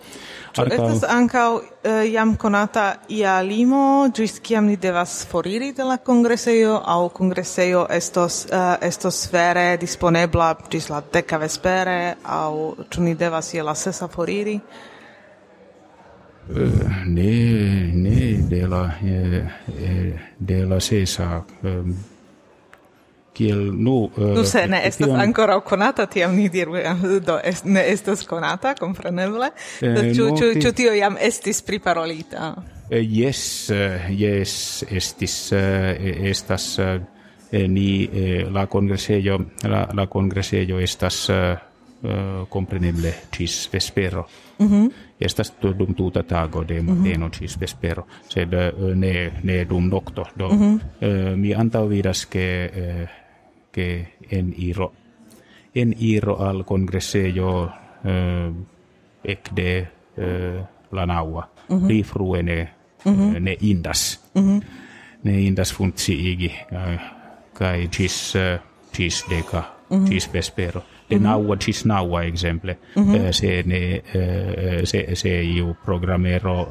Ĉu 0.56 0.66
estas 0.68 1.04
ancau 1.10 1.56
uh, 1.56 1.64
eh, 1.84 2.12
jam 2.12 2.36
conata 2.36 2.86
ia 3.10 3.42
limo 3.42 4.10
gis 4.16 4.40
ciam 4.44 4.68
ni 4.68 4.76
devas 4.76 5.26
foriri 5.30 5.72
de 5.74 5.84
la 5.84 5.98
congreseio, 5.98 6.82
au 6.86 7.10
congreseio 7.10 7.86
estos 7.90 8.46
uh, 8.46 8.76
estos 8.82 9.30
vere 9.32 9.78
disponebla 9.78 10.56
gis 10.70 10.90
la 10.90 11.02
deca 11.14 11.38
vespere 11.38 12.16
au 12.24 12.76
tu 12.90 13.02
ni 13.02 13.16
devas 13.16 13.54
ia 13.54 13.64
la 13.64 13.76
sesa 13.76 14.08
foriri? 14.08 14.60
Uh, 16.50 17.06
ne, 17.06 17.92
ne 17.94 18.48
de 18.50 18.68
la, 18.68 18.84
eh, 19.02 20.20
de 20.38 20.66
la 20.66 20.80
sesa 20.80 21.44
um, 21.64 21.96
kiel 23.36 23.60
nu 23.74 23.98
uh, 24.06 24.32
nu 24.36 24.44
se 24.48 24.66
ne 24.68 24.82
estas 24.88 25.08
tion... 25.08 25.20
ancora 25.20 25.60
konata 25.62 26.06
tiam 26.12 26.36
ni 26.36 26.48
diru 26.50 26.78
eh, 26.80 27.04
do 27.26 27.38
es, 27.44 27.64
ne 27.64 27.84
estas 27.92 28.24
conata 28.28 28.76
compreneble 28.80 29.52
eh, 29.82 30.14
ĉu 30.16 30.30
no, 30.30 30.38
ĉu 30.38 30.54
ti... 30.62 30.74
tio 30.82 30.96
jam 30.96 31.20
estis 31.20 31.62
priparolita 31.68 32.54
eh, 32.90 33.04
yes 33.04 33.44
yes 34.10 34.56
eh, 34.88 34.98
estis 34.98 35.38
uh, 35.52 35.92
estas 36.32 36.72
uh, 36.80 36.98
ni 37.52 37.90
uh, 38.08 38.52
la 38.54 38.66
kongresejo 38.72 39.40
la, 39.64 39.86
la 39.94 40.08
kongresejo 40.12 40.80
estas 40.80 41.30
eh, 42.06 42.46
compreneble 42.50 43.14
cis 43.32 43.70
vespero. 43.74 44.28
Mm 44.60 44.68
-hmm. 44.68 44.92
Estas 45.20 45.54
dum 45.62 45.96
tuta 45.96 46.24
tago 46.24 46.64
de 46.64 46.82
mm 46.82 46.88
-hmm. 46.88 47.04
deno 47.04 47.30
cis 47.30 47.60
vespero, 47.60 48.06
sed 48.28 48.50
ne, 48.96 49.32
ne 49.44 49.66
dum 49.66 49.90
nocto. 49.90 50.26
Do, 50.36 50.50
mm 50.50 50.60
-hmm. 50.60 50.74
uh, 50.76 51.38
mi 51.38 51.54
antaŭ 51.54 51.88
vidas, 51.88 52.26
ke 52.26 52.72
uh, 52.78 53.25
que 53.76 54.08
en 54.32 54.54
iro 54.58 54.94
en 55.76 55.94
iro 56.00 56.40
al 56.40 56.64
congressejo 56.64 57.68
eh, 58.06 58.52
ek 59.24 59.52
de 59.52 59.88
eh, 60.18 60.64
la 60.92 61.06
naua 61.06 61.50
mm 61.68 61.76
-hmm. 61.76 61.88
rifruene 61.88 62.70
mm 63.06 63.14
-hmm. 63.14 63.40
ne 63.40 63.58
indas 63.62 64.22
mm 64.34 64.42
-hmm. 64.42 64.64
ne 65.24 65.42
indas 65.42 65.74
funtsi 65.74 66.14
igi 66.32 66.52
eh, 66.72 67.00
kai 67.54 67.90
gis 67.92 68.36
uh, 68.36 68.60
gis 68.94 69.26
deca 69.30 69.64
mm 69.90 69.98
-hmm. 69.98 70.10
gis 70.10 70.34
vespero 70.34 70.82
de 71.10 71.16
mm 71.16 71.22
-hmm. 71.22 71.28
naua 71.28 71.56
gis 71.58 71.86
naua 71.86 72.24
exemple 72.24 72.78
mm 72.96 73.04
-hmm. 73.04 73.32
se 73.32 73.64
ne 73.66 74.02
se 74.86 75.16
se 75.16 75.44
iu 75.44 75.76
programmero 75.86 76.68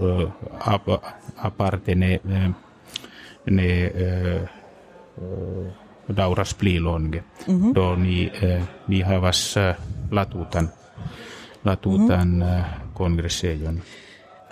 ap, 0.61 0.89
aparte 1.37 1.95
ne 1.95 2.21
ne 3.51 3.91
dauras 6.09 6.55
pli 6.55 6.81
longe. 6.81 7.23
Mm 7.47 7.61
-hmm. 7.61 7.75
Do 7.75 7.97
ni, 7.97 8.31
eh, 8.43 8.63
ni 8.89 9.03
havas 9.03 9.57
eh, 9.57 9.75
latutan, 10.11 10.69
latutan 11.65 12.29
mm 12.29 12.43
-hmm. 12.43 12.65
kongresejon. 12.93 13.81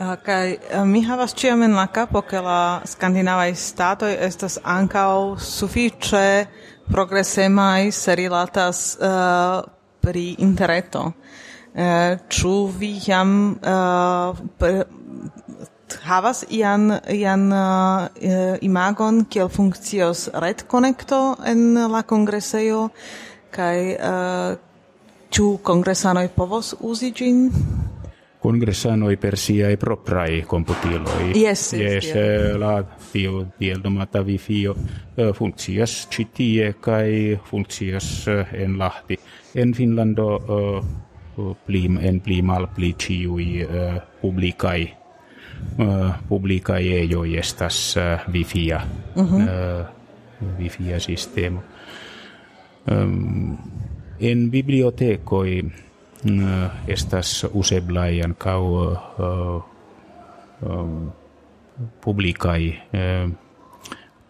Uh, 0.01 0.17
kai 0.25 0.59
uh, 0.75 0.85
mi 0.85 1.03
havas 1.05 1.35
ciam 1.35 1.63
en 1.63 1.75
la 1.75 1.87
capo 1.87 2.23
che 2.23 2.41
la 2.41 2.81
skandinavai 2.85 3.55
statoi 3.55 4.17
estas 4.19 4.59
ancao 4.65 5.37
suffice 5.39 6.49
progresemai 6.91 7.93
se 7.93 8.15
rilatas 8.15 8.97
uh, 9.01 9.63
pri 10.01 10.35
interreto. 10.39 11.13
Uh, 11.75 12.19
ču 12.29 12.67
vi 12.67 13.01
jam 13.07 13.59
uh, 13.63 14.37
havas 16.13 16.45
ian, 16.51 16.91
ian 17.09 17.49
uh, 17.53 18.09
eh, 18.21 18.59
imagon 18.67 19.25
kiel 19.31 19.49
funkcios 19.49 20.29
red 20.35 20.63
retkonekto 20.63 21.21
en 21.47 21.75
la 21.93 22.03
kongresejo 22.03 22.89
kaj 23.53 23.79
uh, 23.97 24.59
ĉu 25.33 25.47
kongresanoj 25.65 26.29
povos 26.37 26.75
uzi 26.81 27.13
ĝin? 27.17 27.49
i 28.43 29.17
per 29.17 29.37
siae 29.39 29.77
proprae 29.77 30.43
computiloi. 30.43 31.33
Yes, 31.35 31.73
yes, 31.73 31.79
yes 31.79 32.07
yeah. 32.15 32.59
la 32.59 32.83
tio 33.13 33.47
tiel 33.59 33.81
nomata 33.85 34.21
wifio 34.21 34.75
eh, 35.17 35.33
funccias 35.33 36.09
citie 36.11 36.75
kai 36.81 37.39
funccias 37.45 38.27
en 38.53 38.79
Lahti. 38.79 39.17
En 39.55 39.73
Finlando 39.73 40.27
uh, 40.37 41.55
plim 41.67 41.99
en 42.03 42.21
plimal 42.21 42.67
pli 42.75 42.95
ciui 42.99 43.63
uh, 43.63 44.03
publicai 44.21 45.02
uh, 45.79 46.15
publica 46.29 46.79
e 46.79 47.05
jo 47.11 47.25
estas 47.25 47.97
uh, 47.97 48.33
vifia 48.33 48.81
uh 49.17 49.25
-huh. 49.25 49.43
uh, 49.43 49.87
vifia 50.59 51.01
sistema 51.01 51.61
um, 52.91 53.59
en 54.21 54.51
bibliotecoi 54.51 55.63
uh, 55.65 56.71
estas 56.89 57.47
useblai 57.53 58.23
ancau 58.23 58.75
uh, 58.75 59.63
um, 60.63 61.13
publicai 62.05 62.79
uh, 62.95 63.33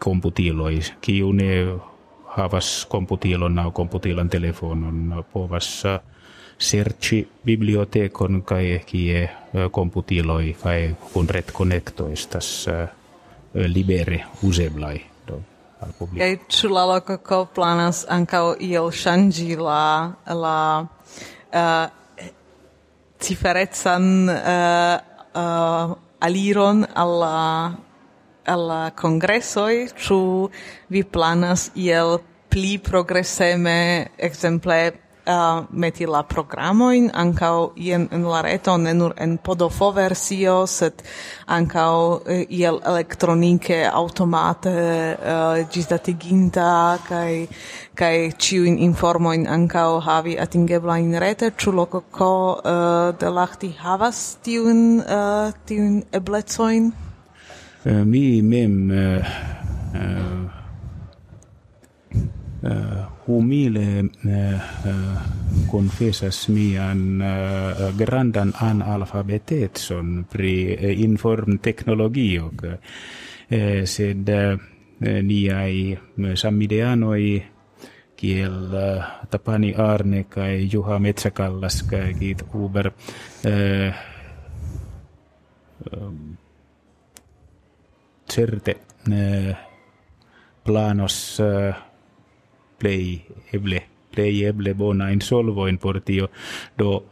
computiloi 0.05 0.80
kiu 1.01 1.33
ne 1.33 1.78
havas 2.26 2.87
computilon 2.89 3.59
au 3.59 3.70
computilan 3.70 4.28
telefonon 4.28 5.24
povas 5.33 5.85
serci 6.62 7.22
bibliotecon 7.44 8.42
kai 8.46 8.80
kie 8.86 9.28
computiloi 9.70 10.54
kai 10.62 10.94
kun 11.12 11.28
ret 11.28 11.50
connecto 11.52 12.06
estas 12.08 12.68
libere 13.52 14.22
useblai 14.42 15.00
do 15.26 15.42
al 15.82 15.92
publico. 15.98 16.24
Kai 16.24 16.38
chula 16.48 16.86
loco 16.86 17.18
ko 17.18 17.46
planas 17.46 18.06
anka 18.08 18.56
iel 18.60 18.90
shangi 18.90 19.56
la 19.56 20.14
la 20.26 20.86
uh, 21.52 21.86
uh, 24.28 24.98
uh, 25.34 25.94
aliron 26.20 26.86
alla 26.94 27.76
alla 28.44 28.92
congressoi 28.94 29.88
chu 29.94 30.50
vi 30.88 31.02
planas 31.04 31.70
iel 31.74 32.20
pli 32.48 32.78
progresseme 32.78 34.10
exemple 34.16 34.92
uh, 35.27 35.64
meti 35.70 36.07
la 36.07 36.23
programoin. 36.23 37.11
Ancau 37.14 37.73
ien 37.77 38.09
en 38.11 38.25
la 38.25 38.43
reto 38.43 38.77
ne 38.77 38.93
nur 38.95 39.14
en 39.16 39.39
podofo 39.39 39.93
versio 39.93 40.66
sed 40.66 41.03
ancau 41.47 42.23
uh, 42.27 42.43
iel 42.49 42.81
elektronike 42.87 43.85
automate 43.87 44.73
uh, 44.73 45.62
gisdatiginta 45.70 46.99
kai 47.09 47.49
kai 47.95 48.33
ciuin 48.39 48.79
informoin 48.79 49.47
ancau 49.47 50.01
havi 50.01 50.39
atingebla 50.39 50.99
in 50.99 51.14
rete. 51.20 51.53
Ĉu 51.57 51.73
loco 51.73 52.03
ko 52.11 52.33
uh, 52.59 53.12
de 53.18 53.31
lachti 53.31 53.73
havas 53.79 54.39
tiun 54.43 55.01
uh, 55.01 55.53
tiun 55.66 56.03
eblecoin? 56.12 56.93
Uh, 57.85 58.05
mi 58.05 58.43
mem 58.43 58.91
uh, 58.91 59.27
uh, 59.95 60.47
uh 62.62 63.11
humile 63.27 64.05
uh, 64.05 64.61
confessas 65.70 66.49
mian 66.49 67.23
uh, 67.23 67.93
grandan 67.97 68.53
analfabetetson 68.55 70.25
pri 70.31 70.77
inform 71.05 71.59
teknologio 71.59 72.51
sed 73.85 74.31
niai 75.03 75.93
sammideanoi 76.35 77.27
kiel 78.16 78.70
Tapani 79.31 79.75
Arne 79.75 80.25
kai 80.31 80.68
Juha 80.73 80.99
Metsäkallas 81.03 81.83
kai 81.83 82.14
kiit 82.14 82.47
Uber 82.55 82.89
certe 88.33 88.77
planos 90.64 91.18
uh, 92.83 92.89
play 92.89 93.22
eble 93.53 93.83
play 94.14 94.45
eble 94.45 94.74
bona 94.74 95.11
in 95.11 95.20
solvo 95.20 95.66
in 95.66 95.78
portio 95.78 96.28
do 96.78 97.07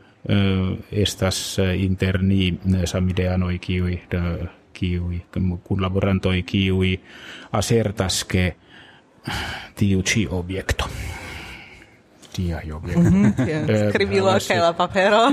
estas 0.93 1.57
interni 1.75 2.59
samideanoi 2.85 3.59
kiui 3.59 4.03
kiui 4.73 5.23
kun 5.65 5.83
laborantoi 5.83 6.43
kiui 6.43 7.01
asertas 7.53 8.25
che 8.25 8.57
tiu 9.75 10.03
ci 10.03 10.27
objekto 10.31 10.89
tia 12.33 12.61
objekto 12.73 13.11
mm 13.11 13.33
-hmm, 13.33 14.61
la 14.61 14.73
papero. 14.73 15.33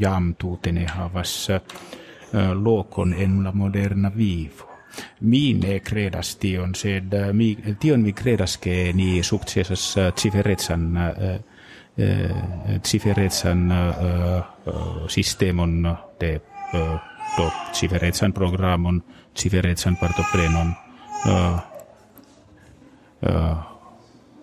Jam 0.00 0.34
tutene 0.34 0.86
havas 0.86 1.48
lokon 2.54 3.14
en 3.14 3.44
la 3.44 3.52
moderna 3.52 4.12
vivo 4.16 4.65
mi 5.20 5.52
ne 5.52 5.80
credas 5.80 6.36
tion 6.36 6.74
sed 6.74 7.14
mi 7.32 7.56
tion 7.78 8.02
mi 8.02 8.12
credas 8.12 8.58
che 8.58 8.92
ni 8.94 9.22
successas 9.22 9.96
ciferetsan 10.14 10.98
ciferetsan 12.82 13.72
sistemon 15.08 15.96
de 16.20 16.40
do 17.36 17.50
ciferetsan 17.72 18.32
programon 18.32 19.02
ciferetsan 19.34 19.96
partoprenon 19.96 20.74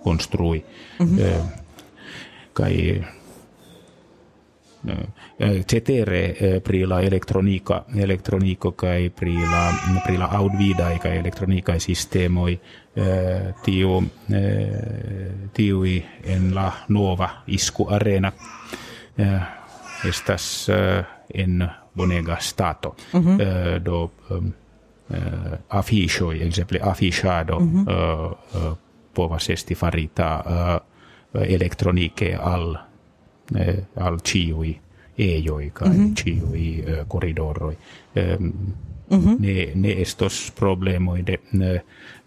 construi 0.03 0.65
mm 0.99 1.17
-hmm. 1.17 1.41
kai 2.53 3.03
cetere 5.67 6.59
pri 6.63 6.85
la 6.85 7.01
elektronika 7.01 7.83
elektroniko 7.95 8.71
kai 8.71 9.09
pri 9.09 9.33
la 9.33 9.61
pri 10.05 10.17
la 10.17 10.27
audvida 10.31 10.89
kai 10.99 11.17
elektronika 11.17 11.79
sistemoi 11.79 12.59
tiu 13.63 14.01
tiu 15.53 15.83
en 16.23 16.55
la 16.55 16.71
nova 16.89 17.29
isku 17.47 17.87
arena 17.89 18.31
estas 20.03 20.69
en 21.33 21.69
bonega 21.95 22.37
stato 22.39 22.95
mm 23.13 23.19
-hmm. 23.19 23.79
do 23.79 24.11
afisho 25.69 26.31
exemple 26.31 26.79
afishado 26.81 27.59
mm 27.59 27.85
-hmm. 27.85 28.75
povas 29.13 29.49
esti 29.49 29.75
farita 29.75 30.43
elektronike 31.33 32.35
al 32.35 32.92
eh, 33.55 33.83
al 33.95 34.19
ciui 34.19 34.79
eioi 35.17 35.71
kai 35.73 35.89
mm 35.89 36.05
-hmm. 36.05 36.13
ciui 36.13 36.83
eh, 36.87 37.05
corridoroi 37.07 37.77
eh, 38.15 38.37
Mm 39.09 39.19
-hmm. 39.19 39.39
ne, 39.39 39.71
ne 39.75 40.01
estos 40.01 40.51
problemoi 40.55 41.27
de, 41.27 41.39
ne, 41.51 41.81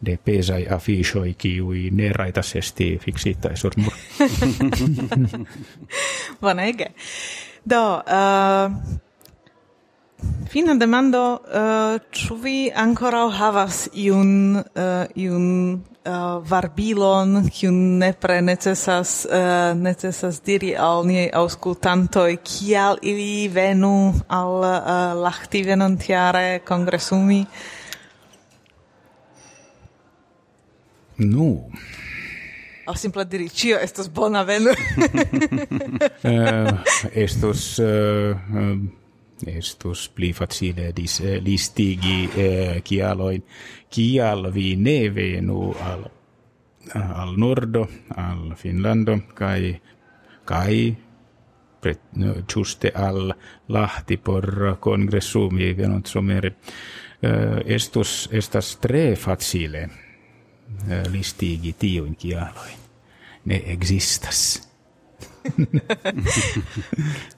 de 0.07 0.19
pesai 0.25 0.67
afishoi 0.71 1.35
kiui 1.35 1.91
ne 1.91 2.13
raitas 2.13 2.57
esti 2.57 2.99
fixittaisur 3.05 3.73
nur. 3.77 3.93
Vanege. 6.43 6.87
Do, 7.71 8.03
uh, 8.07 8.71
Fina 10.49 10.73
demando, 10.75 11.37
uh, 11.37 12.01
ĉu 12.17 12.35
vi 12.41 12.71
ankoraŭ 12.73 13.29
havas 13.37 13.89
iun 13.93 14.57
uh, 14.57 15.05
iun 15.13 15.77
uh, 15.77 16.41
varbilon, 16.49 17.51
kiun 17.53 18.01
nepre 18.01 18.41
necesas 18.41 19.27
uh, 19.29 19.77
necesas 19.77 20.41
diri 20.47 20.73
al 20.73 21.05
niaj 21.09 21.29
aŭskultantoj, 21.43 22.37
kial 22.47 22.97
ili 23.03 23.49
venu 23.53 24.15
al 24.29 24.55
uh, 24.63 25.13
Lahti 25.21 25.63
venontiare 25.67 26.61
kongresumi? 26.65 27.47
Nu, 31.19 31.27
no. 31.29 31.69
Au 32.87 32.95
simple 32.95 33.25
diri, 33.27 33.49
cio 33.51 33.79
estos 33.83 34.09
bona 34.09 34.43
venu. 34.47 34.71
uh, 34.71 34.77
estos... 37.27 37.79
Uh, 37.79 38.37
uh, 38.55 39.06
estus 39.47 40.09
pli 40.09 40.33
facile 40.33 40.93
dis 40.97 41.21
eh, 41.21 41.41
listigi 41.45 42.31
eh, 42.37 42.83
kialoin 42.85 43.43
kial 43.91 44.53
vi 44.55 44.77
ne 44.77 45.15
venu 45.15 45.75
al 45.81 46.07
al 46.95 47.35
nordo 47.37 47.89
al 48.17 48.55
Finlando 48.57 49.19
kai 49.35 49.75
kai 50.45 50.97
pret, 51.81 52.01
no, 52.13 52.35
juste 52.55 52.93
al 52.95 53.35
lahti 53.69 54.17
por 54.17 54.77
congressumi 54.81 55.73
venont 55.77 56.07
somere. 56.07 56.57
Eh, 57.23 57.75
estus 57.75 58.29
estas 58.33 58.77
tre 58.81 59.17
facile 59.17 59.89
eh, 60.89 61.03
listigi 61.11 61.73
tiuin 61.79 62.17
kialoin. 62.17 62.79
Ne 63.45 63.63
existas 63.73 64.63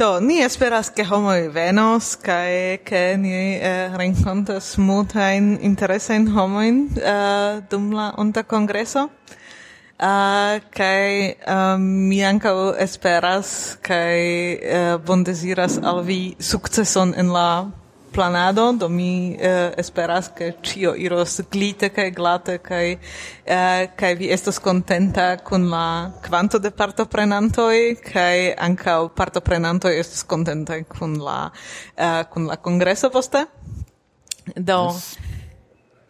Do, 0.00 0.18
ni 0.18 0.40
esperas 0.40 0.88
che 0.88 1.04
homoi 1.04 1.48
venos, 1.48 2.16
cae 2.16 2.80
che 2.82 3.16
ni 3.18 3.60
eh, 3.60 3.94
rencontas 3.94 4.78
multain 4.78 5.58
interesain 5.60 6.26
homoin 6.26 6.88
eh, 6.96 7.60
dum 7.68 7.92
la 7.92 8.14
onta 8.16 8.44
congreso. 8.44 9.10
Uh, 10.00 10.56
eh, 10.56 10.62
kai 10.70 11.36
um, 11.44 11.52
ehm, 11.52 12.08
mi 12.08 12.22
ankaŭ 12.24 12.80
esperas 12.80 13.76
kaj 13.84 14.16
uh, 14.56 14.96
bondeziras 15.04 15.76
al 15.84 16.00
vi 16.08 16.34
sukceson 16.40 17.12
en 17.12 17.28
la 17.36 17.68
planado, 18.12 18.72
do 18.72 18.88
mi 18.88 19.36
eh, 19.38 19.72
esperas 19.78 20.30
ke 20.36 20.52
ĉio 20.62 20.94
iros 20.98 21.40
glite 21.52 21.88
kaj 21.94 22.10
glate 22.10 22.58
kaj 22.58 22.86
eh, 22.92 23.86
kaj 23.96 24.14
vi 24.18 24.30
estos 24.32 24.58
contenta 24.58 25.36
kun 25.36 25.70
la 25.70 26.10
kvanto 26.26 26.58
de 26.58 26.70
partoprenantoj 26.70 27.96
kaj 28.12 28.54
ankaŭ 28.58 29.08
partoprenantoj 29.16 29.96
estos 29.98 30.22
contenta 30.22 30.82
kun 30.84 31.18
la 31.22 31.50
eh, 31.96 32.22
kun 32.30 32.46
la 32.46 32.56
congresso 32.56 33.10
poste. 33.10 33.46
Do 34.56 34.84
yes. 34.90 35.16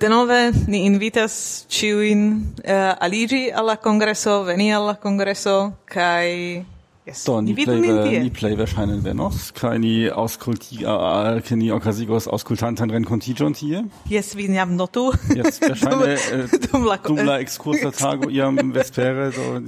Denove 0.00 0.52
ni 0.66 0.86
invitas 0.88 1.66
ciuin 1.68 2.22
uh, 2.32 2.64
eh, 2.64 2.94
aligi 3.04 3.50
alla 3.52 3.76
congresso, 3.76 4.42
veni 4.42 4.72
alla 4.72 4.94
congresso, 4.96 5.84
kai 5.84 6.64
Yes. 7.10 7.24
So, 7.24 7.40
ni 7.40 7.54
play, 7.54 8.20
ni 8.20 8.30
play 8.30 8.56
wahrscheinlich 8.56 9.02
wenn 9.02 9.16
noch. 9.16 9.34
Keine 9.54 10.14
Auskulti, 10.14 10.84
äh, 10.84 11.40
keine 11.40 11.74
Okasigos 11.74 12.28
Auskultanten 12.28 12.88
rencontigion 12.88 13.52
hier. 13.52 13.84
Yes, 14.08 14.36
wie 14.36 14.46
ni 14.46 14.60
am 14.60 14.76
notu. 14.76 15.10
Yes, 15.34 15.60
wahrscheinlich, 15.60 16.20
äh, 16.32 16.68
dum 16.70 16.84
la, 16.84 16.96
dum 17.04 17.16
la 17.16 17.40
excursa 17.40 17.90
tago 17.90 18.30
iam 18.30 18.72
vespere, 18.72 19.32
so, 19.32 19.60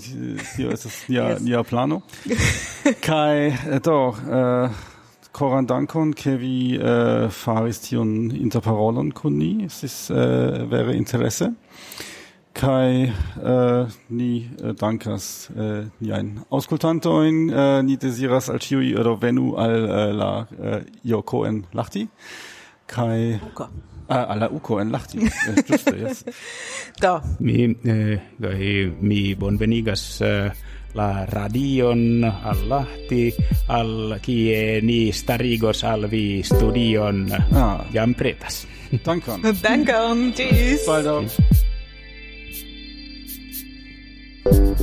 hier 0.56 0.70
ist 0.70 0.84
es 0.84 1.08
nia, 1.08 1.30
yes. 1.30 1.40
nia 1.40 1.64
plano. 1.64 2.04
Kai, 3.00 3.58
äh, 3.68 3.80
doch, 3.80 4.24
äh, 4.24 4.68
Koran 5.32 5.66
dankon, 5.66 6.14
ke 6.14 6.40
vi 6.40 6.76
äh, 6.76 7.28
faris 7.28 7.80
tion 7.80 8.30
interparolon 8.30 9.14
kun 9.14 9.36
ni, 9.36 9.64
es 9.64 9.82
ist, 9.82 10.10
äh, 10.10 10.70
wäre 10.70 10.94
Interesse 10.94 11.54
kai 12.54 13.12
äh, 13.42 13.86
ni 14.08 14.50
äh, 14.62 14.74
dankas 14.74 15.50
äh, 15.56 15.84
ni 16.00 16.12
ein 16.12 16.44
auskultantoin 16.50 17.50
äh, 17.50 17.82
ni 17.82 17.96
desiras 17.96 18.50
al 18.50 18.58
tiu 18.58 18.80
oder 18.98 19.22
venu 19.22 19.56
al 19.56 19.88
äh, 19.88 20.12
la 20.12 20.46
äh, 20.60 20.76
uh, 20.76 20.82
ioko 21.04 21.44
en 21.44 21.66
lachti 21.72 22.08
kai 22.86 23.40
uko. 23.46 23.68
Ah, 24.08 24.24
alla 24.24 24.50
uko 24.50 24.78
en 24.80 24.90
lachti 24.90 25.18
eh, 25.48 25.64
juste 25.66 25.96
yes. 25.96 26.24
Da 27.00 27.22
mi 27.38 27.64
äh, 27.84 28.90
mi 29.00 29.34
bonvenigas 29.34 30.20
äh, 30.20 30.50
la 30.94 31.24
radion 31.24 32.24
al 32.24 32.68
lahti 32.68 33.32
al 33.68 34.18
kie 34.22 34.80
ni 34.82 35.12
starigos 35.12 35.84
al 35.84 36.10
vi 36.10 36.42
studion. 36.42 37.32
Ah. 37.54 37.84
jam 37.92 38.14
pretas. 38.14 38.66
Dankon. 39.04 39.40
Dankon 39.62 40.32
tis 40.36 40.84
baldaŭ 40.86 41.24
Thank 44.44 44.82